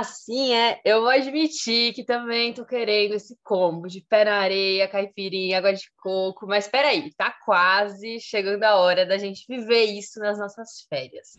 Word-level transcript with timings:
Assim, 0.00 0.54
é. 0.54 0.80
Eu 0.82 1.02
vou 1.02 1.10
admitir 1.10 1.92
que 1.92 2.02
também 2.02 2.54
tô 2.54 2.64
querendo 2.64 3.12
esse 3.12 3.36
combo 3.44 3.86
de 3.86 4.00
pé 4.08 4.24
na 4.24 4.38
areia, 4.38 4.88
caipirinha, 4.88 5.58
água 5.58 5.74
de 5.74 5.90
coco, 5.98 6.46
mas 6.46 6.66
peraí, 6.66 7.12
tá 7.18 7.30
quase 7.44 8.18
chegando 8.18 8.64
a 8.64 8.76
hora 8.76 9.04
da 9.04 9.18
gente 9.18 9.44
viver 9.46 9.84
isso 9.84 10.18
nas 10.18 10.38
nossas 10.38 10.86
férias. 10.88 11.36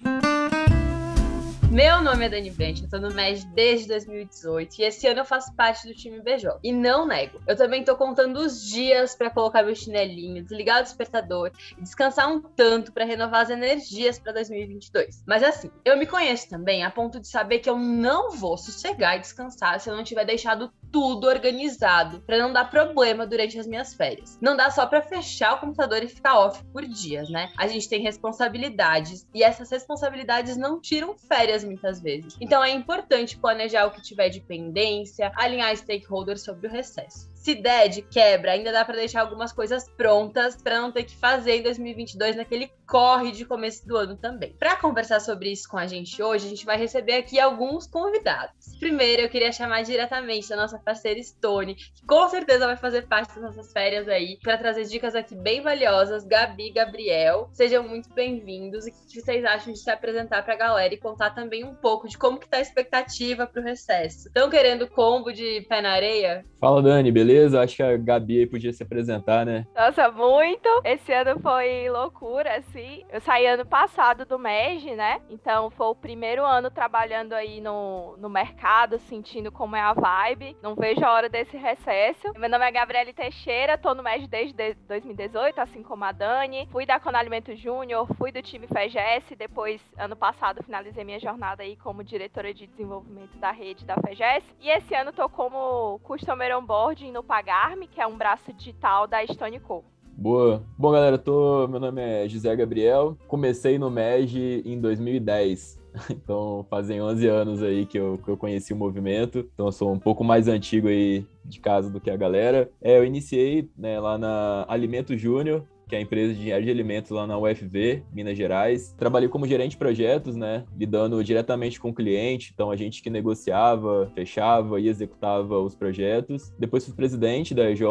Meu 1.72 2.02
nome 2.02 2.26
é 2.26 2.30
Dani 2.30 2.52
Brent, 2.52 2.82
eu 2.82 2.90
tô 2.90 3.00
no 3.00 3.14
MED 3.14 3.46
desde 3.54 3.88
2018 3.88 4.78
e 4.78 4.84
esse 4.84 5.08
ano 5.08 5.22
eu 5.22 5.26
faço 5.26 5.56
parte 5.56 5.88
do 5.88 5.94
time 5.94 6.20
BJ. 6.20 6.60
E 6.62 6.74
não 6.74 7.08
nego, 7.08 7.40
eu 7.48 7.56
também 7.56 7.82
tô 7.82 7.96
contando 7.96 8.42
os 8.42 8.62
dias 8.62 9.16
para 9.16 9.30
colocar 9.30 9.64
meu 9.64 9.74
chinelinho, 9.74 10.44
desligar 10.44 10.82
o 10.82 10.84
despertador 10.84 11.50
e 11.78 11.82
descansar 11.82 12.30
um 12.30 12.42
tanto 12.42 12.92
para 12.92 13.06
renovar 13.06 13.44
as 13.44 13.50
energias 13.50 14.20
para 14.20 14.34
2022. 14.34 15.24
Mas 15.26 15.44
assim, 15.44 15.72
eu 15.86 15.96
me 15.96 16.06
conheço 16.06 16.50
também 16.50 16.84
a 16.84 16.92
ponto 16.92 17.22
de 17.22 17.30
saber 17.30 17.60
que 17.60 17.70
eu 17.70 17.80
não 17.80 18.32
vou 18.32 18.58
sossegar 18.58 19.16
e 19.16 19.22
descansar 19.22 19.80
se 19.80 19.90
eu 19.90 19.96
não 19.96 20.04
tiver 20.04 20.26
deixado 20.26 20.74
tudo 20.92 21.28
organizado 21.28 22.22
para 22.22 22.38
não 22.38 22.52
dar 22.52 22.70
problema 22.70 23.26
durante 23.26 23.58
as 23.58 23.66
minhas 23.66 23.94
férias. 23.94 24.38
Não 24.42 24.56
dá 24.56 24.70
só 24.70 24.86
para 24.86 25.02
fechar 25.02 25.56
o 25.56 25.60
computador 25.60 26.04
e 26.04 26.08
ficar 26.08 26.40
off 26.40 26.64
por 26.66 26.86
dias, 26.86 27.30
né? 27.30 27.52
A 27.58 27.68
gente 27.68 27.88
tem 27.88 28.02
responsabilidades 28.02 29.28
e 29.34 29.44
essas 29.44 29.70
responsabilidades 29.70 30.58
não 30.58 30.80
tiram 30.80 31.16
férias 31.18 31.64
muitas 31.64 32.02
vezes. 32.02 32.36
Então 32.42 32.64
é 32.64 32.72
importante 32.72 33.38
planejar 33.38 33.86
o 33.86 33.92
que 33.92 34.02
tiver 34.02 34.30
de 34.30 34.42
pendência, 34.42 35.32
alinhar 35.36 35.76
stakeholders 35.76 36.44
sobre 36.44 36.68
o 36.68 36.72
recesso 36.72 37.32
se 37.42 37.56
der 37.56 37.90
de 37.90 38.04
quebra, 38.04 38.52
ainda 38.52 38.72
dá 38.72 38.86
para 38.86 38.96
deixar 38.96 39.22
algumas 39.22 39.52
coisas 39.52 39.90
prontas 39.98 40.62
para 40.62 40.80
não 40.80 40.92
ter 40.92 41.04
que 41.04 41.16
fazer 41.16 41.56
em 41.56 41.64
2022 41.64 42.36
naquele 42.36 42.72
corre 42.88 43.32
de 43.32 43.46
começo 43.46 43.88
do 43.88 43.98
ano 43.98 44.16
também. 44.16 44.54
Para 44.60 44.76
conversar 44.76 45.20
sobre 45.20 45.52
isso 45.52 45.68
com 45.68 45.78
a 45.78 45.88
gente 45.88 46.22
hoje, 46.22 46.46
a 46.46 46.50
gente 46.50 46.66
vai 46.66 46.78
receber 46.78 47.14
aqui 47.14 47.40
alguns 47.40 47.88
convidados. 47.88 48.76
Primeiro, 48.80 49.24
eu 49.24 49.30
queria 49.30 49.52
chamar 49.52 49.82
diretamente 49.82 50.54
a 50.54 50.56
nossa 50.56 50.78
parceira 50.78 51.22
Stone, 51.24 51.74
que 51.74 52.06
com 52.06 52.28
certeza 52.30 52.68
vai 52.68 52.78
fazer 52.78 53.08
parte 53.08 53.34
das 53.34 53.44
nossas 53.44 53.72
férias 53.72 54.08
aí, 54.08 54.38
para 54.44 54.58
trazer 54.58 54.84
dicas 54.84 55.16
aqui 55.16 55.34
bem 55.34 55.62
valiosas. 55.62 56.24
Gabi 56.24 56.72
Gabriel, 56.72 57.50
sejam 57.54 57.82
muito 57.88 58.14
bem-vindos. 58.14 58.86
E 58.86 58.92
o 58.92 58.94
que 58.94 59.20
vocês 59.20 59.44
acham 59.44 59.74
de 59.74 59.80
se 59.80 59.90
apresentar 59.90 60.44
para 60.44 60.54
a 60.54 60.58
galera 60.58 60.94
e 60.94 60.98
contar 60.98 61.32
também 61.32 61.64
um 61.64 61.74
pouco 61.74 62.08
de 62.08 62.18
como 62.18 62.38
que 62.38 62.48
tá 62.48 62.58
a 62.58 62.62
expectativa 62.62 63.48
para 63.48 63.62
o 63.62 63.66
recesso? 63.66 64.28
Estão 64.28 64.50
querendo 64.50 64.88
combo 64.88 65.32
de 65.32 65.62
pé 65.68 65.82
na 65.82 65.94
areia? 65.94 66.46
Fala, 66.60 66.84
Dani, 66.84 67.12
beleza? 67.12 67.31
Beleza? 67.32 67.62
Acho 67.62 67.78
que 67.78 67.84
a 67.84 67.98
Gabi 67.98 68.40
aí 68.40 68.46
podia 68.48 68.74
se 68.74 68.84
apresentar, 68.84 69.46
né? 69.46 69.66
Nossa, 69.76 70.12
muito! 70.12 70.68
Esse 70.84 71.14
ano 71.14 71.40
foi 71.40 71.90
loucura, 71.90 72.58
assim. 72.58 73.04
Eu 73.10 73.22
saí 73.22 73.48
ano 73.48 73.66
passado 73.66 74.26
do 74.26 74.38
MEG, 74.38 74.96
né? 74.96 75.22
Então 75.30 75.70
foi 75.72 75.88
o 75.88 75.96
primeiro 75.96 76.46
ano 76.46 76.70
trabalhando 76.70 77.34
aí 77.34 77.62
no, 77.62 78.18
no 78.18 78.30
mercado, 78.30 79.00
sentindo 79.00 79.52
como 79.52 79.76
é 79.76 79.82
a 79.82 79.94
vibe. 79.94 80.58
Não 80.62 80.76
vejo 80.76 81.04
a 81.06 81.14
hora 81.14 81.30
desse 81.30 81.56
recesso. 81.56 82.34
Meu 82.38 82.50
nome 82.50 82.66
é 82.66 82.72
Gabriele 82.72 83.14
Teixeira, 83.14 83.78
tô 83.78 83.96
no 83.96 84.04
MEG 84.04 84.28
desde 84.28 84.74
2018, 84.88 85.60
assim 85.60 85.82
como 85.82 86.04
a 86.04 86.12
Dani. 86.12 86.68
Fui 86.72 86.86
da 86.86 87.00
Conalimento 87.00 87.56
Júnior, 87.56 88.08
fui 88.18 88.32
do 88.32 88.42
time 88.42 88.68
FEGES, 88.68 89.38
depois, 89.38 89.82
ano 89.98 90.16
passado, 90.16 90.64
finalizei 90.64 91.04
minha 91.04 91.20
jornada 91.20 91.64
aí 91.64 91.78
como 91.78 92.04
diretora 92.04 92.54
de 92.54 92.68
desenvolvimento 92.68 93.38
da 93.38 93.52
rede 93.52 93.86
da 93.86 93.96
FEGES. 93.96 94.44
E 94.60 94.70
esse 94.70 94.94
ano 94.94 95.14
tô 95.14 95.30
como 95.30 96.00
Customer 96.00 96.58
Onboarding 96.58 97.12
no 97.12 97.21
Pagarme, 97.24 97.88
que 97.88 98.02
é 98.02 98.08
um 98.08 98.18
braço 98.18 98.52
digital 98.54 99.08
da 99.08 99.26
Stone 99.26 99.60
Co. 99.60 99.84
Boa. 100.18 100.64
Bom, 100.78 100.92
galera, 100.92 101.18
tô... 101.18 101.68
meu 101.68 101.80
nome 101.80 102.02
é 102.02 102.28
José 102.28 102.56
Gabriel. 102.56 103.18
Comecei 103.28 103.80
no 103.80 103.90
MEG 103.90 104.62
em 104.66 104.80
2010. 104.80 105.80
Então, 106.10 106.66
fazem 106.70 107.02
11 107.02 107.28
anos 107.28 107.62
aí 107.62 107.86
que 107.86 107.98
eu, 108.00 108.18
que 108.24 108.30
eu 108.30 108.38
conheci 108.38 108.72
o 108.72 108.78
movimento. 108.78 109.40
Então, 109.54 109.66
eu 109.66 109.72
sou 109.74 109.92
um 109.92 110.00
pouco 110.00 110.24
mais 110.24 110.48
antigo 110.48 110.88
aí 110.88 111.26
de 111.44 111.60
casa 111.60 111.90
do 111.90 112.00
que 112.00 112.10
a 112.10 112.16
galera. 112.16 112.70
É, 112.82 112.98
eu 112.98 113.04
iniciei 113.04 113.70
né, 113.78 114.00
lá 114.00 114.18
na 114.18 114.66
Alimento 114.70 115.18
Júnior, 115.18 115.64
que 115.92 115.96
é 115.96 116.00
a 116.00 116.02
empresa 116.02 116.34
de 116.34 116.40
engenharia 116.40 116.68
de 116.68 116.72
alimentos 116.72 117.12
lá 117.12 117.28
na 117.28 117.38
UFV, 117.38 118.02
Minas 118.14 118.38
Gerais. 118.38 118.96
Trabalhei 118.98 119.28
como 119.28 119.46
gerente 119.46 119.72
de 119.72 119.78
projetos, 119.78 120.38
né, 120.38 120.64
lidando 120.78 121.22
diretamente 121.22 121.82
com 121.82 121.90
o 121.90 121.94
cliente, 121.94 122.52
então 122.54 122.72
a 122.72 122.78
gente 122.78 123.04
que 123.04 123.10
negociava, 123.10 124.10
fechava 124.16 124.80
e 124.80 124.88
executava 124.88 125.60
os 125.60 125.76
projetos. 125.76 126.54
Depois 126.58 126.86
fui 126.86 126.96
presidente 126.96 127.54
da 127.54 127.70
EJ, 127.70 127.82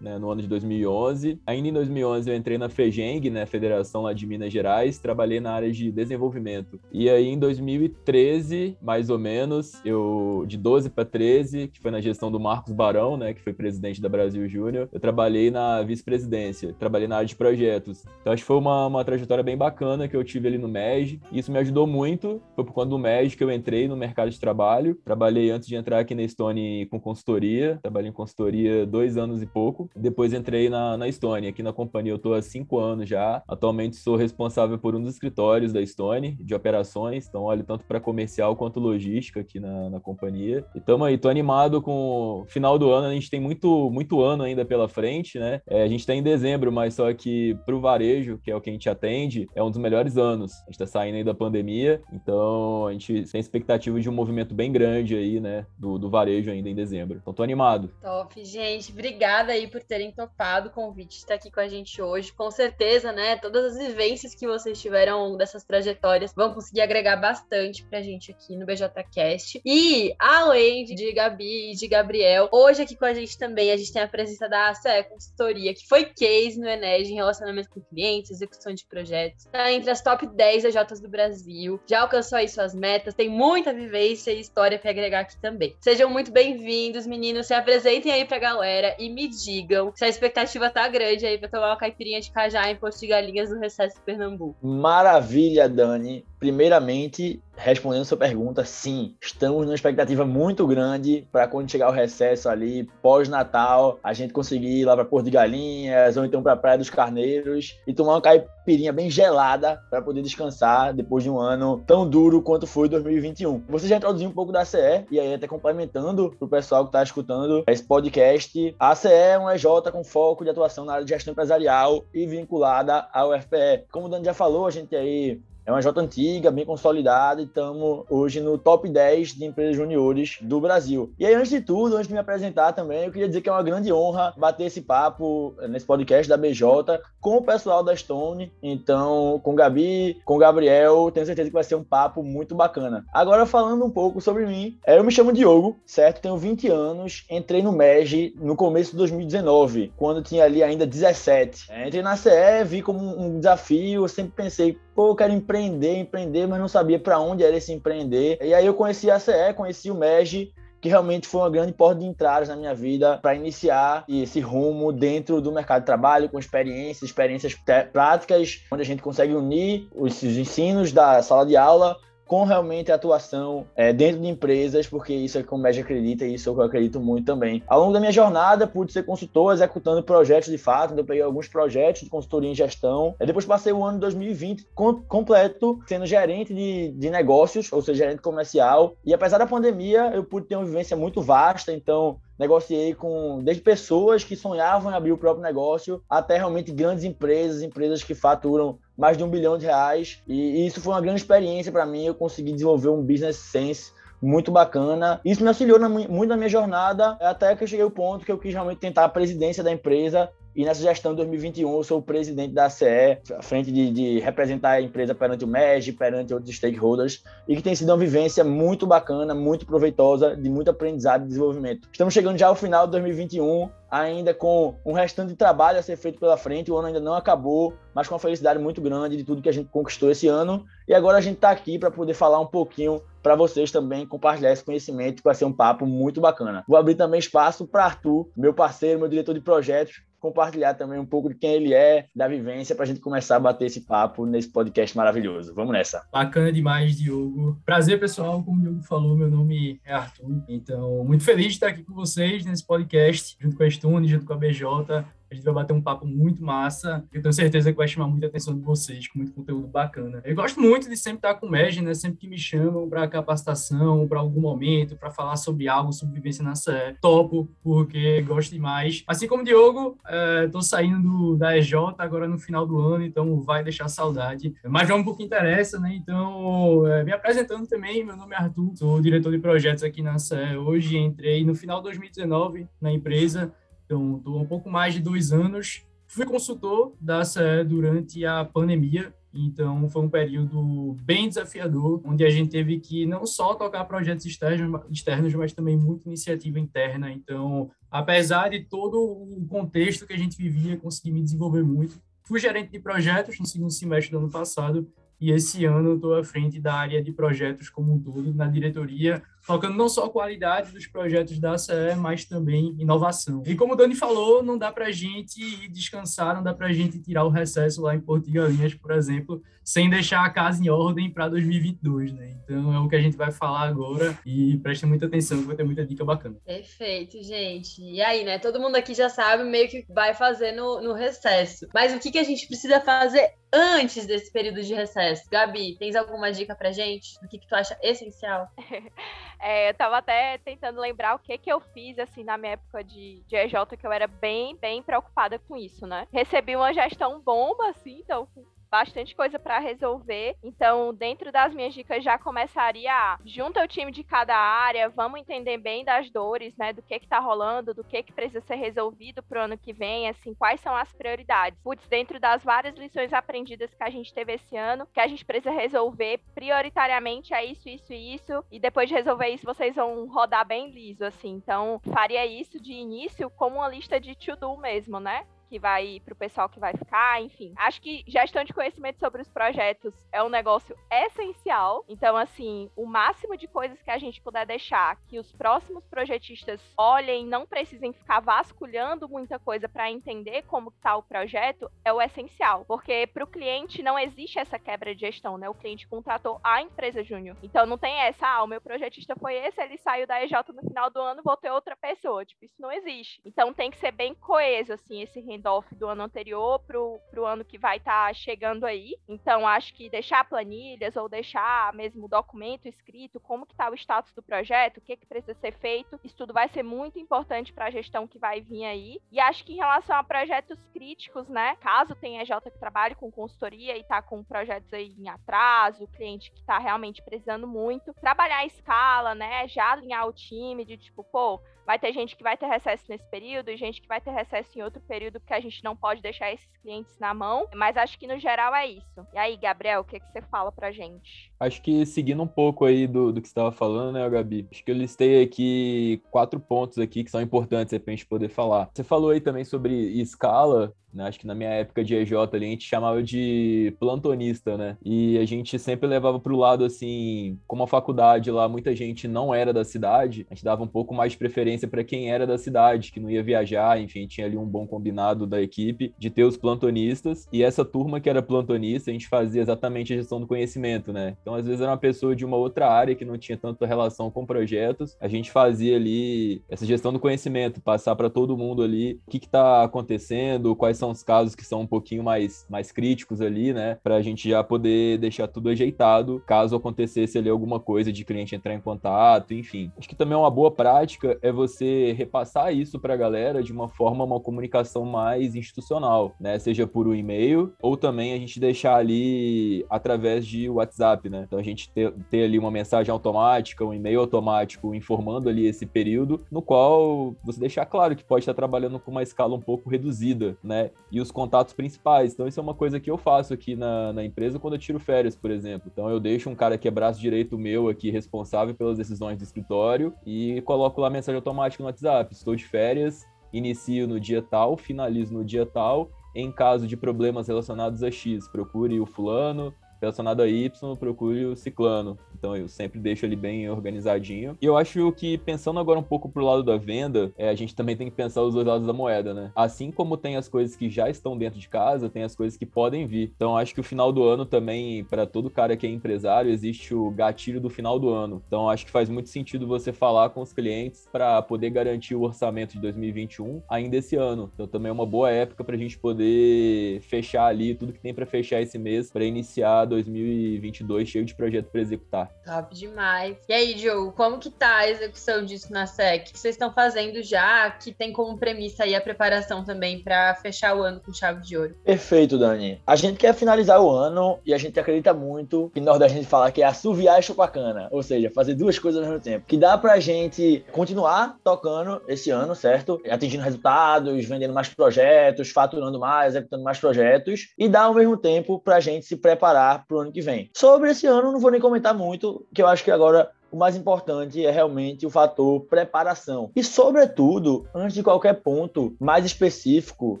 né, 0.00 0.18
no 0.18 0.30
ano 0.30 0.42
de 0.42 0.48
2011. 0.48 1.40
Ainda 1.46 1.68
em 1.68 1.72
2011 1.72 2.30
eu 2.30 2.36
entrei 2.36 2.58
na 2.58 2.68
FEGENG, 2.68 3.30
né, 3.30 3.46
Federação 3.46 4.02
lá 4.02 4.12
de 4.12 4.26
Minas 4.26 4.52
Gerais, 4.52 4.98
trabalhei 4.98 5.40
na 5.40 5.52
área 5.52 5.70
de 5.70 5.90
desenvolvimento. 5.90 6.78
E 6.92 7.08
aí 7.08 7.28
em 7.28 7.38
2013, 7.38 8.76
mais 8.82 9.10
ou 9.10 9.18
menos, 9.18 9.80
eu 9.84 10.44
de 10.46 10.56
12 10.56 10.90
para 10.90 11.04
13, 11.04 11.68
que 11.68 11.80
foi 11.80 11.90
na 11.90 12.00
gestão 12.00 12.30
do 12.30 12.40
Marcos 12.40 12.72
Barão, 12.72 13.16
né, 13.16 13.34
que 13.34 13.42
foi 13.42 13.52
presidente 13.52 14.00
da 14.00 14.08
Brasil 14.08 14.48
Júnior, 14.48 14.88
eu 14.92 15.00
trabalhei 15.00 15.50
na 15.50 15.82
vice-presidência, 15.82 16.74
trabalhei 16.78 17.08
na 17.08 17.16
área 17.16 17.26
de 17.26 17.36
projetos. 17.36 18.04
Então 18.20 18.32
acho 18.32 18.42
que 18.42 18.46
foi 18.46 18.56
uma, 18.56 18.86
uma 18.86 19.04
trajetória 19.04 19.42
bem 19.42 19.56
bacana 19.56 20.08
que 20.08 20.16
eu 20.16 20.24
tive 20.24 20.48
ali 20.48 20.58
no 20.58 20.68
MEG. 20.68 21.20
Isso 21.32 21.50
me 21.50 21.58
ajudou 21.58 21.86
muito, 21.86 22.40
foi 22.54 22.64
por 22.64 22.72
conta 22.72 22.90
do 22.90 22.98
MEG 22.98 23.36
que 23.36 23.44
eu 23.44 23.50
entrei 23.50 23.88
no 23.88 23.96
mercado 23.96 24.30
de 24.30 24.38
trabalho. 24.38 24.98
Trabalhei 25.04 25.50
antes 25.50 25.68
de 25.68 25.76
entrar 25.76 26.00
aqui 26.00 26.14
na 26.14 26.26
Stone 26.26 26.86
com 26.86 27.00
consultoria, 27.00 27.78
trabalhei 27.82 28.10
em 28.10 28.12
consultoria 28.12 28.86
dois 28.86 29.16
anos 29.16 29.42
e 29.42 29.46
pouco. 29.46 29.85
Depois 29.94 30.32
entrei 30.32 30.68
na, 30.68 30.96
na 30.96 31.10
Stone. 31.10 31.46
Aqui 31.46 31.62
na 31.62 31.72
companhia 31.72 32.12
eu 32.12 32.16
estou 32.16 32.34
há 32.34 32.42
cinco 32.42 32.78
anos 32.78 33.08
já. 33.08 33.42
Atualmente 33.46 33.96
sou 33.96 34.16
responsável 34.16 34.78
por 34.78 34.94
um 34.94 35.00
dos 35.00 35.14
escritórios 35.14 35.72
da 35.72 35.84
Stone, 35.84 36.36
de 36.40 36.54
operações. 36.54 37.26
Então, 37.28 37.44
olho 37.44 37.64
tanto 37.64 37.84
para 37.84 38.00
comercial 38.00 38.56
quanto 38.56 38.80
logística 38.80 39.40
aqui 39.40 39.60
na, 39.60 39.90
na 39.90 40.00
companhia. 40.00 40.64
E 40.74 40.78
estamos 40.78 41.06
aí, 41.06 41.18
tô 41.18 41.28
animado 41.28 41.80
com 41.82 42.42
o 42.42 42.44
final 42.46 42.78
do 42.78 42.90
ano. 42.90 43.08
A 43.08 43.12
gente 43.12 43.30
tem 43.30 43.40
muito, 43.40 43.90
muito 43.90 44.20
ano 44.22 44.42
ainda 44.42 44.64
pela 44.64 44.88
frente, 44.88 45.38
né? 45.38 45.60
É, 45.66 45.82
a 45.82 45.88
gente 45.88 46.00
está 46.00 46.14
em 46.14 46.22
dezembro, 46.22 46.72
mas 46.72 46.94
só 46.94 47.12
que 47.12 47.56
para 47.64 47.74
o 47.74 47.80
varejo, 47.80 48.38
que 48.42 48.50
é 48.50 48.56
o 48.56 48.60
que 48.60 48.70
a 48.70 48.72
gente 48.72 48.88
atende, 48.88 49.46
é 49.54 49.62
um 49.62 49.70
dos 49.70 49.78
melhores 49.78 50.16
anos. 50.16 50.52
A 50.52 50.64
gente 50.66 50.82
está 50.82 50.86
saindo 50.86 51.16
aí 51.16 51.24
da 51.24 51.34
pandemia, 51.34 52.00
então 52.12 52.86
a 52.86 52.92
gente 52.92 53.24
tem 53.24 53.40
expectativa 53.40 54.00
de 54.00 54.08
um 54.08 54.12
movimento 54.12 54.54
bem 54.54 54.72
grande 54.72 55.14
aí, 55.14 55.40
né? 55.40 55.66
Do, 55.78 55.98
do 55.98 56.10
varejo 56.10 56.50
ainda 56.50 56.68
em 56.68 56.74
dezembro. 56.74 57.18
Então, 57.20 57.32
tô 57.34 57.42
animado. 57.42 57.90
Top, 58.00 58.44
gente. 58.44 58.92
Obrigada 58.92 59.52
aí 59.52 59.66
por 59.66 59.75
terem 59.84 60.12
topado 60.12 60.68
o 60.68 60.72
convite 60.72 61.10
de 61.10 61.16
estar 61.16 61.34
aqui 61.34 61.50
com 61.50 61.60
a 61.60 61.68
gente 61.68 62.00
hoje. 62.00 62.32
Com 62.32 62.50
certeza, 62.50 63.12
né? 63.12 63.36
Todas 63.36 63.72
as 63.72 63.78
vivências 63.78 64.34
que 64.34 64.46
vocês 64.46 64.80
tiveram 64.80 65.14
ao 65.14 65.24
longo 65.24 65.36
dessas 65.36 65.64
trajetórias 65.64 66.32
vão 66.34 66.54
conseguir 66.54 66.80
agregar 66.80 67.16
bastante 67.16 67.84
pra 67.84 68.02
gente 68.02 68.30
aqui 68.30 68.56
no 68.56 68.66
BJCast. 68.66 69.60
E 69.64 70.14
além 70.18 70.84
de 70.84 71.12
Gabi 71.12 71.72
e 71.72 71.76
de 71.76 71.86
Gabriel, 71.86 72.48
hoje 72.52 72.82
aqui 72.82 72.96
com 72.96 73.04
a 73.04 73.14
gente 73.14 73.38
também 73.38 73.70
a 73.70 73.76
gente 73.76 73.92
tem 73.92 74.02
a 74.02 74.08
presença 74.08 74.48
da 74.48 74.70
ACE 74.70 75.04
Consultoria, 75.08 75.74
que 75.74 75.86
foi 75.86 76.04
case 76.04 76.58
no 76.58 76.68
Ened 76.68 77.10
em 77.10 77.14
relacionamento 77.14 77.70
com 77.70 77.80
clientes, 77.80 78.30
execução 78.30 78.72
de 78.72 78.86
projetos. 78.86 79.44
Tá 79.46 79.72
entre 79.72 79.90
as 79.90 80.02
top 80.02 80.26
10 80.26 80.64
EJs 80.64 81.00
do 81.00 81.08
Brasil. 81.08 81.80
Já 81.86 82.02
alcançou 82.02 82.38
aí 82.38 82.48
suas 82.48 82.74
metas, 82.74 83.14
tem 83.14 83.28
muita 83.28 83.72
vivência 83.72 84.30
e 84.30 84.40
história 84.40 84.78
para 84.78 84.90
agregar 84.90 85.20
aqui 85.20 85.36
também. 85.40 85.76
Sejam 85.80 86.10
muito 86.10 86.30
bem-vindos, 86.30 87.06
meninos. 87.06 87.46
Se 87.46 87.54
apresentem 87.54 88.12
aí 88.12 88.24
pra 88.24 88.38
galera 88.38 88.96
e 88.98 89.08
me 89.08 89.28
digam 89.28 89.65
digam 89.66 89.92
se 89.94 90.04
a 90.04 90.08
expectativa 90.08 90.70
tá 90.70 90.86
grande 90.88 91.26
aí 91.26 91.36
pra 91.36 91.48
tomar 91.48 91.68
uma 91.68 91.76
caipirinha 91.76 92.20
de 92.20 92.30
cajá 92.30 92.70
em 92.70 92.76
Posto 92.76 93.00
de 93.00 93.08
Galinhas 93.08 93.50
no 93.50 93.58
Recesso 93.58 93.96
de 93.96 94.02
Pernambuco. 94.02 94.56
Maravilha, 94.62 95.68
Dani. 95.68 96.24
Primeiramente, 96.38 97.42
respondendo 97.56 98.04
sua 98.04 98.16
pergunta, 98.16 98.64
sim, 98.64 99.14
estamos 99.20 99.64
numa 99.64 99.74
expectativa 99.74 100.24
muito 100.24 100.66
grande 100.66 101.26
para 101.32 101.48
quando 101.48 101.70
chegar 101.70 101.88
o 101.88 101.92
recesso 101.92 102.48
ali, 102.48 102.88
pós-Natal, 103.02 103.98
a 104.02 104.12
gente 104.12 104.32
conseguir 104.32 104.80
ir 104.80 104.84
lá 104.84 104.94
para 104.94 105.04
Porto 105.04 105.24
de 105.24 105.30
Galinhas 105.30 106.16
ou 106.16 106.24
então 106.24 106.42
para 106.42 106.56
Praia 106.56 106.78
dos 106.78 106.90
Carneiros 106.90 107.78
e 107.86 107.94
tomar 107.94 108.14
uma 108.14 108.20
caipirinha 108.20 108.92
bem 108.92 109.10
gelada 109.10 109.80
para 109.90 110.02
poder 110.02 110.22
descansar 110.22 110.94
depois 110.94 111.24
de 111.24 111.30
um 111.30 111.38
ano 111.38 111.82
tão 111.86 112.08
duro 112.08 112.42
quanto 112.42 112.66
foi 112.66 112.88
2021. 112.88 113.64
Você 113.68 113.88
já 113.88 113.96
introduziu 113.96 114.28
um 114.28 114.32
pouco 114.32 114.52
da 114.52 114.64
CE 114.64 115.06
e 115.10 115.18
aí 115.18 115.34
até 115.34 115.46
complementando 115.46 116.34
para 116.38 116.46
o 116.46 116.48
pessoal 116.48 116.84
que 116.84 116.88
está 116.88 117.02
escutando 117.02 117.64
esse 117.66 117.82
podcast, 117.82 118.74
a 118.78 118.94
CE 118.94 119.08
é 119.08 119.38
uma 119.38 119.54
EJ 119.54 119.64
com 119.92 120.04
foco 120.04 120.44
de 120.44 120.50
atuação 120.50 120.84
na 120.84 120.94
área 120.94 121.04
de 121.04 121.10
gestão 121.10 121.32
empresarial 121.32 122.04
e 122.12 122.26
vinculada 122.26 123.08
ao 123.12 123.32
FPE. 123.38 123.84
Como 123.90 124.06
o 124.06 124.08
Dani 124.08 124.24
já 124.24 124.34
falou, 124.34 124.66
a 124.66 124.70
gente 124.70 124.94
aí 124.94 125.40
é 125.66 125.72
uma 125.72 125.82
J 125.82 126.00
antiga, 126.00 126.50
bem 126.52 126.64
consolidada 126.64 127.40
e 127.40 127.44
estamos 127.44 128.04
hoje 128.08 128.40
no 128.40 128.56
top 128.56 128.88
10 128.88 129.34
de 129.34 129.44
empresas 129.44 129.74
juniores 129.74 130.38
do 130.40 130.60
Brasil. 130.60 131.12
E 131.18 131.26
aí, 131.26 131.34
antes 131.34 131.50
de 131.50 131.60
tudo, 131.60 131.96
antes 131.96 132.06
de 132.06 132.14
me 132.14 132.20
apresentar 132.20 132.72
também, 132.72 133.04
eu 133.04 133.10
queria 133.10 133.26
dizer 133.26 133.40
que 133.40 133.48
é 133.48 133.52
uma 133.52 133.64
grande 133.64 133.92
honra 133.92 134.32
bater 134.36 134.66
esse 134.66 134.80
papo 134.80 135.56
nesse 135.68 135.84
podcast 135.84 136.28
da 136.28 136.36
BJ 136.36 137.00
com 137.20 137.38
o 137.38 137.42
pessoal 137.42 137.82
da 137.82 137.96
Stone. 137.96 138.52
Então, 138.62 139.40
com 139.42 139.56
Gabi, 139.56 140.20
com 140.24 140.38
Gabriel, 140.38 141.10
tenho 141.12 141.26
certeza 141.26 141.48
que 141.48 141.54
vai 141.54 141.64
ser 141.64 141.74
um 141.74 141.82
papo 141.82 142.22
muito 142.22 142.54
bacana. 142.54 143.04
Agora, 143.12 143.44
falando 143.44 143.84
um 143.84 143.90
pouco 143.90 144.20
sobre 144.20 144.46
mim, 144.46 144.78
é, 144.86 144.96
eu 144.96 145.02
me 145.02 145.10
chamo 145.10 145.32
Diogo, 145.32 145.76
certo? 145.84 146.20
Tenho 146.20 146.36
20 146.36 146.68
anos, 146.68 147.24
entrei 147.28 147.60
no 147.60 147.72
MEG 147.72 148.36
no 148.40 148.54
começo 148.54 148.92
de 148.92 148.98
2019, 148.98 149.92
quando 149.96 150.22
tinha 150.22 150.44
ali 150.44 150.62
ainda 150.62 150.86
17. 150.86 151.66
Entrei 151.84 152.02
na 152.02 152.16
CE, 152.16 152.30
vi 152.64 152.82
como 152.82 153.00
um 153.00 153.40
desafio, 153.40 154.06
sempre 154.06 154.32
pensei, 154.36 154.78
pô, 154.94 155.08
eu 155.08 155.16
quero 155.16 155.32
empreender 155.32 155.55
empreender, 155.60 155.98
empreender, 155.98 156.46
mas 156.46 156.60
não 156.60 156.68
sabia 156.68 156.98
para 156.98 157.18
onde 157.18 157.44
era 157.44 157.56
esse 157.56 157.72
empreender. 157.72 158.38
E 158.40 158.54
aí 158.54 158.66
eu 158.66 158.74
conheci 158.74 159.10
a 159.10 159.18
CE, 159.18 159.54
conheci 159.56 159.90
o 159.90 159.94
MEG, 159.94 160.52
que 160.80 160.88
realmente 160.88 161.26
foi 161.26 161.40
uma 161.40 161.50
grande 161.50 161.72
porta 161.72 162.00
de 162.00 162.06
entrada 162.06 162.46
na 162.46 162.56
minha 162.56 162.74
vida 162.74 163.18
para 163.18 163.34
iniciar 163.34 164.04
esse 164.08 164.40
rumo 164.40 164.92
dentro 164.92 165.40
do 165.40 165.50
mercado 165.50 165.80
de 165.80 165.86
trabalho, 165.86 166.28
com 166.28 166.38
experiências, 166.38 167.02
experiências 167.02 167.56
práticas, 167.92 168.62
onde 168.70 168.82
a 168.82 168.86
gente 168.86 169.02
consegue 169.02 169.34
unir 169.34 169.88
os 169.94 170.22
ensinos 170.22 170.92
da 170.92 171.22
sala 171.22 171.44
de 171.46 171.56
aula 171.56 171.96
com 172.26 172.44
realmente 172.44 172.90
atuação 172.90 173.66
é, 173.76 173.92
dentro 173.92 174.20
de 174.20 174.28
empresas, 174.28 174.86
porque 174.86 175.14
isso 175.14 175.38
é 175.38 175.42
como 175.42 175.60
o 175.60 175.62
Média 175.62 175.82
acredita 175.82 176.24
e 176.24 176.34
isso 176.34 176.50
é 176.50 176.52
eu 176.52 176.62
acredito 176.62 177.00
muito 177.00 177.24
também. 177.24 177.62
Ao 177.66 177.80
longo 177.80 177.92
da 177.92 178.00
minha 178.00 178.12
jornada, 178.12 178.66
pude 178.66 178.92
ser 178.92 179.04
consultor, 179.04 179.54
executando 179.54 180.02
projetos 180.02 180.50
de 180.50 180.58
fato, 180.58 180.92
então 180.92 180.98
eu 180.98 181.06
peguei 181.06 181.22
alguns 181.22 181.48
projetos 181.48 182.02
de 182.02 182.10
consultoria 182.10 182.50
em 182.50 182.54
gestão. 182.54 183.14
E 183.20 183.26
depois 183.26 183.44
passei 183.44 183.72
o 183.72 183.84
ano 183.84 183.94
de 183.94 184.00
2020 184.00 184.66
com, 184.74 184.94
completo 185.02 185.80
sendo 185.86 186.06
gerente 186.06 186.52
de, 186.52 186.90
de 186.90 187.10
negócios, 187.10 187.72
ou 187.72 187.80
seja, 187.80 188.04
gerente 188.04 188.22
comercial. 188.22 188.96
E 189.04 189.14
apesar 189.14 189.38
da 189.38 189.46
pandemia, 189.46 190.10
eu 190.14 190.24
pude 190.24 190.46
ter 190.46 190.56
uma 190.56 190.64
vivência 190.64 190.96
muito 190.96 191.22
vasta, 191.22 191.72
então 191.72 192.18
negociei 192.38 192.94
com 192.94 193.40
desde 193.42 193.62
pessoas 193.62 194.22
que 194.22 194.36
sonhavam 194.36 194.92
em 194.92 194.94
abrir 194.94 195.12
o 195.12 195.18
próprio 195.18 195.42
negócio 195.42 196.02
até 196.08 196.36
realmente 196.36 196.70
grandes 196.70 197.04
empresas, 197.04 197.62
empresas 197.62 198.02
que 198.02 198.14
faturam 198.14 198.78
mais 198.96 199.16
de 199.16 199.24
um 199.24 199.28
bilhão 199.28 199.58
de 199.58 199.66
reais. 199.66 200.22
E, 200.26 200.34
e 200.34 200.66
isso 200.66 200.80
foi 200.80 200.94
uma 200.94 201.00
grande 201.00 201.20
experiência 201.20 201.70
para 201.70 201.84
mim. 201.84 202.04
Eu 202.04 202.14
consegui 202.14 202.52
desenvolver 202.52 202.88
um 202.88 203.02
business 203.02 203.36
sense 203.36 203.92
muito 204.20 204.50
bacana. 204.50 205.20
Isso 205.24 205.42
me 205.42 205.48
auxiliou 205.48 205.78
na, 205.78 205.88
muito 205.88 206.26
na 206.26 206.36
minha 206.36 206.48
jornada, 206.48 207.16
até 207.20 207.54
que 207.54 207.64
eu 207.64 207.68
cheguei 207.68 207.84
ao 207.84 207.90
ponto 207.90 208.24
que 208.24 208.32
eu 208.32 208.38
quis 208.38 208.52
realmente 208.52 208.78
tentar 208.78 209.04
a 209.04 209.08
presidência 209.08 209.62
da 209.62 209.70
empresa 209.70 210.30
e 210.56 210.64
nessa 210.64 210.80
gestão 210.80 211.12
de 211.12 211.18
2021, 211.18 211.70
eu 211.70 211.84
sou 211.84 211.98
o 211.98 212.02
presidente 212.02 212.54
da 212.54 212.70
CE, 212.70 213.18
à 213.36 213.42
frente 213.42 213.70
de, 213.70 213.90
de, 213.90 214.20
representar 214.20 214.70
a 214.70 214.80
empresa 214.80 215.14
perante 215.14 215.44
o 215.44 215.46
MEG, 215.46 215.92
perante 215.92 216.32
outros 216.32 216.56
stakeholders, 216.56 217.22
e 217.46 217.54
que 217.54 217.60
tem 217.60 217.74
sido 217.74 217.90
uma 217.90 217.98
vivência 217.98 218.42
muito 218.42 218.86
bacana, 218.86 219.34
muito 219.34 219.66
proveitosa, 219.66 220.34
de 220.34 220.48
muito 220.48 220.70
aprendizado 220.70 221.24
e 221.24 221.28
desenvolvimento. 221.28 221.86
Estamos 221.92 222.14
chegando 222.14 222.38
já 222.38 222.46
ao 222.46 222.54
final 222.54 222.86
de 222.86 222.92
2021, 222.92 223.68
ainda 223.90 224.32
com 224.32 224.74
um 224.82 224.94
restante 224.94 225.28
de 225.28 225.36
trabalho 225.36 225.78
a 225.78 225.82
ser 225.82 225.96
feito 225.96 226.18
pela 226.18 226.38
frente. 226.38 226.72
O 226.72 226.76
ano 226.78 226.88
ainda 226.88 227.00
não 227.00 227.12
acabou, 227.12 227.74
mas 227.94 228.08
com 228.08 228.14
uma 228.14 228.20
felicidade 228.20 228.58
muito 228.58 228.80
grande 228.80 229.14
de 229.14 229.24
tudo 229.24 229.42
que 229.42 229.50
a 229.50 229.52
gente 229.52 229.68
conquistou 229.68 230.10
esse 230.10 230.26
ano. 230.26 230.64
E 230.88 230.94
agora 230.94 231.18
a 231.18 231.20
gente 231.20 231.36
está 231.36 231.50
aqui 231.50 231.78
para 231.78 231.90
poder 231.90 232.14
falar 232.14 232.40
um 232.40 232.46
pouquinho 232.46 233.02
para 233.22 233.34
vocês 233.34 233.70
também 233.70 234.06
compartilhar 234.06 234.52
esse 234.52 234.64
conhecimento, 234.64 235.16
que 235.16 235.24
vai 235.24 235.34
ser 235.34 235.44
um 235.44 235.52
papo 235.52 235.84
muito 235.84 236.20
bacana. 236.20 236.64
Vou 236.66 236.78
abrir 236.78 236.94
também 236.94 237.18
espaço 237.18 237.66
para 237.66 237.84
Arthur, 237.84 238.28
meu 238.36 238.54
parceiro, 238.54 239.00
meu 239.00 239.08
diretor 239.08 239.34
de 239.34 239.40
projetos, 239.40 240.02
compartilhar 240.26 240.74
também 240.74 240.98
um 240.98 241.06
pouco 241.06 241.28
de 241.28 241.36
quem 241.36 241.54
ele 241.54 241.72
é, 241.72 242.06
da 242.14 242.26
vivência, 242.26 242.74
para 242.74 242.84
a 242.84 242.86
gente 242.86 243.00
começar 243.00 243.36
a 243.36 243.40
bater 243.40 243.66
esse 243.66 243.82
papo 243.82 244.26
nesse 244.26 244.48
podcast 244.48 244.96
maravilhoso. 244.96 245.54
Vamos 245.54 245.72
nessa. 245.72 246.04
Bacana 246.12 246.52
demais, 246.52 246.98
Diogo. 246.98 247.60
Prazer, 247.64 248.00
pessoal. 248.00 248.42
Como 248.42 248.58
o 248.58 248.62
Diogo 248.62 248.82
falou, 248.82 249.16
meu 249.16 249.30
nome 249.30 249.80
é 249.84 249.92
Arthur. 249.92 250.42
Então, 250.48 251.04
muito 251.04 251.24
feliz 251.24 251.46
de 251.46 251.52
estar 251.52 251.68
aqui 251.68 251.82
com 251.82 251.94
vocês 251.94 252.44
nesse 252.44 252.66
podcast, 252.66 253.36
junto 253.40 253.56
com 253.56 253.62
a 253.62 253.70
Stone, 253.70 254.08
junto 254.08 254.26
com 254.26 254.32
a 254.32 254.36
BJ. 254.36 255.04
A 255.30 255.34
gente 255.34 255.44
vai 255.44 255.54
bater 255.54 255.72
um 255.72 255.80
papo 255.80 256.06
muito 256.06 256.42
massa. 256.42 257.04
Eu 257.12 257.20
tenho 257.20 257.32
certeza 257.32 257.70
que 257.70 257.76
vai 257.76 257.88
chamar 257.88 258.06
muita 258.06 258.26
atenção 258.26 258.54
de 258.54 258.60
vocês, 258.60 259.08
com 259.08 259.18
muito 259.18 259.32
conteúdo 259.32 259.66
bacana. 259.66 260.20
Eu 260.24 260.34
gosto 260.34 260.60
muito 260.60 260.88
de 260.88 260.96
sempre 260.96 261.18
estar 261.18 261.34
com 261.34 261.46
o 261.46 261.50
MEG, 261.50 261.82
né? 261.82 261.94
Sempre 261.94 262.18
que 262.18 262.28
me 262.28 262.38
chamam 262.38 262.88
para 262.88 263.06
capacitação, 263.08 264.06
para 264.06 264.20
algum 264.20 264.40
momento, 264.40 264.96
para 264.96 265.10
falar 265.10 265.36
sobre 265.36 265.68
algo, 265.68 265.92
sobre 265.92 266.14
vivência 266.14 266.44
na 266.44 266.54
CE. 266.54 266.96
Topo, 267.00 267.48
porque 267.62 268.22
gosto 268.22 268.52
demais. 268.52 269.02
Assim 269.06 269.26
como 269.26 269.42
o 269.42 269.44
Diogo, 269.44 269.98
estou 270.44 270.60
é, 270.60 270.64
saindo 270.64 271.36
da 271.36 271.56
EJ 271.56 271.74
agora 271.98 272.28
no 272.28 272.38
final 272.38 272.66
do 272.66 272.78
ano, 272.80 273.04
então 273.04 273.40
vai 273.40 273.64
deixar 273.64 273.88
saudade. 273.88 274.54
Mas 274.64 274.88
vamos 274.88 275.04
para 275.04 275.12
o 275.12 275.16
que 275.16 275.24
interessa, 275.24 275.78
né? 275.80 275.94
Então, 275.94 276.86
é, 276.86 277.04
me 277.04 277.12
apresentando 277.12 277.66
também, 277.66 278.04
meu 278.04 278.16
nome 278.16 278.34
é 278.34 278.38
Arthur, 278.38 278.72
sou 278.76 279.00
diretor 279.00 279.32
de 279.32 279.38
projetos 279.38 279.82
aqui 279.82 280.02
na 280.02 280.18
CE. 280.18 280.56
Hoje 280.56 280.96
entrei 280.96 281.44
no 281.44 281.54
final 281.54 281.78
de 281.78 281.84
2019 281.84 282.66
na 282.80 282.92
empresa. 282.92 283.52
Então, 283.86 284.18
estou 284.18 284.40
um 284.40 284.46
pouco 284.46 284.68
mais 284.68 284.92
de 284.92 285.00
dois 285.00 285.32
anos. 285.32 285.86
Fui 286.06 286.26
consultor 286.26 286.92
da 287.00 287.24
CE 287.24 287.64
durante 287.66 288.24
a 288.24 288.44
pandemia, 288.44 289.12
então 289.34 289.88
foi 289.88 290.02
um 290.02 290.08
período 290.08 290.96
bem 291.02 291.28
desafiador, 291.28 292.00
onde 292.04 292.24
a 292.24 292.30
gente 292.30 292.50
teve 292.50 292.78
que 292.78 293.04
não 293.06 293.26
só 293.26 293.54
tocar 293.54 293.84
projetos 293.84 294.24
externos, 294.24 294.82
externos 294.90 295.34
mas 295.34 295.52
também 295.52 295.76
muita 295.76 296.08
iniciativa 296.08 296.60
interna. 296.60 297.10
Então, 297.10 297.70
apesar 297.90 298.50
de 298.50 298.60
todo 298.60 298.98
o 299.00 299.46
contexto 299.48 300.06
que 300.06 300.12
a 300.12 300.18
gente 300.18 300.36
vivia, 300.36 300.76
consegui 300.76 301.10
me 301.10 301.22
desenvolver 301.22 301.62
muito. 301.62 302.00
Fui 302.22 302.40
gerente 302.40 302.70
de 302.70 302.78
projetos 302.78 303.38
no 303.38 303.46
segundo 303.46 303.70
semestre 303.70 304.12
do 304.12 304.18
ano 304.18 304.30
passado 304.30 304.88
e 305.20 305.30
esse 305.30 305.64
ano 305.64 305.94
estou 305.94 306.14
à 306.14 306.24
frente 306.24 306.60
da 306.60 306.74
área 306.74 307.02
de 307.02 307.12
projetos 307.12 307.70
como 307.70 307.94
um 307.94 307.98
todo, 307.98 308.34
na 308.34 308.46
diretoria, 308.46 309.22
focando 309.46 309.76
não 309.76 309.88
só 309.88 310.06
a 310.06 310.10
qualidade 310.10 310.72
dos 310.72 310.86
projetos 310.88 311.38
da 311.38 311.54
ACE, 311.54 311.94
mas 311.96 312.24
também 312.24 312.74
inovação. 312.78 313.44
E 313.46 313.54
como 313.54 313.74
o 313.74 313.76
Dani 313.76 313.94
falou, 313.94 314.42
não 314.42 314.58
dá 314.58 314.72
para 314.72 314.86
a 314.86 314.92
gente 314.92 315.40
ir 315.40 315.68
descansar, 315.68 316.34
não 316.34 316.42
dá 316.42 316.52
para 316.52 316.66
a 316.66 316.72
gente 316.72 316.98
tirar 316.98 317.24
o 317.24 317.28
recesso 317.28 317.80
lá 317.80 317.94
em 317.94 318.00
Porto 318.00 318.26
de 318.26 318.32
Galinhas, 318.32 318.74
por 318.74 318.90
exemplo, 318.90 319.40
sem 319.62 319.88
deixar 319.88 320.24
a 320.24 320.30
casa 320.30 320.62
em 320.62 320.68
ordem 320.68 321.10
para 321.10 321.28
2022, 321.28 322.12
né? 322.12 322.36
Então 322.44 322.72
é 322.72 322.78
o 322.78 322.88
que 322.88 322.96
a 322.96 323.00
gente 323.00 323.16
vai 323.16 323.30
falar 323.30 323.62
agora 323.62 324.18
e 324.26 324.56
prestem 324.58 324.88
muita 324.88 325.06
atenção, 325.06 325.40
que 325.40 325.46
vai 325.46 325.56
ter 325.56 325.64
muita 325.64 325.84
dica 325.84 326.04
bacana. 326.04 326.36
Perfeito, 326.44 327.22
gente. 327.22 327.82
E 327.82 328.00
aí, 328.00 328.24
né? 328.24 328.38
Todo 328.38 328.60
mundo 328.60 328.76
aqui 328.76 328.94
já 328.94 329.08
sabe 329.08 329.44
meio 329.44 329.68
que 329.68 329.84
vai 329.88 330.14
fazer 330.14 330.52
no, 330.52 330.80
no 330.80 330.92
recesso. 330.92 331.66
Mas 331.72 331.94
o 331.94 331.98
que, 331.98 332.10
que 332.12 332.18
a 332.18 332.24
gente 332.24 332.46
precisa 332.46 332.80
fazer 332.80 333.32
antes 333.52 334.06
desse 334.06 334.32
período 334.32 334.62
de 334.62 334.74
recesso? 334.74 335.28
Gabi, 335.30 335.76
tens 335.78 335.96
alguma 335.96 336.30
dica 336.30 336.54
pra 336.54 336.70
gente? 336.70 337.16
O 337.24 337.28
que, 337.28 337.38
que 337.38 337.48
tu 337.48 337.54
acha 337.54 337.76
essencial? 337.82 338.48
É, 339.38 339.70
eu 339.70 339.74
tava 339.74 339.98
até 339.98 340.38
tentando 340.38 340.80
lembrar 340.80 341.14
o 341.14 341.18
que 341.18 341.36
que 341.38 341.50
eu 341.52 341.60
fiz, 341.60 341.98
assim, 341.98 342.24
na 342.24 342.38
minha 342.38 342.52
época 342.52 342.82
de, 342.82 343.22
de 343.26 343.36
EJ, 343.36 343.54
que 343.78 343.86
eu 343.86 343.92
era 343.92 344.06
bem, 344.06 344.56
bem 344.56 344.82
preocupada 344.82 345.38
com 345.38 345.56
isso, 345.56 345.86
né? 345.86 346.06
Recebi 346.12 346.56
uma 346.56 346.72
gestão 346.72 347.20
bomba, 347.20 347.68
assim, 347.68 348.00
então 348.00 348.28
bastante 348.70 349.14
coisa 349.14 349.38
para 349.38 349.58
resolver. 349.58 350.36
Então, 350.42 350.92
dentro 350.94 351.30
das 351.32 351.54
minhas 351.54 351.74
dicas, 351.74 352.02
já 352.02 352.18
começaria 352.18 352.92
a 352.92 353.18
junta 353.24 353.62
o 353.62 353.68
time 353.68 353.90
de 353.90 354.04
cada 354.04 354.36
área, 354.36 354.88
vamos 354.88 355.20
entender 355.20 355.58
bem 355.58 355.84
das 355.84 356.10
dores, 356.10 356.56
né? 356.56 356.72
Do 356.72 356.82
que 356.82 356.98
que 356.98 357.08
tá 357.08 357.18
rolando, 357.18 357.74
do 357.74 357.84
que 357.84 358.02
que 358.02 358.12
precisa 358.12 358.40
ser 358.40 358.56
resolvido 358.56 359.22
pro 359.22 359.42
ano 359.42 359.58
que 359.58 359.72
vem, 359.72 360.08
assim, 360.08 360.34
quais 360.34 360.60
são 360.60 360.74
as 360.74 360.92
prioridades. 360.92 361.58
Putz, 361.62 361.86
dentro 361.88 362.18
das 362.20 362.42
várias 362.42 362.76
lições 362.76 363.12
aprendidas 363.12 363.72
que 363.74 363.82
a 363.82 363.90
gente 363.90 364.12
teve 364.12 364.34
esse 364.34 364.56
ano, 364.56 364.86
que 364.92 365.00
a 365.00 365.06
gente 365.06 365.24
precisa 365.24 365.50
resolver 365.50 366.20
prioritariamente 366.34 367.32
é 367.32 367.44
isso, 367.44 367.68
isso 367.68 367.92
e 367.92 368.14
isso, 368.14 368.44
e 368.50 368.58
depois 368.58 368.88
de 368.88 368.94
resolver 368.94 369.28
isso, 369.28 369.44
vocês 369.44 369.74
vão 369.74 370.06
rodar 370.06 370.46
bem 370.46 370.70
liso, 370.70 371.04
assim. 371.04 371.30
Então, 371.30 371.80
faria 371.92 372.26
isso 372.26 372.60
de 372.60 372.72
início 372.72 373.30
como 373.30 373.56
uma 373.56 373.68
lista 373.68 374.00
de 374.00 374.14
to-do 374.14 374.56
mesmo, 374.56 375.00
né? 375.00 375.26
Que 375.48 375.58
vai 375.58 376.00
para 376.04 376.12
o 376.12 376.16
pessoal 376.16 376.48
que 376.48 376.60
vai 376.60 376.72
ficar, 376.76 377.22
enfim. 377.22 377.52
Acho 377.56 377.80
que 377.80 378.04
gestão 378.06 378.44
de 378.44 378.52
conhecimento 378.52 378.98
sobre 378.98 379.22
os 379.22 379.28
projetos 379.28 379.94
é 380.12 380.22
um 380.22 380.28
negócio 380.28 380.76
essencial. 380.90 381.84
Então, 381.88 382.16
assim, 382.16 382.70
o 382.76 382.86
máximo 382.86 383.36
de 383.36 383.46
coisas 383.46 383.80
que 383.82 383.90
a 383.90 383.98
gente 383.98 384.20
puder 384.20 384.46
deixar 384.46 384.96
que 385.08 385.18
os 385.18 385.32
próximos 385.32 385.86
projetistas 385.86 386.60
olhem, 386.76 387.26
não 387.26 387.46
precisem 387.46 387.92
ficar 387.92 388.20
vasculhando 388.20 389.08
muita 389.08 389.38
coisa 389.38 389.68
para 389.68 389.90
entender 389.90 390.42
como 390.42 390.70
está 390.70 390.96
o 390.96 391.02
projeto, 391.02 391.70
é 391.84 391.92
o 391.92 392.00
essencial. 392.00 392.64
Porque 392.66 393.06
para 393.06 393.24
o 393.24 393.26
cliente 393.26 393.82
não 393.82 393.98
existe 393.98 394.38
essa 394.38 394.58
quebra 394.58 394.94
de 394.94 395.02
gestão, 395.02 395.38
né? 395.38 395.48
O 395.48 395.54
cliente 395.54 395.86
contratou 395.86 396.40
a 396.42 396.60
empresa 396.60 397.02
júnior. 397.02 397.36
Então 397.42 397.66
não 397.66 397.78
tem 397.78 398.00
essa, 398.00 398.26
ah, 398.26 398.42
o 398.42 398.46
meu 398.46 398.60
projetista 398.60 399.14
foi 399.16 399.34
esse, 399.34 399.60
ele 399.60 399.78
saiu 399.78 400.06
da 400.06 400.22
EJ 400.22 400.32
no 400.54 400.62
final 400.62 400.90
do 400.90 401.00
ano, 401.00 401.22
vou 401.24 401.36
ter 401.36 401.50
outra 401.50 401.76
pessoa. 401.76 402.24
Tipo, 402.24 402.44
isso 402.44 402.60
não 402.60 402.72
existe. 402.72 403.20
Então 403.24 403.52
tem 403.52 403.70
que 403.70 403.78
ser 403.78 403.92
bem 403.92 404.14
coeso, 404.14 404.72
assim, 404.72 405.02
esse 405.02 405.20
handoff 405.36 405.74
do 405.74 405.86
ano 405.86 406.02
anterior 406.02 406.58
pro, 406.60 407.00
pro 407.10 407.26
ano 407.26 407.44
que 407.44 407.58
vai 407.58 407.76
estar 407.76 408.08
tá 408.08 408.14
chegando 408.14 408.64
aí. 408.64 408.96
Então, 409.08 409.46
acho 409.46 409.74
que 409.74 409.90
deixar 409.90 410.28
planilhas 410.28 410.96
ou 410.96 411.08
deixar 411.08 411.72
mesmo 411.74 412.08
documento 412.08 412.66
escrito, 412.66 413.20
como 413.20 413.46
que 413.46 413.54
tá 413.54 413.70
o 413.70 413.74
status 413.74 414.12
do 414.12 414.22
projeto, 414.22 414.78
o 414.78 414.80
que, 414.80 414.96
que 414.96 415.06
precisa 415.06 415.34
ser 415.34 415.52
feito, 415.58 416.00
isso 416.02 416.16
tudo 416.16 416.32
vai 416.32 416.48
ser 416.48 416.62
muito 416.62 416.98
importante 416.98 417.52
para 417.52 417.66
a 417.66 417.70
gestão 417.70 418.06
que 418.06 418.18
vai 418.18 418.40
vir 418.40 418.64
aí. 418.64 419.00
E 419.10 419.20
acho 419.20 419.44
que 419.44 419.52
em 419.52 419.56
relação 419.56 419.96
a 419.96 420.04
projetos 420.04 420.58
críticos, 420.72 421.28
né, 421.28 421.56
caso 421.56 421.94
tenha 421.94 422.22
EJ 422.22 422.30
que 422.44 422.58
trabalhe 422.58 422.94
com 422.94 423.10
consultoria 423.10 423.76
e 423.76 423.84
tá 423.84 424.02
com 424.02 424.24
projetos 424.24 424.72
aí 424.72 424.94
em 424.98 425.08
atraso, 425.08 425.84
o 425.84 425.88
cliente 425.88 426.30
que 426.30 426.42
tá 426.44 426.58
realmente 426.58 427.02
precisando 427.02 427.46
muito, 427.46 427.92
trabalhar 427.94 428.38
a 428.38 428.46
escala, 428.46 429.14
né, 429.14 429.46
já 429.48 429.72
alinhar 429.72 430.06
o 430.06 430.12
time 430.12 430.64
de 430.64 430.76
tipo, 430.76 431.04
pô, 431.04 431.40
vai 431.66 431.78
ter 431.78 431.92
gente 431.92 432.16
que 432.16 432.22
vai 432.22 432.36
ter 432.36 432.46
recesso 432.46 432.84
nesse 432.88 433.04
período 433.10 433.50
e 433.50 433.56
gente 433.56 433.82
que 433.82 433.88
vai 433.88 434.00
ter 434.00 434.12
recesso 434.12 434.56
em 434.56 434.62
outro 434.62 434.80
período 434.82 435.20
porque 435.26 435.34
a 435.34 435.40
gente 435.40 435.62
não 435.64 435.74
pode 435.74 436.00
deixar 436.00 436.32
esses 436.32 436.46
clientes 436.62 436.96
na 437.00 437.12
mão, 437.12 437.48
mas 437.52 437.76
acho 437.76 437.98
que 437.98 438.06
no 438.06 438.16
geral 438.16 438.54
é 438.54 438.68
isso. 438.68 439.06
E 439.12 439.18
aí, 439.18 439.36
Gabriel, 439.36 439.80
o 439.80 439.84
que, 439.84 439.98
que 439.98 440.06
você 440.12 440.22
fala 440.22 440.52
pra 440.52 440.70
gente? 440.70 441.32
Acho 441.40 441.60
que 441.60 441.84
seguindo 441.84 442.22
um 442.22 442.28
pouco 442.28 442.64
aí 442.64 442.86
do, 442.86 443.12
do 443.12 443.20
que 443.20 443.26
você 443.26 443.32
estava 443.32 443.50
falando, 443.50 443.94
né, 443.94 444.08
Gabi? 444.08 444.46
Acho 444.52 444.64
que 444.64 444.70
eu 444.70 444.76
listei 444.76 445.24
aqui 445.24 446.00
quatro 446.12 446.38
pontos 446.38 446.78
aqui 446.78 447.02
que 447.02 447.10
são 447.10 447.20
importantes 447.20 447.76
para 447.76 447.92
a 447.92 447.96
gente 447.96 448.06
poder 448.06 448.28
falar. 448.28 448.70
Você 448.72 448.84
falou 448.84 449.10
aí 449.10 449.20
também 449.20 449.44
sobre 449.44 449.72
escala, 450.00 450.72
né? 450.96 451.06
Acho 451.06 451.20
que 451.20 451.26
na 451.26 451.34
minha 451.34 451.50
época 451.50 451.84
de 451.84 451.94
EJ 451.94 452.12
ali, 452.32 452.46
a 452.46 452.50
gente 452.50 452.64
chamava 452.64 453.02
de 453.02 453.76
plantonista, 453.78 454.56
né? 454.56 454.78
E 454.84 455.18
a 455.18 455.26
gente 455.26 455.58
sempre 455.58 455.86
levava 455.86 456.18
para 456.18 456.32
o 456.32 456.36
lado 456.36 456.64
assim, 456.64 457.38
como 457.46 457.62
a 457.62 457.66
faculdade 457.66 458.30
lá, 458.30 458.48
muita 458.48 458.74
gente 458.74 459.06
não 459.06 459.34
era 459.34 459.52
da 459.52 459.64
cidade, 459.64 460.26
a 460.30 460.34
gente 460.34 460.44
dava 460.44 460.62
um 460.62 460.68
pouco 460.68 460.94
mais 460.94 461.12
de 461.12 461.18
preferência 461.18 461.68
para 461.68 461.84
quem 461.84 462.10
era 462.10 462.26
da 462.26 462.38
cidade, 462.38 462.90
que 462.90 462.98
não 462.98 463.10
ia 463.10 463.22
viajar, 463.22 463.80
enfim, 463.80 464.06
tinha 464.06 464.26
ali 464.26 464.36
um 464.36 464.46
bom 464.46 464.66
combinado 464.66 465.15
da 465.24 465.40
equipe 465.40 465.94
de 465.96 466.10
ter 466.10 466.24
os 466.24 466.36
plantonistas. 466.36 467.28
E 467.32 467.44
essa 467.44 467.64
turma 467.64 468.00
que 468.00 468.10
era 468.10 468.20
plantonista, 468.20 468.90
a 468.90 468.92
gente 468.92 469.06
fazia 469.06 469.42
exatamente 469.42 469.92
a 469.92 469.96
gestão 469.96 470.18
do 470.18 470.26
conhecimento, 470.26 470.92
né? 470.92 471.16
Então, 471.22 471.34
às 471.34 471.46
vezes 471.46 471.60
era 471.60 471.70
uma 471.70 471.76
pessoa 471.76 472.16
de 472.16 472.24
uma 472.24 472.36
outra 472.36 472.68
área 472.68 472.94
que 472.94 473.04
não 473.04 473.16
tinha 473.16 473.38
tanta 473.38 473.66
relação 473.66 474.10
com 474.10 474.26
projetos, 474.26 474.96
a 475.00 475.08
gente 475.08 475.30
fazia 475.30 475.76
ali 475.76 476.42
essa 476.48 476.66
gestão 476.66 476.92
do 476.92 476.98
conhecimento, 476.98 477.60
passar 477.60 477.94
para 477.94 478.10
todo 478.10 478.36
mundo 478.36 478.62
ali 478.62 478.98
o 479.06 479.10
que 479.10 479.18
está 479.18 479.62
acontecendo, 479.62 480.56
quais 480.56 480.76
são 480.76 480.86
são 480.86 480.90
os 480.92 481.02
casos 481.02 481.34
que 481.34 481.44
são 481.44 481.62
um 481.62 481.66
pouquinho 481.66 482.02
mais, 482.02 482.46
mais 482.48 482.70
críticos 482.70 483.20
ali, 483.20 483.52
né? 483.52 483.78
Para 483.82 483.96
a 483.96 484.02
gente 484.02 484.28
já 484.28 484.42
poder 484.44 484.98
deixar 484.98 485.26
tudo 485.26 485.48
ajeitado 485.48 486.22
caso 486.26 486.54
acontecesse 486.54 487.18
ali 487.18 487.28
alguma 487.28 487.58
coisa 487.58 487.92
de 487.92 488.04
cliente 488.04 488.34
entrar 488.34 488.54
em 488.54 488.60
contato, 488.60 489.34
enfim. 489.34 489.72
Acho 489.76 489.88
que 489.88 489.96
também 489.96 490.16
uma 490.16 490.30
boa 490.30 490.50
prática 490.50 491.18
é 491.22 491.32
você 491.32 491.92
repassar 491.92 492.54
isso 492.54 492.78
para 492.78 492.94
a 492.94 492.96
galera 492.96 493.42
de 493.42 493.52
uma 493.52 493.68
forma, 493.68 494.04
uma 494.04 494.20
comunicação 494.20 494.84
mais 494.84 495.05
institucional, 495.14 496.14
né? 496.20 496.38
Seja 496.38 496.66
por 496.66 496.86
um 496.88 496.94
e-mail 496.94 497.52
ou 497.60 497.76
também 497.76 498.12
a 498.12 498.18
gente 498.18 498.40
deixar 498.40 498.76
ali 498.76 499.64
através 499.70 500.26
de 500.26 500.48
WhatsApp, 500.48 501.08
né? 501.08 501.24
Então 501.26 501.38
a 501.38 501.42
gente 501.42 501.70
ter, 501.70 501.92
ter 502.10 502.24
ali 502.24 502.38
uma 502.38 502.50
mensagem 502.50 502.90
automática, 502.90 503.64
um 503.64 503.74
e-mail 503.74 504.00
automático 504.00 504.74
informando 504.74 505.28
ali 505.28 505.46
esse 505.46 505.66
período, 505.66 506.24
no 506.30 506.42
qual 506.42 507.14
você 507.24 507.40
deixar 507.40 507.66
claro 507.66 507.94
que 507.94 508.04
pode 508.04 508.22
estar 508.22 508.34
trabalhando 508.34 508.78
com 508.78 508.90
uma 508.90 509.02
escala 509.02 509.34
um 509.34 509.40
pouco 509.40 509.68
reduzida, 509.68 510.36
né? 510.42 510.70
e 510.90 511.00
os 511.00 511.10
contatos 511.10 511.52
principais. 511.52 512.12
Então, 512.12 512.26
isso 512.26 512.38
é 512.38 512.42
uma 512.42 512.54
coisa 512.54 512.80
que 512.80 512.90
eu 512.90 512.96
faço 512.96 513.34
aqui 513.34 513.56
na, 513.56 513.92
na 513.92 514.04
empresa 514.04 514.38
quando 514.38 514.54
eu 514.54 514.58
tiro 514.58 514.78
férias, 514.78 515.16
por 515.16 515.30
exemplo. 515.30 515.70
Então, 515.72 515.90
eu 515.90 516.00
deixo 516.00 516.30
um 516.30 516.34
cara 516.34 516.56
que 516.56 516.68
é 516.68 516.70
braço 516.70 517.00
direito 517.00 517.38
meu 517.38 517.68
aqui, 517.68 517.90
responsável 517.90 518.54
pelas 518.54 518.78
decisões 518.78 519.18
do 519.18 519.24
escritório, 519.24 519.92
e 520.04 520.40
coloco 520.42 520.80
lá 520.80 520.90
mensagem 520.90 521.16
automática 521.16 521.62
no 521.62 521.68
WhatsApp: 521.68 522.14
estou 522.14 522.34
de 522.34 522.44
férias, 522.44 523.04
inicio 523.36 523.86
no 523.86 524.00
dia 524.00 524.22
tal, 524.22 524.56
finalizo 524.56 525.12
no 525.12 525.24
dia 525.24 525.44
tal. 525.44 525.90
Em 526.14 526.32
caso 526.32 526.66
de 526.66 526.76
problemas 526.76 527.28
relacionados 527.28 527.82
a 527.82 527.90
X, 527.90 528.26
procure 528.28 528.80
o 528.80 528.86
fulano, 528.86 529.54
relacionado 529.80 530.22
a 530.22 530.28
Y, 530.28 530.76
procure 530.76 531.26
o 531.26 531.36
ciclano. 531.36 531.98
Então 532.18 532.36
eu 532.36 532.48
sempre 532.48 532.80
deixo 532.80 533.04
ele 533.04 533.16
bem 533.16 533.48
organizadinho. 533.50 534.36
E 534.40 534.46
eu 534.46 534.56
acho 534.56 534.92
que 534.92 535.18
pensando 535.18 535.60
agora 535.60 535.78
um 535.78 535.82
pouco 535.82 536.08
pro 536.08 536.24
lado 536.24 536.42
da 536.42 536.56
venda, 536.56 537.12
é, 537.16 537.28
a 537.28 537.34
gente 537.34 537.54
também 537.54 537.76
tem 537.76 537.90
que 537.90 537.96
pensar 537.96 538.22
os 538.22 538.34
dois 538.34 538.46
lados 538.46 538.66
da 538.66 538.72
moeda, 538.72 539.12
né? 539.12 539.30
Assim 539.34 539.70
como 539.70 539.96
tem 539.96 540.16
as 540.16 540.28
coisas 540.28 540.56
que 540.56 540.68
já 540.70 540.88
estão 540.88 541.16
dentro 541.16 541.38
de 541.38 541.48
casa, 541.48 541.88
tem 541.88 542.02
as 542.02 542.14
coisas 542.14 542.38
que 542.38 542.46
podem 542.46 542.86
vir. 542.86 543.12
Então 543.14 543.36
acho 543.36 543.54
que 543.54 543.60
o 543.60 543.64
final 543.64 543.92
do 543.92 544.02
ano 544.02 544.24
também, 544.24 544.84
para 544.84 545.06
todo 545.06 545.30
cara 545.30 545.56
que 545.56 545.66
é 545.66 545.70
empresário, 545.70 546.30
existe 546.30 546.74
o 546.74 546.90
gatilho 546.90 547.40
do 547.40 547.50
final 547.50 547.78
do 547.78 547.90
ano. 547.90 548.22
Então 548.26 548.48
acho 548.48 548.64
que 548.64 548.70
faz 548.70 548.88
muito 548.88 549.08
sentido 549.08 549.46
você 549.46 549.72
falar 549.72 550.10
com 550.10 550.22
os 550.22 550.32
clientes 550.32 550.88
para 550.90 551.20
poder 551.22 551.50
garantir 551.50 551.94
o 551.94 552.02
orçamento 552.02 552.52
de 552.52 552.60
2021 552.60 553.42
ainda 553.48 553.76
esse 553.76 553.96
ano. 553.96 554.30
Então 554.34 554.46
também 554.46 554.70
é 554.70 554.72
uma 554.72 554.86
boa 554.86 555.10
época 555.10 555.44
para 555.44 555.54
a 555.54 555.58
gente 555.58 555.78
poder 555.78 556.80
fechar 556.82 557.26
ali 557.26 557.54
tudo 557.54 557.72
que 557.72 557.80
tem 557.80 557.94
para 557.94 558.06
fechar 558.06 558.40
esse 558.40 558.58
mês 558.58 558.90
para 558.90 559.04
iniciar 559.04 559.65
2022 559.66 560.88
cheio 560.88 561.04
de 561.04 561.14
projeto 561.14 561.50
para 561.50 561.60
executar. 561.60 562.10
Top 562.24 562.54
demais. 562.54 563.16
E 563.28 563.32
aí, 563.32 563.54
Diogo, 563.54 563.92
como 563.92 564.18
que 564.18 564.30
tá 564.30 564.58
a 564.58 564.68
execução 564.68 565.24
disso 565.24 565.52
na 565.52 565.66
SEC? 565.66 566.02
O 566.02 566.12
que 566.12 566.18
vocês 566.18 566.34
estão 566.34 566.52
fazendo 566.52 567.02
já, 567.02 567.50
que 567.50 567.72
tem 567.72 567.92
como 567.92 568.16
premissa 568.16 568.64
aí 568.64 568.74
a 568.74 568.80
preparação 568.80 569.44
também 569.44 569.82
para 569.82 570.14
fechar 570.14 570.56
o 570.56 570.62
ano 570.62 570.80
com 570.80 570.92
chave 570.92 571.22
de 571.22 571.36
ouro? 571.36 571.54
Perfeito, 571.64 572.18
Dani. 572.18 572.60
A 572.66 572.76
gente 572.76 572.98
quer 572.98 573.14
finalizar 573.14 573.60
o 573.60 573.70
ano 573.70 574.18
e 574.24 574.32
a 574.32 574.38
gente 574.38 574.58
acredita 574.58 574.94
muito 574.94 575.50
que 575.52 575.60
nós 575.60 575.78
da 575.78 575.88
gente 575.88 576.06
fala 576.06 576.30
que 576.30 576.42
é 576.42 576.46
assoviar 576.46 576.98
e 576.98 577.02
chupacana, 577.02 577.68
ou 577.70 577.82
seja, 577.82 578.10
fazer 578.14 578.34
duas 578.34 578.58
coisas 578.58 578.82
ao 578.82 578.88
mesmo 578.88 579.02
tempo. 579.02 579.26
Que 579.26 579.36
dá 579.36 579.56
pra 579.58 579.78
gente 579.80 580.44
continuar 580.52 581.16
tocando 581.22 581.82
esse 581.88 582.10
ano, 582.10 582.34
certo? 582.34 582.80
Atingindo 582.88 583.22
resultados, 583.22 584.04
vendendo 584.04 584.34
mais 584.34 584.48
projetos, 584.48 585.30
faturando 585.30 585.78
mais, 585.78 586.14
executando 586.14 586.42
mais 586.42 586.58
projetos 586.58 587.28
e 587.38 587.48
dá 587.48 587.62
ao 587.62 587.74
mesmo 587.74 587.96
tempo 587.96 588.40
pra 588.40 588.60
gente 588.60 588.86
se 588.86 588.96
preparar 588.96 589.55
pro 589.58 589.80
ano 589.80 589.92
que 589.92 590.00
vem. 590.00 590.30
Sobre 590.34 590.70
esse 590.70 590.86
ano, 590.86 591.12
não 591.12 591.20
vou 591.20 591.30
nem 591.30 591.40
comentar 591.40 591.74
muito, 591.74 592.26
que 592.34 592.42
eu 592.42 592.46
acho 592.46 592.64
que 592.64 592.70
agora 592.70 593.10
o 593.30 593.36
mais 593.36 593.56
importante 593.56 594.24
é 594.24 594.30
realmente 594.30 594.86
o 594.86 594.90
fator 594.90 595.40
preparação. 595.42 596.30
E, 596.34 596.42
sobretudo, 596.42 597.46
antes 597.54 597.74
de 597.74 597.82
qualquer 597.82 598.14
ponto 598.14 598.74
mais 598.80 599.04
específico, 599.04 600.00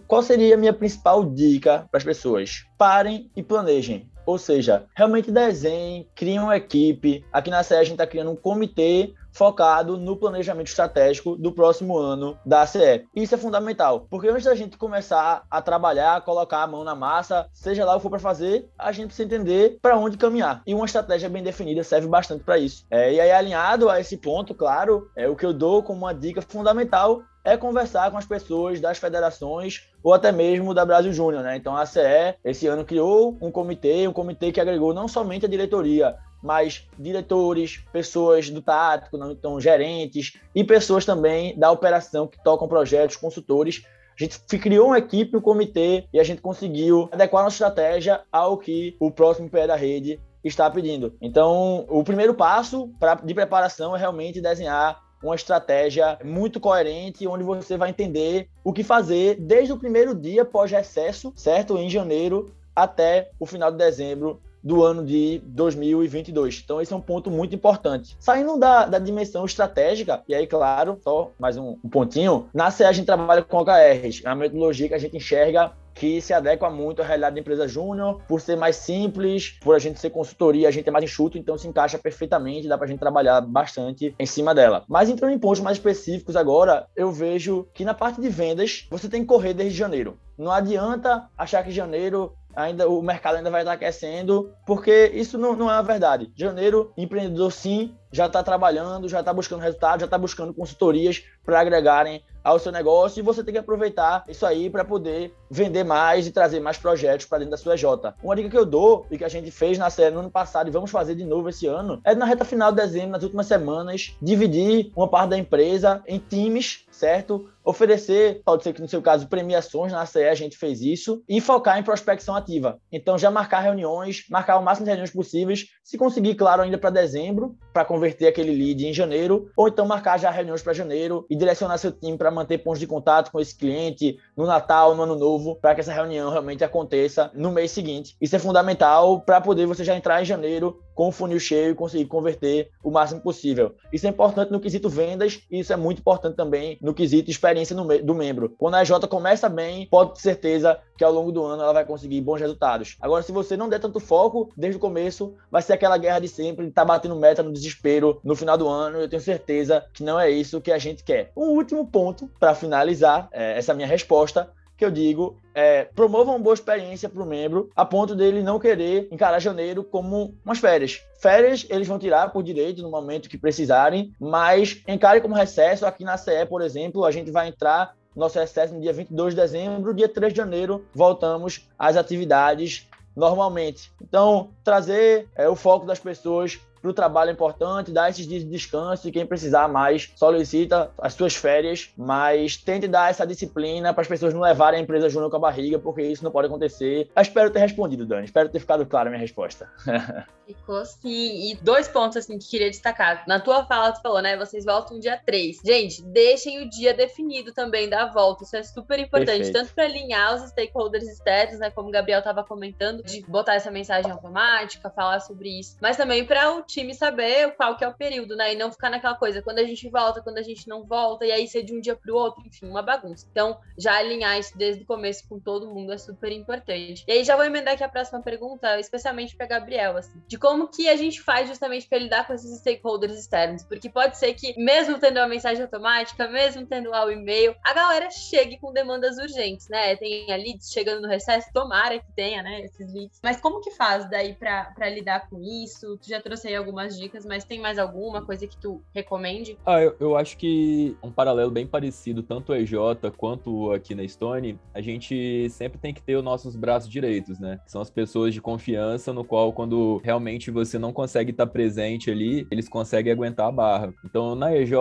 qual 0.06 0.22
seria 0.22 0.54
a 0.54 0.58
minha 0.58 0.72
principal 0.72 1.24
dica 1.24 1.86
para 1.90 1.98
as 1.98 2.04
pessoas? 2.04 2.64
Parem 2.78 3.30
e 3.36 3.42
planejem. 3.42 4.08
Ou 4.24 4.38
seja, 4.38 4.86
realmente 4.94 5.30
desenhem, 5.30 6.08
criem 6.14 6.40
uma 6.40 6.56
equipe. 6.56 7.24
Aqui 7.32 7.48
na 7.48 7.62
SEA 7.62 7.78
a 7.78 7.84
gente 7.84 7.92
está 7.92 8.06
criando 8.06 8.32
um 8.32 8.36
comitê 8.36 9.14
focado 9.36 9.98
no 9.98 10.16
planejamento 10.16 10.68
estratégico 10.68 11.36
do 11.36 11.52
próximo 11.52 11.98
ano 11.98 12.38
da 12.44 12.62
ACE. 12.62 13.04
Isso 13.14 13.34
é 13.34 13.38
fundamental, 13.38 14.06
porque 14.08 14.28
antes 14.28 14.44
da 14.44 14.54
gente 14.54 14.78
começar 14.78 15.44
a 15.50 15.60
trabalhar, 15.60 16.22
colocar 16.22 16.62
a 16.62 16.66
mão 16.66 16.82
na 16.82 16.94
massa, 16.94 17.46
seja 17.52 17.84
lá 17.84 17.92
o 17.92 17.96
que 17.98 18.04
for 18.04 18.10
para 18.10 18.18
fazer, 18.18 18.66
a 18.78 18.90
gente 18.92 19.08
precisa 19.08 19.26
entender 19.26 19.78
para 19.82 19.98
onde 19.98 20.16
caminhar. 20.16 20.62
E 20.66 20.72
uma 20.72 20.86
estratégia 20.86 21.28
bem 21.28 21.42
definida 21.42 21.84
serve 21.84 22.08
bastante 22.08 22.44
para 22.44 22.56
isso. 22.56 22.86
É, 22.90 23.12
e 23.12 23.20
aí, 23.20 23.30
alinhado 23.30 23.90
a 23.90 24.00
esse 24.00 24.16
ponto, 24.16 24.54
claro, 24.54 25.10
é 25.14 25.28
o 25.28 25.36
que 25.36 25.44
eu 25.44 25.52
dou 25.52 25.82
como 25.82 26.06
uma 26.06 26.14
dica 26.14 26.40
fundamental 26.40 27.20
é 27.44 27.56
conversar 27.56 28.10
com 28.10 28.16
as 28.16 28.26
pessoas 28.26 28.80
das 28.80 28.98
federações 28.98 29.88
ou 30.02 30.12
até 30.12 30.32
mesmo 30.32 30.74
da 30.74 30.84
Brasil 30.84 31.12
Júnior, 31.12 31.44
né? 31.44 31.56
Então 31.56 31.76
a 31.76 31.82
ACE 31.82 32.00
esse 32.44 32.66
ano 32.66 32.84
criou 32.84 33.38
um 33.40 33.52
comitê, 33.52 34.08
um 34.08 34.12
comitê 34.12 34.50
que 34.50 34.60
agregou 34.60 34.92
não 34.92 35.06
somente 35.06 35.46
a 35.46 35.48
diretoria, 35.48 36.16
mas 36.46 36.86
diretores, 36.96 37.82
pessoas 37.92 38.48
do 38.48 38.62
tático, 38.62 39.18
então 39.32 39.60
gerentes 39.60 40.38
e 40.54 40.62
pessoas 40.62 41.04
também 41.04 41.58
da 41.58 41.70
operação 41.70 42.28
que 42.28 42.42
tocam 42.42 42.68
projetos, 42.68 43.16
consultores. 43.16 43.82
A 44.18 44.22
gente 44.22 44.38
criou 44.58 44.86
uma 44.86 44.98
equipe, 44.98 45.36
um 45.36 45.40
comitê 45.40 46.04
e 46.12 46.20
a 46.20 46.24
gente 46.24 46.40
conseguiu 46.40 47.08
adequar 47.12 47.42
nossa 47.42 47.54
estratégia 47.54 48.22
ao 48.30 48.56
que 48.56 48.96
o 49.00 49.10
próximo 49.10 49.50
pé 49.50 49.66
da 49.66 49.76
rede 49.76 50.20
está 50.42 50.70
pedindo. 50.70 51.14
Então, 51.20 51.84
o 51.88 52.04
primeiro 52.04 52.32
passo 52.32 52.88
pra, 53.00 53.16
de 53.16 53.34
preparação 53.34 53.94
é 53.96 53.98
realmente 53.98 54.40
desenhar 54.40 55.04
uma 55.22 55.34
estratégia 55.34 56.18
muito 56.24 56.60
coerente, 56.60 57.26
onde 57.26 57.42
você 57.42 57.76
vai 57.76 57.90
entender 57.90 58.48
o 58.62 58.72
que 58.72 58.84
fazer 58.84 59.34
desde 59.40 59.72
o 59.72 59.78
primeiro 59.78 60.14
dia 60.14 60.44
pós-recesso, 60.44 61.32
certo? 61.34 61.76
Em 61.76 61.90
janeiro 61.90 62.54
até 62.74 63.30
o 63.40 63.46
final 63.46 63.72
de 63.72 63.78
dezembro 63.78 64.40
do 64.66 64.82
ano 64.82 65.04
de 65.06 65.40
2022. 65.44 66.62
Então, 66.64 66.80
esse 66.80 66.92
é 66.92 66.96
um 66.96 67.00
ponto 67.00 67.30
muito 67.30 67.54
importante. 67.54 68.16
Saindo 68.18 68.58
da, 68.58 68.84
da 68.86 68.98
dimensão 68.98 69.44
estratégica, 69.44 70.24
e 70.26 70.34
aí, 70.34 70.44
claro, 70.44 70.98
só 71.04 71.30
mais 71.38 71.56
um, 71.56 71.76
um 71.84 71.88
pontinho, 71.88 72.48
na 72.52 72.68
CE 72.72 72.82
a 72.82 72.90
gente 72.90 73.06
trabalha 73.06 73.42
com 73.42 73.58
OKRs, 73.58 74.22
é 74.24 74.34
metodologia 74.34 74.88
que 74.88 74.94
a 74.94 74.98
gente 74.98 75.16
enxerga 75.16 75.70
que 75.94 76.20
se 76.20 76.34
adequa 76.34 76.68
muito 76.68 77.00
à 77.00 77.04
realidade 77.04 77.36
da 77.36 77.40
empresa 77.40 77.66
júnior, 77.66 78.20
por 78.28 78.40
ser 78.40 78.56
mais 78.56 78.76
simples, 78.76 79.58
por 79.62 79.74
a 79.74 79.78
gente 79.78 79.98
ser 79.98 80.10
consultoria, 80.10 80.68
a 80.68 80.70
gente 80.70 80.86
é 80.86 80.92
mais 80.92 81.04
enxuto, 81.04 81.38
então 81.38 81.56
se 81.56 81.66
encaixa 81.66 81.96
perfeitamente, 81.96 82.68
dá 82.68 82.76
pra 82.76 82.86
gente 82.86 82.98
trabalhar 82.98 83.40
bastante 83.40 84.14
em 84.18 84.26
cima 84.26 84.54
dela. 84.54 84.84
Mas 84.88 85.08
entrando 85.08 85.32
em 85.32 85.38
pontos 85.38 85.60
mais 85.60 85.78
específicos 85.78 86.36
agora, 86.36 86.86
eu 86.94 87.10
vejo 87.10 87.66
que 87.72 87.84
na 87.84 87.94
parte 87.94 88.20
de 88.20 88.28
vendas, 88.28 88.86
você 88.90 89.08
tem 89.08 89.22
que 89.22 89.28
correr 89.28 89.54
desde 89.54 89.78
janeiro. 89.78 90.18
Não 90.36 90.52
adianta 90.52 91.30
achar 91.38 91.64
que 91.64 91.70
janeiro 91.70 92.34
ainda 92.56 92.88
o 92.88 93.02
mercado 93.02 93.36
ainda 93.36 93.50
vai 93.50 93.60
estar 93.60 93.72
aquecendo, 93.72 94.50
porque 94.66 95.12
isso 95.14 95.36
não, 95.36 95.54
não 95.54 95.70
é 95.70 95.74
a 95.74 95.82
verdade. 95.82 96.32
Janeiro, 96.34 96.92
empreendedor 96.96 97.52
sim, 97.52 97.94
já 98.10 98.26
está 98.26 98.42
trabalhando, 98.42 99.08
já 99.08 99.20
está 99.20 99.32
buscando 99.32 99.60
resultado, 99.60 100.00
já 100.00 100.06
está 100.06 100.16
buscando 100.16 100.54
consultorias 100.54 101.22
para 101.44 101.60
agregarem 101.60 102.22
ao 102.42 102.58
seu 102.58 102.70
negócio 102.70 103.18
e 103.20 103.22
você 103.22 103.42
tem 103.42 103.52
que 103.52 103.58
aproveitar 103.58 104.22
isso 104.28 104.46
aí 104.46 104.70
para 104.70 104.84
poder 104.84 105.34
vender 105.50 105.84
mais 105.84 106.26
e 106.26 106.30
trazer 106.30 106.60
mais 106.60 106.78
projetos 106.78 107.26
para 107.26 107.38
dentro 107.38 107.50
da 107.50 107.56
sua 107.56 107.76
J. 107.76 108.14
Uma 108.22 108.36
dica 108.36 108.48
que 108.48 108.56
eu 108.56 108.64
dou 108.64 109.04
e 109.10 109.18
que 109.18 109.24
a 109.24 109.28
gente 109.28 109.50
fez 109.50 109.76
na 109.76 109.90
série 109.90 110.14
no 110.14 110.20
ano 110.20 110.30
passado 110.30 110.68
e 110.68 110.70
vamos 110.70 110.90
fazer 110.90 111.16
de 111.16 111.24
novo 111.24 111.48
esse 111.48 111.66
ano 111.66 112.00
é 112.04 112.14
na 112.14 112.24
reta 112.24 112.44
final 112.44 112.70
de 112.70 112.80
dezembro, 112.80 113.10
nas 113.10 113.24
últimas 113.24 113.46
semanas, 113.46 114.16
dividir 114.22 114.92
uma 114.94 115.08
parte 115.08 115.30
da 115.30 115.38
empresa 115.38 116.02
em 116.06 116.18
times, 116.18 116.85
certo? 116.96 117.48
Oferecer, 117.64 118.42
pode 118.44 118.62
ser 118.62 118.72
que 118.72 118.80
no 118.80 118.88
seu 118.88 119.02
caso, 119.02 119.28
premiações 119.28 119.92
na 119.92 120.06
CE, 120.06 120.24
a 120.24 120.34
gente 120.34 120.56
fez 120.56 120.80
isso, 120.80 121.22
e 121.28 121.40
focar 121.40 121.78
em 121.78 121.82
prospecção 121.82 122.34
ativa. 122.34 122.78
Então, 122.92 123.18
já 123.18 123.30
marcar 123.30 123.60
reuniões, 123.60 124.24
marcar 124.30 124.58
o 124.58 124.62
máximo 124.62 124.84
de 124.84 124.90
reuniões 124.90 125.10
possíveis, 125.10 125.66
se 125.82 125.98
conseguir, 125.98 126.34
claro, 126.36 126.62
ainda 126.62 126.78
para 126.78 126.90
dezembro, 126.90 127.56
para 127.72 127.84
converter 127.84 128.28
aquele 128.28 128.52
lead 128.52 128.86
em 128.86 128.92
janeiro, 128.92 129.50
ou 129.56 129.68
então 129.68 129.84
marcar 129.84 130.18
já 130.18 130.30
reuniões 130.30 130.62
para 130.62 130.72
janeiro 130.72 131.26
e 131.28 131.36
direcionar 131.36 131.78
seu 131.78 131.92
time 131.92 132.16
para 132.16 132.30
manter 132.30 132.58
pontos 132.58 132.80
de 132.80 132.86
contato 132.86 133.30
com 133.30 133.40
esse 133.40 133.56
cliente 133.56 134.16
no 134.36 134.46
Natal, 134.46 134.94
no 134.94 135.02
Ano 135.02 135.16
Novo, 135.16 135.56
para 135.56 135.74
que 135.74 135.80
essa 135.80 135.92
reunião 135.92 136.30
realmente 136.30 136.64
aconteça 136.64 137.30
no 137.34 137.50
mês 137.50 137.72
seguinte. 137.72 138.16
Isso 138.20 138.36
é 138.36 138.38
fundamental 138.38 139.20
para 139.20 139.40
poder 139.40 139.66
você 139.66 139.84
já 139.84 139.96
entrar 139.96 140.22
em 140.22 140.24
janeiro 140.24 140.80
com 140.94 141.08
o 141.08 141.12
funil 141.12 141.38
cheio 141.38 141.72
e 141.72 141.74
conseguir 141.74 142.06
converter 142.06 142.70
o 142.82 142.90
máximo 142.90 143.20
possível. 143.20 143.74
Isso 143.92 144.06
é 144.06 144.10
importante 144.10 144.50
no 144.50 144.58
quesito 144.58 144.88
vendas 144.88 145.42
e 145.50 145.60
isso 145.60 145.72
é 145.72 145.76
muito 145.76 145.98
importante 145.98 146.36
também 146.36 146.78
no 146.86 146.94
quesito 146.94 147.28
experiência 147.28 147.74
do 147.74 148.14
membro. 148.14 148.54
Quando 148.56 148.76
a 148.76 148.82
EJ 148.82 148.92
começa 149.10 149.48
bem, 149.48 149.88
pode 149.90 150.14
ter 150.14 150.20
certeza 150.20 150.78
que 150.96 151.02
ao 151.02 151.12
longo 151.12 151.32
do 151.32 151.44
ano 151.44 151.60
ela 151.60 151.72
vai 151.72 151.84
conseguir 151.84 152.20
bons 152.20 152.40
resultados. 152.40 152.96
Agora, 153.00 153.24
se 153.24 153.32
você 153.32 153.56
não 153.56 153.68
der 153.68 153.80
tanto 153.80 153.98
foco 153.98 154.52
desde 154.56 154.76
o 154.76 154.80
começo, 154.80 155.34
vai 155.50 155.60
ser 155.60 155.72
aquela 155.72 155.98
guerra 155.98 156.20
de 156.20 156.28
sempre, 156.28 156.70
tá 156.70 156.84
batendo 156.84 157.16
meta 157.16 157.42
no 157.42 157.52
desespero 157.52 158.20
no 158.22 158.36
final 158.36 158.56
do 158.56 158.68
ano. 158.68 159.00
Eu 159.00 159.08
tenho 159.08 159.20
certeza 159.20 159.84
que 159.92 160.04
não 160.04 160.18
é 160.18 160.30
isso 160.30 160.60
que 160.60 160.70
a 160.70 160.78
gente 160.78 161.02
quer. 161.02 161.32
Um 161.36 161.48
último 161.48 161.84
ponto 161.84 162.30
para 162.38 162.54
finalizar 162.54 163.28
é, 163.32 163.58
essa 163.58 163.74
minha 163.74 163.88
resposta 163.88 164.48
que 164.76 164.84
eu 164.84 164.90
digo 164.90 165.38
é, 165.54 165.84
promova 165.84 166.30
uma 166.30 166.38
boa 166.38 166.54
experiência 166.54 167.08
para 167.08 167.22
o 167.22 167.26
membro, 167.26 167.70
a 167.74 167.84
ponto 167.84 168.14
dele 168.14 168.42
não 168.42 168.58
querer 168.58 169.08
encarar 169.10 169.40
janeiro 169.40 169.82
como 169.82 170.34
umas 170.44 170.58
férias. 170.58 171.00
Férias 171.18 171.66
eles 171.70 171.88
vão 171.88 171.98
tirar 171.98 172.30
por 172.30 172.42
direito 172.42 172.82
no 172.82 172.90
momento 172.90 173.28
que 173.28 173.38
precisarem, 173.38 174.12
mas 174.20 174.82
encare 174.86 175.20
como 175.20 175.34
recesso. 175.34 175.86
Aqui 175.86 176.04
na 176.04 176.18
CE, 176.18 176.44
por 176.46 176.60
exemplo, 176.60 177.04
a 177.04 177.10
gente 177.10 177.30
vai 177.30 177.48
entrar 177.48 177.94
nosso 178.14 178.38
recesso 178.38 178.74
no 178.74 178.80
dia 178.80 178.92
22 178.92 179.34
de 179.34 179.40
dezembro, 179.40 179.94
dia 179.94 180.08
3 180.08 180.32
de 180.32 180.36
janeiro 180.38 180.84
voltamos 180.94 181.68
às 181.78 181.96
atividades 181.96 182.88
normalmente. 183.14 183.90
Então, 184.00 184.50
trazer 184.62 185.28
é, 185.34 185.48
o 185.48 185.56
foco 185.56 185.86
das 185.86 185.98
pessoas 185.98 186.60
para 186.86 186.90
o 186.90 186.94
trabalho 186.94 187.30
é 187.30 187.32
importante, 187.32 187.90
dar 187.90 188.08
esses 188.10 188.26
dias 188.26 188.44
de 188.44 188.50
descanso 188.50 189.08
e 189.08 189.12
quem 189.12 189.26
precisar 189.26 189.66
mais 189.66 190.12
solicita 190.14 190.90
as 190.98 191.14
suas 191.14 191.34
férias, 191.34 191.90
mas 191.96 192.56
tente 192.56 192.86
dar 192.86 193.10
essa 193.10 193.26
disciplina 193.26 193.92
para 193.92 194.02
as 194.02 194.08
pessoas 194.08 194.32
não 194.32 194.40
levarem 194.40 194.78
a 194.78 194.82
empresa 194.82 195.08
junto 195.08 195.28
com 195.28 195.36
a 195.36 195.40
barriga, 195.40 195.78
porque 195.78 196.02
isso 196.02 196.22
não 196.22 196.30
pode 196.30 196.46
acontecer. 196.46 197.10
Eu 197.14 197.22
espero 197.22 197.50
ter 197.50 197.58
respondido, 197.58 198.06
Dani. 198.06 198.24
Espero 198.24 198.48
ter 198.48 198.60
ficado 198.60 198.86
clara 198.86 199.08
a 199.08 199.10
minha 199.10 199.20
resposta. 199.20 199.68
Ficou 200.46 200.84
sim. 200.84 201.50
E 201.50 201.58
dois 201.60 201.88
pontos 201.88 202.16
assim 202.16 202.38
que 202.38 202.48
queria 202.48 202.70
destacar. 202.70 203.24
Na 203.26 203.40
tua 203.40 203.66
fala, 203.66 203.90
tu 203.90 204.00
falou, 204.00 204.22
né? 204.22 204.36
Vocês 204.36 204.64
voltam 204.64 205.00
dia 205.00 205.20
3. 205.26 205.60
Gente, 205.64 206.00
deixem 206.02 206.62
o 206.62 206.70
dia 206.70 206.94
definido 206.94 207.52
também 207.52 207.88
da 207.88 208.06
volta. 208.06 208.44
Isso 208.44 208.56
é 208.56 208.62
super 208.62 208.96
importante, 209.00 209.38
Perfeito. 209.38 209.52
tanto 209.52 209.74
para 209.74 209.84
alinhar 209.84 210.36
os 210.36 210.48
stakeholders 210.50 211.04
externos, 211.04 211.58
né? 211.58 211.70
Como 211.70 211.88
o 211.88 211.90
Gabriel 211.90 212.20
estava 212.20 212.44
comentando, 212.44 213.02
de 213.02 213.22
botar 213.22 213.54
essa 213.54 213.72
mensagem 213.72 214.08
automática, 214.08 214.88
falar 214.88 215.18
sobre 215.18 215.58
isso, 215.58 215.76
mas 215.80 215.96
também 215.96 216.24
para 216.24 216.52
o 216.52 216.62
time 216.76 216.94
saber 216.94 217.54
qual 217.56 217.76
que 217.76 217.84
é 217.84 217.88
o 217.88 217.94
período, 217.94 218.36
né? 218.36 218.52
E 218.52 218.56
não 218.56 218.70
ficar 218.70 218.90
naquela 218.90 219.14
coisa, 219.14 219.42
quando 219.42 219.58
a 219.58 219.64
gente 219.64 219.88
volta, 219.88 220.22
quando 220.22 220.38
a 220.38 220.42
gente 220.42 220.68
não 220.68 220.84
volta, 220.84 221.24
e 221.24 221.32
aí 221.32 221.48
ser 221.48 221.62
de 221.62 221.74
um 221.74 221.80
dia 221.80 221.96
para 221.96 222.12
o 222.12 222.16
outro, 222.16 222.42
enfim, 222.46 222.68
uma 222.68 222.82
bagunça. 222.82 223.26
Então, 223.30 223.58
já 223.78 223.96
alinhar 223.96 224.38
isso 224.38 224.56
desde 224.56 224.82
o 224.82 224.86
começo 224.86 225.26
com 225.28 225.38
todo 225.40 225.72
mundo 225.72 225.92
é 225.92 225.98
super 225.98 226.30
importante. 226.32 227.04
E 227.06 227.12
aí 227.12 227.24
já 227.24 227.36
vou 227.36 227.44
emendar 227.44 227.74
aqui 227.74 227.84
a 227.84 227.88
próxima 227.88 228.20
pergunta, 228.22 228.78
especialmente 228.78 229.34
para 229.36 229.46
Gabriel, 229.46 229.96
assim, 229.96 230.22
de 230.26 230.38
como 230.38 230.68
que 230.68 230.88
a 230.88 230.96
gente 230.96 231.20
faz 231.20 231.48
justamente 231.48 231.88
para 231.88 231.98
lidar 231.98 232.26
com 232.26 232.34
esses 232.34 232.58
stakeholders 232.58 233.18
externos, 233.18 233.62
porque 233.64 233.88
pode 233.88 234.18
ser 234.18 234.34
que 234.34 234.58
mesmo 234.58 234.98
tendo 234.98 235.18
uma 235.18 235.28
mensagem 235.28 235.62
automática, 235.62 236.28
mesmo 236.28 236.66
tendo 236.66 236.90
lá 236.90 237.04
o 237.04 237.10
e-mail, 237.10 237.54
a 237.64 237.72
galera 237.72 238.10
chegue 238.10 238.58
com 238.58 238.72
demandas 238.72 239.16
urgentes, 239.18 239.68
né? 239.68 239.96
Tem 239.96 240.32
a 240.32 240.36
leads 240.36 240.70
chegando 240.70 241.02
no 241.02 241.08
recesso, 241.08 241.48
tomara 241.52 241.98
que 241.98 242.12
tenha, 242.12 242.42
né, 242.42 242.60
esses 242.62 242.92
leads. 242.92 243.20
Mas 243.22 243.40
como 243.40 243.60
que 243.60 243.70
faz 243.72 244.08
daí 244.10 244.34
para 244.34 244.88
lidar 244.90 245.28
com 245.28 245.40
isso? 245.40 245.96
Tu 245.98 246.08
já 246.08 246.20
trouxe 246.20 246.48
aí 246.48 246.55
algumas 246.56 246.98
dicas, 246.98 247.24
mas 247.24 247.44
tem 247.44 247.60
mais 247.60 247.78
alguma 247.78 248.22
coisa 248.22 248.46
que 248.46 248.56
tu 248.56 248.82
recomende? 248.94 249.58
Ah, 249.64 249.80
eu, 249.80 249.96
eu 249.98 250.16
acho 250.16 250.36
que 250.36 250.96
um 251.02 251.10
paralelo 251.10 251.50
bem 251.50 251.66
parecido, 251.66 252.22
tanto 252.22 252.54
EJ 252.54 252.74
quanto 253.16 253.72
aqui 253.72 253.94
na 253.94 254.06
Stone, 254.06 254.58
a 254.74 254.80
gente 254.80 255.48
sempre 255.50 255.78
tem 255.78 255.92
que 255.92 256.02
ter 256.02 256.16
os 256.16 256.24
nossos 256.24 256.56
braços 256.56 256.88
direitos, 256.88 257.38
né? 257.38 257.60
São 257.66 257.80
as 257.80 257.90
pessoas 257.90 258.34
de 258.34 258.40
confiança, 258.40 259.12
no 259.12 259.24
qual, 259.24 259.52
quando 259.52 260.00
realmente 260.04 260.50
você 260.50 260.78
não 260.78 260.92
consegue 260.92 261.30
estar 261.30 261.46
presente 261.46 262.10
ali, 262.10 262.46
eles 262.50 262.68
conseguem 262.68 263.12
aguentar 263.12 263.48
a 263.48 263.52
barra. 263.52 263.94
Então, 264.04 264.34
na 264.34 264.54
EJ, 264.54 264.72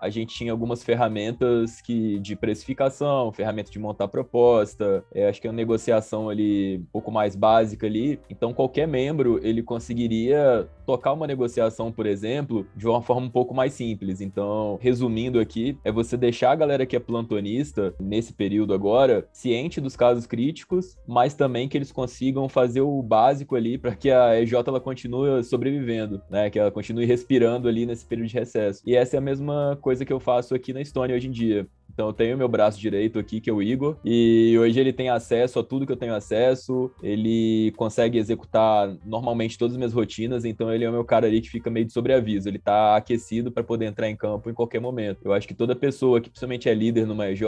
a 0.00 0.08
gente 0.08 0.34
tinha 0.34 0.52
algumas 0.52 0.82
ferramentas 0.82 1.80
que 1.80 2.18
de 2.20 2.36
precificação, 2.36 3.32
ferramenta 3.32 3.70
de 3.70 3.78
montar 3.78 4.08
proposta, 4.08 5.04
é, 5.14 5.28
acho 5.28 5.40
que 5.40 5.46
é 5.46 5.50
uma 5.50 5.56
negociação 5.56 6.28
ali 6.28 6.78
um 6.78 6.86
pouco 6.92 7.10
mais 7.10 7.36
básica 7.36 7.86
ali. 7.86 8.20
Então, 8.30 8.52
qualquer 8.52 8.86
membro, 8.86 9.40
ele 9.42 9.62
conseguiria 9.62 10.68
tocar 10.86 11.12
uma 11.12 11.21
negociação, 11.26 11.92
por 11.92 12.06
exemplo, 12.06 12.66
de 12.76 12.86
uma 12.86 13.02
forma 13.02 13.26
um 13.26 13.30
pouco 13.30 13.54
mais 13.54 13.72
simples. 13.72 14.20
Então, 14.20 14.78
resumindo 14.80 15.40
aqui, 15.40 15.76
é 15.84 15.92
você 15.92 16.16
deixar 16.16 16.52
a 16.52 16.56
galera 16.56 16.86
que 16.86 16.96
é 16.96 17.00
plantonista 17.00 17.94
nesse 18.00 18.32
período 18.32 18.74
agora 18.74 19.26
ciente 19.32 19.80
dos 19.80 19.96
casos 19.96 20.26
críticos, 20.26 20.96
mas 21.06 21.34
também 21.34 21.68
que 21.68 21.76
eles 21.76 21.92
consigam 21.92 22.48
fazer 22.48 22.80
o 22.80 23.02
básico 23.02 23.56
ali 23.56 23.78
para 23.78 23.94
que 23.94 24.10
a 24.10 24.40
EJ 24.40 24.54
ela 24.66 24.80
continue 24.80 25.42
sobrevivendo, 25.44 26.22
né? 26.30 26.50
Que 26.50 26.58
ela 26.58 26.70
continue 26.70 27.04
respirando 27.04 27.68
ali 27.68 27.86
nesse 27.86 28.06
período 28.06 28.28
de 28.28 28.34
recesso. 28.34 28.82
E 28.86 28.94
essa 28.94 29.16
é 29.16 29.18
a 29.18 29.22
mesma 29.22 29.78
coisa 29.80 30.04
que 30.04 30.12
eu 30.12 30.20
faço 30.20 30.54
aqui 30.54 30.72
na 30.72 30.80
Estônia 30.80 31.16
hoje 31.16 31.28
em 31.28 31.30
dia. 31.30 31.66
Então 31.92 32.08
eu 32.08 32.12
tenho 32.12 32.38
meu 32.38 32.48
braço 32.48 32.80
direito 32.80 33.18
aqui, 33.18 33.40
que 33.40 33.50
é 33.50 33.52
o 33.52 33.62
Igor, 33.62 33.96
e 34.04 34.56
hoje 34.58 34.80
ele 34.80 34.92
tem 34.92 35.08
acesso 35.08 35.58
a 35.58 35.64
tudo 35.64 35.86
que 35.86 35.92
eu 35.92 35.96
tenho 35.96 36.14
acesso, 36.14 36.90
ele 37.02 37.72
consegue 37.76 38.18
executar 38.18 38.96
normalmente 39.04 39.58
todas 39.58 39.74
as 39.74 39.78
minhas 39.78 39.92
rotinas, 39.92 40.44
então 40.44 40.72
ele 40.72 40.84
é 40.84 40.88
o 40.88 40.92
meu 40.92 41.04
cara 41.04 41.26
ali 41.26 41.40
que 41.40 41.50
fica 41.50 41.70
meio 41.70 41.86
de 41.86 41.92
sobreaviso, 41.92 42.48
ele 42.48 42.58
tá 42.58 42.96
aquecido 42.96 43.52
para 43.52 43.62
poder 43.62 43.86
entrar 43.86 44.08
em 44.08 44.16
campo 44.16 44.48
em 44.48 44.54
qualquer 44.54 44.80
momento. 44.80 45.20
Eu 45.24 45.32
acho 45.32 45.46
que 45.46 45.54
toda 45.54 45.76
pessoa 45.76 46.20
que 46.20 46.30
principalmente 46.30 46.68
é 46.68 46.74
líder 46.74 47.06
numa 47.06 47.28
EJ, 47.30 47.42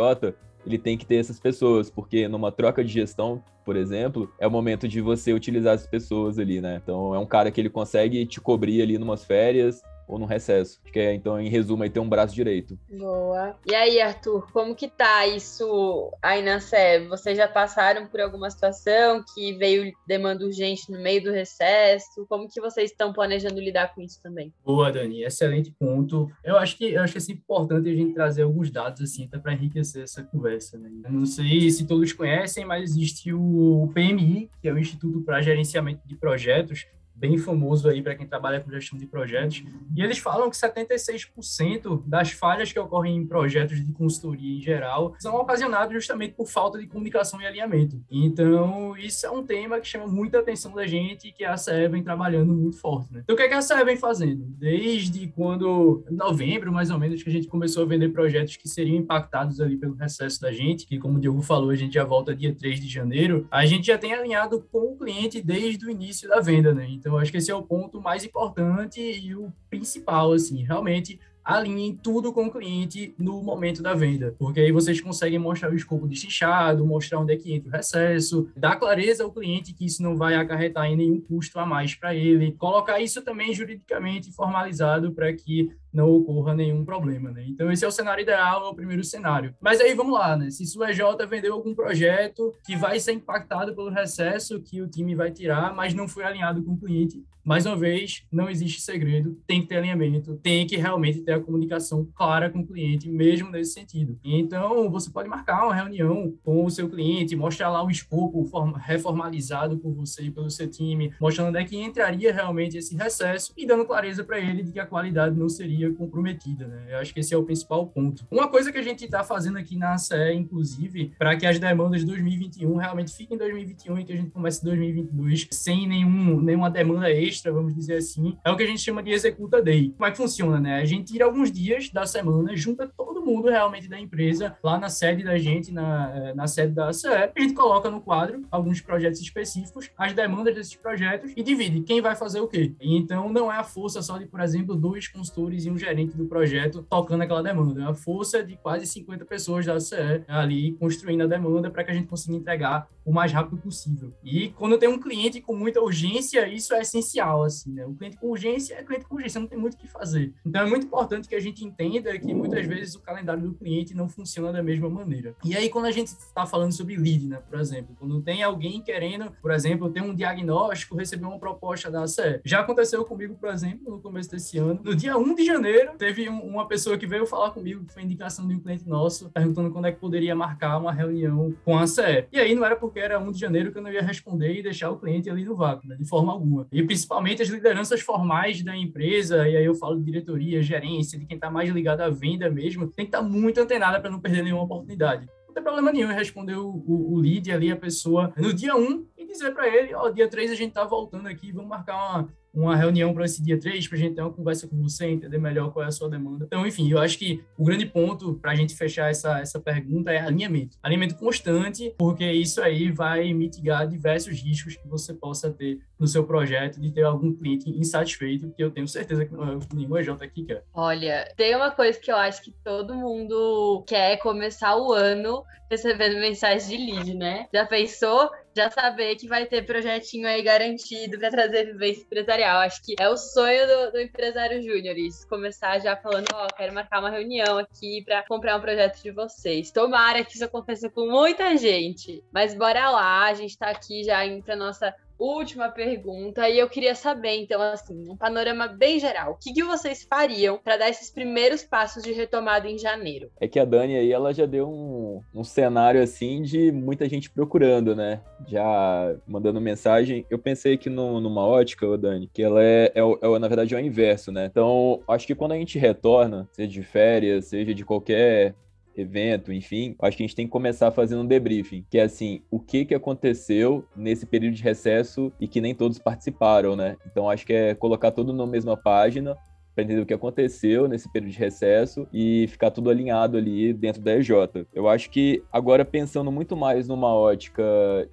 ele 0.67 0.79
tem 0.79 0.97
que 0.97 1.07
ter 1.07 1.17
essas 1.17 1.39
pessoas, 1.39 1.91
porque 1.91 2.27
numa 2.27 2.51
troca 2.51 2.83
de 2.83 2.93
gestão, 2.93 3.43
por 3.65 3.77
exemplo, 3.77 4.31
é 4.39 4.47
o 4.47 4.51
momento 4.51 4.89
de 4.89 5.01
você 5.01 5.33
utilizar 5.33 5.75
as 5.75 5.87
pessoas 5.87 6.39
ali, 6.39 6.61
né? 6.61 6.81
Então 6.83 7.15
é 7.15 7.19
um 7.19 7.27
cara 7.27 7.51
que 7.51 7.61
ele 7.61 7.71
consegue 7.71 8.25
te 8.27 8.41
cobrir 8.41 8.83
ali 8.83 8.99
numas 8.99 9.25
férias, 9.25 9.83
ou 10.07 10.19
no 10.19 10.27
recesso. 10.27 10.81
Acho 10.83 10.93
que 10.93 10.99
é, 10.99 11.15
então, 11.15 11.41
em 11.41 11.49
resumo, 11.49 11.83
aí 11.83 11.91
tem 11.91 12.03
um 12.03 12.09
braço 12.09 12.35
direito. 12.35 12.79
Boa. 12.91 13.57
E 13.67 13.75
aí, 13.75 14.01
Arthur, 14.01 14.51
como 14.53 14.75
que 14.75 14.89
tá 14.89 15.27
isso 15.27 16.13
aí 16.23 16.43
na 16.43 16.61
SEB? 16.61 17.09
Vocês 17.09 17.37
já 17.37 17.49
passaram 17.49 18.07
por 18.07 18.21
alguma 18.21 18.51
situação 18.51 19.25
que 19.35 19.55
veio 19.55 19.93
demanda 20.07 20.45
urgente 20.45 20.91
no 20.91 21.01
meio 21.01 21.23
do 21.23 21.33
recesso? 21.33 22.27
Como 22.29 22.49
que 22.49 22.61
vocês 22.61 22.91
estão 22.91 23.13
planejando 23.13 23.61
lidar 23.61 23.95
com 23.95 24.03
isso 24.03 24.21
também? 24.23 24.53
Boa, 24.65 24.93
Dani, 24.93 25.23
excelente 25.23 25.71
ponto. 25.71 26.31
Eu 26.43 26.57
acho 26.57 26.77
que 26.77 26.93
eu 26.93 27.03
acho 27.03 27.13
que 27.13 27.33
é 27.33 27.35
importante 27.35 27.89
a 27.89 27.95
gente 27.95 28.15
trazer 28.15 28.43
alguns 28.43 28.71
dados 28.71 29.03
assim, 29.03 29.25
até 29.25 29.39
para 29.39 29.53
enriquecer 29.53 30.03
essa 30.03 30.23
conversa, 30.23 30.79
né? 30.79 30.91
Eu 31.05 31.13
não 31.13 31.27
sei 31.27 31.71
se 31.71 31.87
todos 31.87 32.13
conhecem, 32.13 32.65
mas 32.65 32.91
existe 32.91 33.33
o 33.33 33.91
PMI, 33.95 34.51
que 34.61 34.69
é 34.69 34.73
o 34.73 34.79
Instituto 34.79 35.21
para 35.23 35.43
Gerenciamento 35.43 36.07
de 36.07 36.17
Projetos, 36.17 36.87
bem 37.25 37.39
famoso 37.39 37.89
aí 37.89 38.03
para 38.03 38.15
quem 38.15 38.27
trabalha 38.27 38.61
com 38.61 38.71
gestão 38.71 38.99
de 38.99 39.07
projetos. 39.07 39.65
E 39.97 40.03
eles 40.03 40.19
falam 40.19 40.51
que 40.51 40.57
76% 40.57 42.03
das 42.07 42.33
falhas 42.33 42.71
que 42.71 42.79
ocorrem 42.79 43.17
em 43.17 43.27
projetos 43.27 43.83
de 43.83 43.93
consultoria 43.93 44.59
em 44.59 44.61
geral 44.61 45.15
são 45.19 45.35
ocasionadas 45.37 45.91
justamente 45.95 46.35
por 46.35 46.47
falta 46.47 46.79
de 46.79 46.87
comunicação 46.87 47.41
e 47.41 47.47
alinhamento. 47.47 47.99
Então, 48.11 48.95
isso 48.99 49.25
é 49.25 49.31
um 49.31 49.43
tema 49.43 49.81
que 49.81 49.89
chama 49.89 50.07
muita 50.07 50.41
atenção 50.41 50.75
da 50.75 50.87
gente 50.87 51.29
e 51.29 51.33
que 51.33 51.45
a 51.45 51.57
CE 51.57 51.89
vem 51.89 52.03
trabalhando 52.03 52.53
muito 52.53 52.77
forte. 52.77 53.11
Né? 53.15 53.21
Então, 53.25 53.35
o 53.35 53.37
que, 53.39 53.45
é 53.45 53.49
que 53.49 53.55
a 53.55 53.63
CE 53.63 53.83
vem 53.85 53.97
fazendo? 53.97 54.45
Desde 54.59 55.27
quando, 55.29 56.05
novembro 56.11 56.71
mais 56.71 56.91
ou 56.91 56.99
menos, 56.99 57.23
que 57.23 57.31
a 57.31 57.33
gente 57.33 57.49
começou 57.49 57.85
a 57.85 57.87
vender 57.87 58.11
projetos 58.11 58.57
que 58.57 58.69
seriam 58.69 58.97
impactados 58.97 59.63
ali 59.63 59.79
pelo 59.79 59.95
recesso 59.95 60.39
da 60.43 60.53
gente, 60.53 60.87
que 60.87 60.99
como 60.99 61.17
o 61.17 61.21
Diogo 61.21 61.41
falou, 61.41 61.71
a 61.71 61.75
gente 61.75 61.95
já 61.95 62.05
volta 62.05 62.37
dia 62.37 62.55
3 62.55 62.79
de 62.79 62.89
janeiro, 62.89 63.47
a 63.51 63.65
gente 63.65 63.87
já 63.87 63.97
tem 63.97 64.13
alinhado 64.13 64.61
com 64.71 64.93
o 64.93 64.97
cliente 64.99 65.41
desde 65.41 65.87
o 65.87 65.91
início 65.91 66.29
da 66.29 66.41
venda, 66.41 66.75
né? 66.75 66.87
Então, 66.91 67.14
eu 67.15 67.21
acho 67.21 67.31
que 67.31 67.39
esse 67.39 67.51
é 67.51 67.55
o 67.55 67.63
ponto 67.63 68.01
mais 68.01 68.25
importante 68.25 69.01
e 69.01 69.35
o 69.35 69.53
principal, 69.71 70.33
assim, 70.33 70.63
realmente 70.63 71.19
alinhem 71.45 71.95
tudo 71.95 72.33
com 72.33 72.47
o 72.47 72.51
cliente 72.51 73.15
no 73.19 73.43
momento 73.43 73.83
da 73.83 73.93
venda, 73.95 74.35
porque 74.39 74.61
aí 74.61 74.73
vocês 74.73 75.01
conseguem 75.01 75.39
mostrar 75.39 75.71
o 75.71 75.77
escopo 75.77 76.07
destinchado, 76.07 76.87
mostrar 76.87 77.21
onde 77.21 77.35
é 77.35 77.37
que 77.37 77.53
entra 77.53 77.69
o 77.69 77.73
recesso, 77.73 78.49
dar 78.57 78.77
clareza 78.77 79.25
ao 79.25 79.31
cliente 79.31 79.75
que 79.75 79.85
isso 79.85 80.03
não 80.03 80.17
vai 80.17 80.35
acarretar 80.37 80.87
em 80.87 80.97
nenhum 80.97 81.21
custo 81.21 81.59
a 81.59 81.67
mais 81.67 81.95
para 81.95 82.15
ele, 82.15 82.53
colocar 82.53 82.99
isso 82.99 83.21
também 83.21 83.53
juridicamente 83.53 84.33
formalizado 84.33 85.13
para 85.13 85.31
que 85.35 85.71
não 85.95 86.11
ocorra 86.11 86.55
nenhum 86.55 86.85
problema, 86.85 87.31
né? 87.31 87.45
Então 87.49 87.71
esse 87.71 87.85
é 87.85 87.89
o 87.89 87.93
cenário 87.93 88.23
ideal, 88.23 88.67
é 88.67 88.69
o 88.69 88.75
primeiro 88.75 89.05
cenário. 89.05 89.55
Mas 89.61 89.81
aí 89.81 89.95
vamos 89.95 90.13
lá, 90.13 90.37
né? 90.37 90.51
Se 90.51 90.67
sua 90.67 90.91
EJ 90.91 91.01
vendeu 91.29 91.55
algum 91.55 91.75
projeto 91.75 92.53
que 92.67 92.77
vai 92.77 92.99
ser 92.99 93.13
impactado 93.13 93.75
pelo 93.75 93.91
recesso 93.91 94.61
que 94.61 94.83
o 94.83 94.89
time 94.89 95.15
vai 95.15 95.31
tirar, 95.31 95.75
mas 95.75 95.95
não 95.95 96.09
foi 96.09 96.25
alinhado 96.25 96.63
com 96.63 96.73
o 96.73 96.79
cliente, 96.79 97.25
mais 97.45 97.67
uma 97.67 97.77
vez, 97.77 98.25
não 98.33 98.49
existe 98.49 98.81
segredo, 98.81 99.39
tem 99.47 99.61
que 99.61 99.67
ter 99.67 99.77
alinhamento, 99.77 100.35
tem 100.43 100.67
que 100.67 100.79
realmente 100.79 101.21
ter 101.21 101.33
a 101.33 101.41
comunicação 101.41 102.09
clara 102.15 102.49
com 102.49 102.61
o 102.61 102.67
cliente, 102.67 103.07
mesmo 103.11 103.51
nesse 103.51 103.75
sentido. 103.75 104.19
Então, 104.25 104.91
você 104.91 105.11
pode 105.11 105.29
marcar 105.29 105.67
uma 105.67 105.75
reunião 105.75 106.35
com 106.43 106.65
o 106.65 106.71
seu 106.71 106.89
cliente, 106.89 107.37
mostrar 107.37 107.69
lá 107.69 107.85
o 107.85 107.91
escopo 107.91 108.51
reformalizado 108.79 109.77
por 109.77 109.93
você 109.93 110.23
e 110.23 110.31
pelo 110.31 110.49
seu 110.49 110.71
time, 110.71 111.13
mostrando 111.21 111.51
onde 111.51 111.59
é 111.59 111.65
que 111.65 111.77
entraria 111.77 112.33
realmente 112.33 112.79
esse 112.79 112.97
recesso 112.97 113.53
e 113.55 113.67
dando 113.67 113.85
clareza 113.85 114.25
para 114.25 114.41
ele 114.41 114.63
de 114.63 114.73
que 114.73 114.81
a 114.81 114.87
qualidade 114.87 115.39
não 115.39 115.51
seria 115.51 115.84
comprometida. 115.93 116.67
Né? 116.67 116.87
Eu 116.91 116.99
acho 116.99 117.13
que 117.13 117.21
esse 117.21 117.35
é 117.35 117.37
o 117.37 117.43
principal 117.43 117.87
ponto. 117.87 118.27
Uma 118.31 118.49
coisa 118.49 118.73
que 118.73 118.79
a 118.79 118.83
gente 118.83 119.05
está 119.05 119.23
fazendo 119.23 119.59
aqui 119.59 119.77
na 119.77 119.95
ACE, 119.95 120.33
inclusive, 120.35 121.13
para 121.19 121.37
que 121.37 121.47
as 121.47 121.59
demandas 121.59 122.01
de 122.01 122.07
2021 122.07 122.77
realmente 122.77 123.13
fiquem 123.13 123.37
em 123.37 123.39
2021 123.39 123.99
e 123.99 124.05
que 124.05 124.13
a 124.13 124.17
gente 124.17 124.31
comece 124.31 124.65
2022 124.65 125.49
sem 125.51 125.87
nenhum, 125.87 126.41
nenhuma 126.41 126.71
demanda 126.71 127.11
extra 127.11 127.53
vamos 127.53 127.75
dizer 127.75 127.97
assim, 127.97 128.37
é 128.45 128.51
o 128.51 128.57
que 128.57 128.63
a 128.63 128.67
gente 128.67 128.81
chama 128.81 129.03
de 129.03 129.11
executa 129.11 129.63
day. 129.63 129.91
Como 129.97 130.07
é 130.07 130.11
que 130.11 130.17
funciona, 130.17 130.61
né? 130.61 130.81
A 130.81 130.85
gente 130.85 131.13
tira 131.13 131.25
alguns 131.25 131.51
dias 131.51 131.91
da 131.91 132.07
semana, 132.07 132.57
junta 132.57 132.87
mundo 133.25 133.49
realmente 133.49 133.89
da 133.89 133.99
empresa 133.99 134.57
lá 134.63 134.79
na 134.79 134.89
sede 134.89 135.23
da 135.23 135.39
gente, 135.39 135.73
na, 135.73 136.13
eh, 136.15 136.35
na 136.35 136.47
sede 136.47 136.73
da 136.73 136.89
ACE, 136.89 137.07
a 137.07 137.41
gente 137.41 137.55
coloca 137.55 137.91
no 137.91 138.01
quadro 138.01 138.43
alguns 138.51 138.81
projetos 138.81 139.21
específicos, 139.21 139.91
as 139.97 140.13
demandas 140.13 140.55
desses 140.55 140.75
projetos 140.75 141.33
e 141.37 141.43
divide 141.43 141.81
quem 141.81 142.01
vai 142.01 142.15
fazer 142.15 142.41
o 142.41 142.49
quê. 142.49 142.75
Então 142.81 143.33
não 143.33 143.53
é 143.53 143.57
a 143.57 143.65
força 143.65 144.03
só 144.03 144.19
de, 144.19 144.27
por 144.27 144.41
exemplo, 144.41 144.75
dois 144.77 145.09
consultores 145.09 145.65
e 145.65 145.71
um 145.71 145.79
gerente 145.79 146.17
do 146.17 146.27
projeto 146.27 146.85
tocando 146.89 147.23
aquela 147.23 147.43
demanda, 147.43 147.83
é 147.83 147.85
a 147.85 147.95
força 147.95 148.43
de 148.43 148.57
quase 148.57 148.87
50 148.87 149.25
pessoas 149.25 149.67
da 149.67 149.75
ACE 149.75 150.25
ali 150.29 150.73
construindo 150.73 151.23
a 151.23 151.27
demanda 151.27 151.71
para 151.71 151.85
que 151.85 151.91
a 151.91 151.95
gente 151.95 152.07
consiga 152.07 152.37
entregar 152.37 152.89
o 153.05 153.13
mais 153.13 153.33
rápido 153.33 153.59
possível. 153.59 154.13
E 154.23 154.51
quando 154.51 154.79
tem 154.79 154.89
um 154.89 154.99
cliente 154.99 155.41
com 155.41 155.55
muita 155.55 155.81
urgência, 155.81 156.49
isso 156.49 156.75
é 156.75 156.81
essencial 156.81 157.43
assim, 157.43 157.73
né? 157.73 157.85
O 157.87 157.95
cliente 157.95 158.17
com 158.17 158.29
urgência 158.31 158.75
é 158.75 158.83
cliente 158.83 159.05
com 159.05 159.17
urgência, 159.17 159.41
não 159.41 159.47
tem 159.47 159.59
muito 159.59 159.75
o 159.75 159.77
que 159.77 159.87
fazer. 159.87 160.33
Então 160.45 160.63
é 160.63 160.67
muito 160.67 160.87
importante 160.87 161.29
que 161.29 161.35
a 161.35 161.41
gente 161.41 161.65
entenda 161.65 162.17
que 162.19 162.35
muitas 162.35 162.67
vezes 162.67 162.95
o 162.95 163.01
calendário 163.15 163.43
do 163.43 163.55
cliente 163.55 163.95
não 163.95 164.09
funciona 164.09 164.53
da 164.53 164.63
mesma 164.63 164.91
maneira. 164.91 165.35
E 165.45 165.57
aí, 165.57 165.69
quando 165.71 165.87
a 165.87 165.91
gente 165.91 166.09
está 166.09 166.45
falando 166.45 166.73
sobre 166.73 166.97
lead, 166.97 167.27
né, 167.27 167.39
por 167.49 167.59
exemplo, 167.59 167.95
quando 167.99 168.21
tem 168.21 168.43
alguém 168.43 168.81
querendo, 168.83 169.31
por 169.41 169.53
exemplo, 169.53 169.91
ter 169.91 170.03
um 170.03 170.15
diagnóstico, 170.15 170.97
receber 170.97 171.25
uma 171.25 171.39
proposta 171.39 171.91
da 171.91 172.03
ACE. 172.03 172.41
Já 172.45 172.61
aconteceu 172.61 173.05
comigo, 173.05 173.37
por 173.37 173.51
exemplo, 173.51 173.91
no 173.93 174.01
começo 174.01 174.31
desse 174.31 174.59
ano. 174.59 174.81
No 174.83 174.95
dia 174.95 175.17
1 175.17 175.35
de 175.35 175.45
janeiro, 175.45 175.93
teve 175.97 176.29
um, 176.29 176.41
uma 176.41 176.67
pessoa 176.67 176.99
que 176.99 177.07
veio 177.07 177.27
falar 177.27 177.51
comigo, 177.51 177.85
que 177.85 177.93
foi 177.93 178.03
indicação 178.03 178.47
de 178.49 178.55
um 178.55 178.61
cliente 178.61 178.89
nosso, 178.89 179.31
perguntando 179.31 179.71
quando 179.71 179.87
é 179.87 179.93
que 179.93 180.01
poderia 180.01 180.35
marcar 180.35 180.79
uma 180.79 180.93
reunião 180.93 181.55
com 181.65 181.79
a 181.79 181.83
ACE. 181.83 182.27
E 182.33 182.39
aí 182.39 182.55
não 182.55 182.65
era 182.65 182.77
porque 182.77 182.99
era 182.99 183.19
1 183.19 183.31
de 183.31 183.39
janeiro 183.39 183.71
que 183.71 183.79
eu 183.79 183.83
não 183.83 183.93
ia 183.93 184.03
responder 184.03 184.59
e 184.59 184.63
deixar 184.63 184.91
o 184.91 184.99
cliente 184.99 185.31
ali 185.31 185.45
no 185.45 185.55
vácuo, 185.55 185.87
né, 185.89 185.97
de 185.97 186.05
forma 186.05 186.33
alguma. 186.33 186.67
E 186.73 186.83
principalmente 186.83 187.43
as 187.43 187.49
lideranças 187.49 188.01
formais 188.01 188.63
da 188.63 188.77
empresa, 188.77 189.49
e 189.49 189.57
aí 189.57 189.65
eu 189.65 189.75
falo 189.75 189.97
de 189.97 190.05
diretoria, 190.05 190.63
gerência, 190.63 191.19
de 191.19 191.27
quem 191.27 191.37
está 191.37 191.51
mais 191.51 191.69
ligado 191.71 192.01
à 192.01 192.11
venda 192.11 192.51
mesmo, 192.51 192.87
tem 192.89 193.04
que 193.05 193.17
estar 193.17 193.23
muito 193.23 193.61
antenada 193.61 194.01
para 194.01 194.11
não 194.11 194.21
perder 194.21 194.43
nenhuma 194.43 194.65
oportunidade. 194.65 195.29
Não 195.47 195.55
tem 195.55 195.63
problema 195.63 195.93
nenhum 195.93 196.11
em 196.11 196.15
responder 196.15 196.57
o, 196.57 196.69
o, 196.69 197.15
o 197.15 197.17
lead 197.19 197.51
ali, 197.53 197.71
a 197.71 197.77
pessoa, 197.77 198.33
no 198.37 198.53
dia 198.53 198.75
1, 198.75 198.81
um, 198.81 199.07
e 199.17 199.27
dizer 199.27 199.53
para 199.53 199.69
ele, 199.69 199.95
ó, 199.95 200.07
oh, 200.07 200.11
dia 200.11 200.29
3 200.29 200.51
a 200.51 200.55
gente 200.55 200.71
está 200.71 200.85
voltando 200.85 201.29
aqui, 201.29 201.53
vamos 201.53 201.69
marcar 201.69 201.95
uma, 201.95 202.29
uma 202.55 202.77
reunião 202.77 203.13
para 203.13 203.25
esse 203.25 203.43
dia 203.43 203.59
3, 203.59 203.89
para 203.89 203.97
a 203.97 204.01
gente 204.01 204.15
ter 204.15 204.23
uma 204.23 204.33
conversa 204.33 204.69
com 204.69 204.81
você, 204.83 205.07
entender 205.07 205.39
melhor 205.39 205.73
qual 205.73 205.85
é 205.85 205.89
a 205.89 205.93
sua 205.93 206.09
demanda. 206.09 206.45
Então, 206.45 206.67
enfim, 206.67 206.91
eu 206.91 206.99
acho 206.99 207.19
que 207.19 207.43
o 207.59 207.65
grande 207.65 207.87
ponto 207.87 208.35
para 208.35 208.53
a 208.53 208.55
gente 208.55 208.75
fechar 208.75 209.11
essa, 209.11 209.41
essa 209.41 209.61
pergunta 209.61 210.13
é 210.13 210.21
alinhamento. 210.21 210.77
Alinhamento 210.83 211.17
constante, 211.17 211.95
porque 211.99 212.31
isso 212.31 212.63
aí 212.63 212.91
vai 212.91 213.33
mitigar 213.33 213.87
diversos 213.87 214.41
riscos 214.41 214.77
que 214.77 214.87
você 214.87 215.13
possa 215.13 215.51
ter 215.51 215.81
no 215.99 216.07
seu 216.07 216.25
projeto 216.25 216.81
de 216.81 216.91
ter 216.91 217.03
algum 217.03 217.33
cliente 217.33 217.71
insatisfeito, 217.71 218.51
que 218.51 218.63
eu 218.63 218.71
tenho 218.71 218.87
certeza 218.87 219.25
que 219.25 219.33
não 219.33 219.45
é 219.45 219.59
nenhum 219.75 219.97
EJ 219.97 220.11
aqui 220.21 220.45
quer. 220.45 220.65
Olha, 220.73 221.33
tem 221.37 221.55
uma 221.57 221.71
coisa 221.71 221.99
que 221.99 222.11
eu 222.11 222.17
acho 222.17 222.43
que 222.43 222.53
todo 222.65 222.95
mundo 222.95 223.85
quer 223.87 224.19
começar 224.19 224.77
o 224.77 224.93
ano 224.93 225.43
recebendo 225.71 226.21
mensagem 226.21 226.69
de 226.69 226.93
lead, 226.93 227.15
né? 227.15 227.47
Já 227.53 227.67
pensou? 227.67 228.31
Já 228.57 228.71
saber 228.71 229.17
que 229.17 229.27
vai 229.27 229.47
ter 229.47 229.67
projetinho 229.67 230.29
aí 230.29 230.43
garantido 230.43 231.19
para 231.19 231.31
trazer 231.31 231.73
vivência 231.73 232.03
empresarial. 232.03 232.61
Acho 232.61 232.83
que 232.83 232.95
é 232.99 233.09
o 233.09 233.17
sonho 233.17 233.67
do, 233.67 233.93
do 233.93 234.01
empresário 234.01 234.63
júnior 234.63 234.97
isso. 234.97 235.27
Começar 235.29 235.81
já 235.81 235.97
falando, 235.97 236.27
ó, 236.33 236.47
oh, 236.47 236.55
quero 236.57 236.73
marcar 236.73 237.01
uma 237.01 237.11
reunião 237.11 237.59
aqui 237.59 238.03
para 238.05 238.23
comprar 238.23 238.57
um 238.57 238.61
projeto 238.61 239.03
de 239.03 239.11
vocês. 239.11 239.73
Tomara 239.73 240.25
que 240.25 240.35
isso 240.35 240.45
aconteça 240.45 240.89
com 240.89 241.11
muita 241.11 241.57
gente. 241.57 242.23
Mas 242.33 242.55
bora 242.55 242.91
lá, 242.91 243.27
a 243.27 243.35
gente 243.35 243.59
tá 243.59 243.71
aqui 243.71 244.05
já 244.05 244.25
indo 244.25 244.45
pra 244.45 244.55
nossa 244.55 244.95
última 245.25 245.69
pergunta 245.69 246.49
e 246.49 246.59
eu 246.59 246.69
queria 246.69 246.95
saber, 246.95 247.37
então, 247.37 247.61
assim, 247.61 248.05
um 248.09 248.17
panorama 248.17 248.69
bem 248.69 248.99
geral. 248.99 249.33
O 249.33 249.37
que, 249.37 249.53
que 249.53 249.63
vocês 249.63 250.07
fariam 250.09 250.59
para 250.63 250.77
dar 250.77 250.89
esses 250.89 251.11
primeiros 251.11 251.63
passos 251.63 252.03
de 252.03 252.13
retomada 252.13 252.69
em 252.69 252.79
janeiro? 252.79 253.31
É 253.41 253.49
que 253.49 253.59
a 253.59 253.65
Dani 253.65 253.97
aí, 253.97 254.13
ela 254.13 254.33
já 254.33 254.47
deu 254.47 254.69
um, 254.69 255.21
um 255.35 255.45
cenário, 255.45 256.03
assim, 256.03 256.43
de 256.43 256.71
muita 256.71 257.09
gente 257.09 257.31
procurando, 257.31 257.95
né? 257.95 258.21
Já 258.47 259.15
mandando 259.27 259.61
mensagem. 259.61 260.27
Eu 260.29 260.39
pensei 260.39 260.77
que 260.77 260.91
no, 260.91 261.21
numa 261.21 261.47
ótica, 261.47 261.97
Dani, 261.97 262.29
que 262.33 262.43
ela 262.43 262.63
é, 262.63 262.93
é, 262.95 263.01
é, 263.01 263.39
na 263.39 263.49
verdade, 263.49 263.75
é 263.75 263.79
o 263.79 263.81
inverso, 263.81 264.31
né? 264.31 264.47
Então, 264.47 265.03
acho 265.09 265.27
que 265.27 265.35
quando 265.35 265.53
a 265.53 265.57
gente 265.57 265.79
retorna, 265.79 266.49
seja 266.53 266.69
de 266.69 266.83
férias, 266.83 267.47
seja 267.47 267.75
de 267.75 267.85
qualquer 267.85 268.55
evento, 268.97 269.53
enfim, 269.53 269.95
acho 270.01 270.17
que 270.17 270.23
a 270.23 270.27
gente 270.27 270.37
tem 270.37 270.47
que 270.47 270.53
começar 270.53 270.91
fazendo 270.91 271.23
um 271.23 271.27
debriefing, 271.27 271.85
que 271.91 271.99
é 271.99 272.03
assim, 272.03 272.43
o 272.51 272.61
que 272.61 272.85
que 272.85 272.95
aconteceu 272.95 273.87
nesse 273.97 274.27
período 274.27 274.55
de 274.55 274.63
recesso 274.63 275.33
e 275.41 275.49
que 275.49 275.61
nem 275.61 275.75
todos 275.75 275.99
participaram, 275.99 276.77
né? 276.77 276.97
Então 277.07 277.29
acho 277.29 277.47
que 277.47 277.53
é 277.53 277.75
colocar 277.75 278.11
tudo 278.11 278.33
na 278.33 278.47
mesma 278.47 278.77
página, 278.77 279.37
para 279.75 279.85
entender 279.85 280.01
o 280.01 280.07
que 280.07 280.15
aconteceu 280.15 280.89
nesse 280.89 281.11
período 281.11 281.33
de 281.33 281.39
recesso 281.39 282.07
e 282.13 282.47
ficar 282.49 282.71
tudo 282.71 282.91
alinhado 282.91 283.37
ali 283.37 283.73
dentro 283.73 284.01
da 284.01 284.17
EJ. 284.17 284.31
Eu 284.73 284.89
acho 284.89 285.11
que 285.11 285.43
agora 285.53 285.85
pensando 285.85 286.31
muito 286.31 286.57
mais 286.57 286.89
numa 286.89 287.13
ótica 287.15 287.63